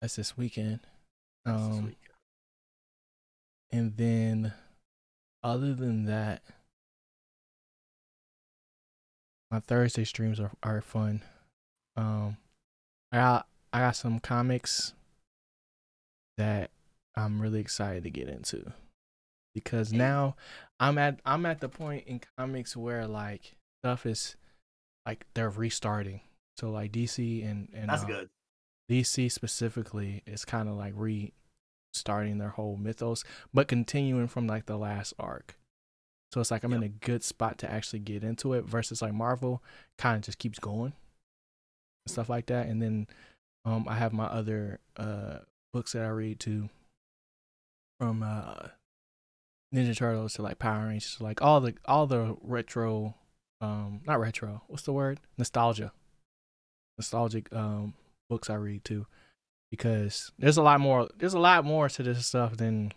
That's 0.00 0.16
this 0.16 0.34
weekend. 0.34 0.80
that's 1.44 1.58
this 1.60 1.76
Um 1.76 1.84
weekend. 1.84 1.96
and 3.70 3.96
then 3.98 4.54
other 5.42 5.74
than 5.74 6.06
that 6.06 6.42
my 9.50 9.60
Thursday 9.60 10.04
streams 10.04 10.40
are, 10.40 10.52
are 10.62 10.80
fun. 10.80 11.20
Um 11.98 12.38
I 13.12 13.16
got 13.18 13.46
I 13.74 13.80
got 13.80 13.96
some 13.96 14.20
comics 14.20 14.94
that 16.38 16.70
I'm 17.14 17.42
really 17.42 17.60
excited 17.60 18.04
to 18.04 18.10
get 18.10 18.28
into. 18.30 18.72
Because 19.54 19.92
now 19.92 20.34
I'm 20.80 20.96
at 20.96 21.20
I'm 21.26 21.44
at 21.44 21.60
the 21.60 21.68
point 21.68 22.06
in 22.06 22.22
comics 22.38 22.74
where 22.74 23.06
like 23.06 23.54
stuff 23.82 24.06
is 24.06 24.36
like 25.06 25.26
they're 25.34 25.50
restarting. 25.50 26.20
So 26.56 26.70
like 26.70 26.92
DC 26.92 27.48
and 27.48 27.68
and 27.74 27.88
That's 27.88 28.04
uh, 28.04 28.06
good. 28.06 28.30
DC 28.90 29.30
specifically 29.32 30.22
is 30.26 30.44
kind 30.44 30.68
of 30.68 30.76
like 30.76 30.94
restarting 30.96 32.38
their 32.38 32.50
whole 32.50 32.76
mythos, 32.76 33.24
but 33.52 33.68
continuing 33.68 34.28
from 34.28 34.46
like 34.46 34.66
the 34.66 34.76
last 34.76 35.14
arc. 35.18 35.56
So 36.32 36.40
it's 36.40 36.50
like 36.50 36.64
I'm 36.64 36.72
in 36.72 36.82
a 36.82 36.88
good 36.88 37.22
spot 37.22 37.58
to 37.58 37.70
actually 37.70 38.00
get 38.00 38.24
into 38.24 38.54
it 38.54 38.64
versus 38.64 39.00
like 39.00 39.14
Marvel 39.14 39.62
kind 39.98 40.16
of 40.16 40.22
just 40.22 40.38
keeps 40.38 40.58
going 40.58 40.92
and 42.04 42.12
stuff 42.12 42.28
like 42.28 42.46
that. 42.46 42.66
And 42.66 42.82
then 42.82 43.06
um 43.64 43.86
I 43.88 43.94
have 43.94 44.12
my 44.12 44.26
other 44.26 44.80
uh 44.96 45.38
books 45.72 45.92
that 45.92 46.04
I 46.04 46.08
read 46.08 46.40
too 46.40 46.68
from 47.98 48.22
uh 48.22 48.68
Ninja 49.74 49.96
Turtles 49.96 50.34
to 50.34 50.42
like 50.42 50.58
Power 50.58 50.86
Rangers, 50.86 51.18
like 51.20 51.42
all 51.42 51.60
the 51.60 51.74
all 51.86 52.06
the 52.06 52.36
retro 52.42 53.14
um 53.64 54.00
not 54.06 54.20
retro, 54.20 54.62
what's 54.68 54.82
the 54.82 54.92
word? 54.92 55.20
Nostalgia. 55.38 55.92
Nostalgic 56.98 57.52
um 57.52 57.94
books 58.28 58.50
I 58.50 58.54
read 58.54 58.84
too. 58.84 59.06
Because 59.70 60.30
there's 60.38 60.56
a 60.56 60.62
lot 60.62 60.80
more 60.80 61.08
there's 61.18 61.34
a 61.34 61.38
lot 61.38 61.64
more 61.64 61.88
to 61.88 62.02
this 62.02 62.26
stuff 62.26 62.56
than 62.56 62.92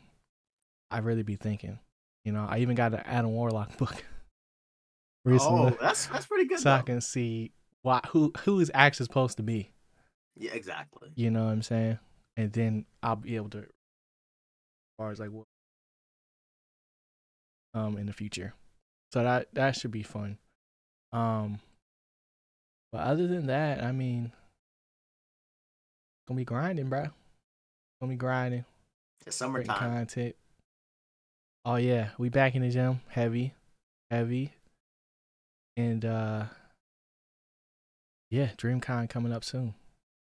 I 0.92 1.00
really 1.00 1.24
be 1.24 1.36
thinking. 1.36 1.80
You 2.26 2.34
know, 2.34 2.46
I 2.48 2.60
even 2.60 2.76
got 2.76 2.94
an 2.94 3.02
Adam 3.06 3.32
Warlock 3.32 3.78
book 3.82 4.04
recently. 5.26 5.72
Oh, 5.72 5.78
that's 5.82 6.08
that's 6.08 6.26
pretty 6.26 6.46
good. 6.48 6.60
so 6.60 6.72
I 6.72 6.82
can 6.82 7.02
see 7.02 7.52
why 7.82 8.02
who 8.10 8.32
who 8.40 8.60
is 8.60 8.70
actually 8.74 9.06
supposed 9.06 9.38
to 9.38 9.44
be. 9.44 9.72
Yeah, 10.36 10.52
exactly. 10.54 11.10
You 11.16 11.32
know 11.32 11.46
what 11.46 11.52
I'm 11.52 11.64
saying? 11.64 12.00
And 12.36 12.52
then 12.52 12.86
I'll 13.02 13.16
be 13.16 13.36
able 13.38 13.50
to 13.52 13.60
as 13.60 13.66
far 15.00 15.12
as 15.12 15.20
like 15.20 15.32
what 15.32 15.46
um 17.74 17.98
in 17.98 18.06
the 18.06 18.14
future. 18.14 18.54
So 19.14 19.24
that 19.24 19.48
that 19.54 19.76
should 19.76 19.92
be 19.92 20.04
fun. 20.04 20.38
Um 21.18 21.60
but 22.92 23.02
other 23.02 23.28
than 23.28 23.48
that, 23.48 23.84
I 23.84 23.92
mean 23.92 24.32
gonna 26.28 26.38
be 26.38 26.46
grinding, 26.46 26.90
bro. 26.90 27.08
Gonna 28.00 28.12
be 28.14 28.18
grinding, 28.18 28.66
It's 29.26 29.36
summertime. 29.38 29.78
content. 29.78 30.36
Oh 31.66 31.76
yeah, 31.76 32.10
we 32.18 32.30
back 32.30 32.56
in 32.56 32.62
the 32.62 32.70
gym, 32.70 33.02
heavy, 33.10 33.54
heavy. 34.12 34.54
And 35.76 36.06
uh 36.06 36.46
yeah, 38.30 38.50
DreamCon 38.58 39.10
coming 39.10 39.34
up 39.34 39.44
soon. 39.44 39.74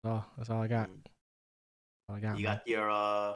That's 0.03 0.11
all 0.11 0.25
that's 0.37 0.49
all 0.49 0.61
I 0.61 0.67
got. 0.67 0.89
Mm. 0.89 1.05
All 2.09 2.15
I 2.15 2.19
got. 2.19 2.37
You 2.37 2.45
man. 2.45 2.55
got 2.57 2.67
your 2.67 2.89
uh, 2.91 3.33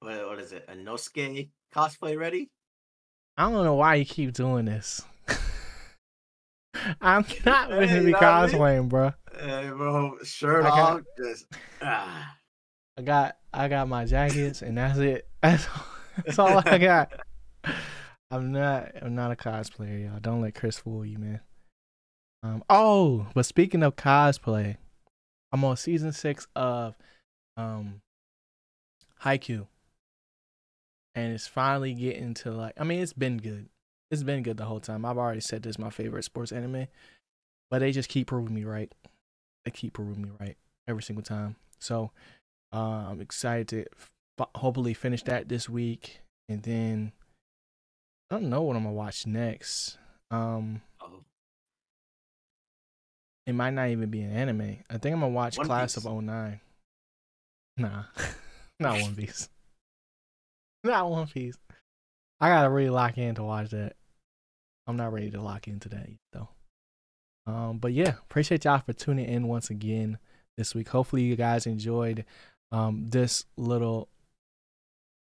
what, 0.00 0.26
what 0.28 0.38
is 0.40 0.52
it? 0.52 0.66
Inosuke 0.68 1.50
cosplay 1.74 2.18
ready? 2.18 2.50
I 3.36 3.50
don't 3.50 3.64
know 3.64 3.74
why 3.74 3.94
you 3.96 4.04
keep 4.04 4.32
doing 4.32 4.64
this. 4.64 5.02
I'm 7.00 7.24
not 7.44 7.68
going 7.70 7.88
to 7.88 8.00
be 8.04 8.10
know 8.12 8.18
what 8.18 8.22
I 8.24 8.46
cosplaying, 8.48 8.88
bro. 8.88 9.12
Hey, 9.38 9.70
bro, 9.70 10.18
shirt 10.24 10.64
I 10.64 10.68
got- 10.68 10.78
off, 10.78 11.00
just 11.16 11.46
ah. 11.82 12.36
I 12.98 13.02
got 13.02 13.36
I 13.54 13.68
got 13.68 13.88
my 13.88 14.04
jackets 14.04 14.62
and 14.62 14.76
that's 14.76 14.98
it. 14.98 15.26
That's 15.42 15.66
all, 15.66 15.84
that's 16.24 16.38
all 16.38 16.62
I 16.64 16.78
got. 16.78 17.12
I'm 18.30 18.52
not 18.52 18.92
I'm 19.00 19.14
not 19.14 19.32
a 19.32 19.36
cosplayer, 19.36 20.04
y'all. 20.08 20.20
Don't 20.20 20.40
let 20.42 20.54
Chris 20.54 20.78
fool 20.78 21.04
you, 21.04 21.18
man. 21.18 21.40
Um 22.42 22.62
oh, 22.70 23.26
but 23.34 23.46
speaking 23.46 23.82
of 23.82 23.96
cosplay, 23.96 24.76
I'm 25.52 25.64
on 25.64 25.76
season 25.78 26.12
six 26.12 26.46
of 26.54 26.94
um 27.56 28.02
Haikyuu. 29.22 29.66
And 31.14 31.32
it's 31.32 31.46
finally 31.46 31.94
getting 31.94 32.34
to 32.34 32.50
like 32.52 32.74
I 32.78 32.84
mean 32.84 33.00
it's 33.00 33.12
been 33.14 33.38
good. 33.38 33.68
It's 34.12 34.22
been 34.22 34.42
good 34.44 34.58
the 34.58 34.66
whole 34.66 34.78
time. 34.78 35.04
I've 35.04 35.16
already 35.18 35.40
said 35.40 35.62
this 35.62 35.70
is 35.70 35.78
my 35.78 35.90
favorite 35.90 36.22
sports 36.24 36.52
anime. 36.52 36.86
But 37.70 37.78
they 37.80 37.90
just 37.92 38.10
keep 38.10 38.26
proving 38.28 38.54
me 38.54 38.64
right. 38.64 38.92
They 39.64 39.70
keep 39.70 39.94
proving 39.94 40.20
me 40.22 40.30
right 40.38 40.56
every 40.86 41.02
single 41.02 41.22
time. 41.24 41.56
So 41.80 42.10
uh, 42.74 43.06
I'm 43.10 43.20
excited 43.22 43.68
to 43.68 43.86
f- 44.38 44.48
hopefully 44.56 44.92
finish 44.92 45.22
that 45.24 45.48
this 45.48 45.68
week, 45.68 46.20
and 46.48 46.62
then 46.62 47.12
I 48.30 48.34
don't 48.36 48.50
know 48.50 48.60
what 48.62 48.76
I'm 48.76 48.82
gonna 48.82 48.94
watch 48.94 49.26
next. 49.26 49.96
Um, 50.30 50.82
Oh, 51.00 51.20
it 53.46 53.54
might 53.54 53.70
not 53.70 53.88
even 53.88 54.10
be 54.10 54.20
an 54.20 54.30
anime. 54.32 54.78
I 54.90 54.98
think 54.98 55.14
I'm 55.14 55.20
gonna 55.20 55.28
watch 55.28 55.56
One 55.56 55.66
Class 55.66 55.94
Piece. 55.94 56.04
of 56.04 56.12
09. 56.22 56.60
Nah, 57.78 58.02
not 58.80 59.00
One 59.00 59.14
Piece. 59.16 59.48
not 60.84 61.10
One 61.10 61.26
Piece. 61.26 61.56
I 62.40 62.48
gotta 62.50 62.68
really 62.68 62.90
lock 62.90 63.16
in 63.16 63.34
to 63.36 63.42
watch 63.44 63.70
that. 63.70 63.96
I'm 64.92 64.98
not 64.98 65.12
ready 65.12 65.30
to 65.30 65.40
lock 65.40 65.66
into 65.68 65.88
that 65.88 66.06
yet, 66.08 66.18
though. 66.32 66.48
Um, 67.46 67.78
but 67.78 67.92
yeah, 67.92 68.10
appreciate 68.10 68.64
y'all 68.64 68.78
for 68.78 68.92
tuning 68.92 69.26
in 69.26 69.48
once 69.48 69.70
again 69.70 70.18
this 70.56 70.74
week. 70.74 70.88
Hopefully, 70.88 71.22
you 71.22 71.34
guys 71.34 71.66
enjoyed 71.66 72.24
um, 72.70 73.06
this 73.08 73.46
little 73.56 74.08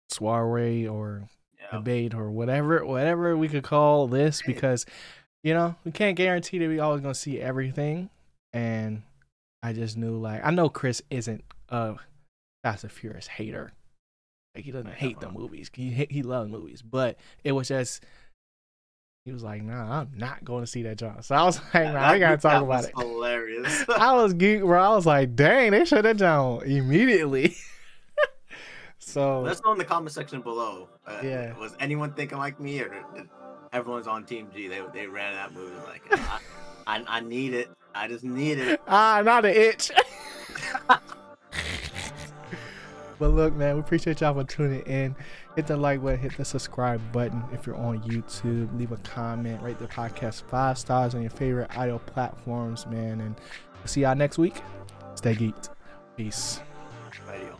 soiree 0.09 0.87
or 0.87 1.29
Yeah. 1.61 1.77
debate 1.77 2.13
or 2.15 2.31
whatever 2.31 2.83
whatever 2.85 3.37
we 3.37 3.47
could 3.47 3.63
call 3.63 4.07
this 4.07 4.41
because 4.41 4.85
you 5.43 5.53
know 5.53 5.75
we 5.85 5.91
can't 5.91 6.17
guarantee 6.17 6.57
that 6.57 6.67
we 6.67 6.79
always 6.79 7.01
gonna 7.01 7.13
see 7.13 7.39
everything 7.39 8.09
and 8.53 9.03
i 9.61 9.71
just 9.71 9.95
knew 9.97 10.17
like 10.17 10.41
i 10.43 10.49
know 10.49 10.67
chris 10.69 11.01
isn't 11.11 11.43
a 11.69 11.95
fast 12.63 12.83
and 12.85 12.91
furious 12.91 13.27
hater 13.27 13.71
like 14.55 14.63
he 14.65 14.71
doesn't 14.71 14.93
hate 14.93 15.19
the 15.19 15.29
movies 15.29 15.69
he 15.73 16.07
he 16.09 16.23
loves 16.23 16.49
movies 16.49 16.81
but 16.81 17.17
it 17.43 17.51
was 17.51 17.67
just 17.67 18.03
he 19.29 19.33
was 19.33 19.43
like 19.43 19.61
nah 19.61 19.99
i'm 20.01 20.09
not 20.17 20.43
going 20.43 20.63
to 20.63 20.67
see 20.67 20.81
that 20.81 20.97
john 20.97 21.21
so 21.21 21.35
i 21.35 21.43
was 21.43 21.59
like 21.75 21.83
nah, 21.85 21.93
That- 21.93 22.13
we 22.13 22.19
gotta 22.19 22.37
talk 22.37 22.63
about 22.63 22.67
was 22.67 22.85
it 22.87 22.93
Hilarious. 22.97 23.85
I 23.95 24.13
was 24.15 24.33
geek, 24.33 24.61
bro. 24.61 24.81
I 24.81 24.95
was 24.95 25.05
like, 25.05 25.35
dang, 25.35 25.69
they 25.71 25.85
shut 25.85 26.01
that 26.03 26.17
down 26.17 26.63
immediately. 26.63 27.55
so 28.97 29.41
Let 29.41 29.51
us 29.51 29.61
know 29.63 29.73
in 29.73 29.77
the 29.77 29.85
comment 29.85 30.11
section 30.11 30.41
below. 30.41 30.89
Uh, 31.05 31.19
Yeah. 31.23 31.55
Was 31.59 31.75
anyone 31.79 32.13
thinking 32.13 32.39
like 32.39 32.59
me, 32.59 32.79
or 32.81 33.05
everyone's 33.71 34.07
on 34.07 34.23
Team 34.25 34.47
G? 34.55 34.67
They 34.67 34.81
they 34.93 35.05
ran 35.07 35.33
that 35.35 35.53
movie 35.53 35.75
like, 35.87 36.01
I, 36.11 36.39
I 36.87 37.03
I 37.07 37.19
need 37.19 37.53
it. 37.53 37.69
I 37.93 38.07
just 38.07 38.23
need 38.23 38.57
it. 38.57 38.81
ah, 38.87 39.21
not 39.23 39.45
an 39.45 39.53
itch. 39.53 39.91
but 43.19 43.29
look, 43.29 43.53
man, 43.55 43.75
we 43.75 43.81
appreciate 43.81 44.21
y'all 44.21 44.33
for 44.33 44.43
tuning 44.43 44.81
in. 44.81 45.15
Hit 45.59 45.67
the 45.67 45.75
like 45.75 46.01
button, 46.01 46.19
hit 46.19 46.37
the 46.37 46.45
subscribe 46.45 47.01
button 47.11 47.43
if 47.51 47.67
you're 47.67 47.75
on 47.75 48.01
YouTube. 48.03 48.73
Leave 48.79 48.93
a 48.93 48.97
comment, 48.99 49.61
rate 49.61 49.77
the 49.77 49.87
podcast 49.87 50.43
five 50.43 50.77
stars 50.77 51.15
on 51.15 51.21
your 51.21 51.31
favorite 51.31 51.77
audio 51.77 51.99
platforms, 51.99 52.87
man. 52.87 53.19
And 53.19 53.35
see 53.83 54.03
y'all 54.03 54.15
next 54.15 54.37
week. 54.37 54.61
Stay 55.15 55.35
geeked. 55.35 55.67
Peace. 56.15 56.61
Radio. 57.27 57.57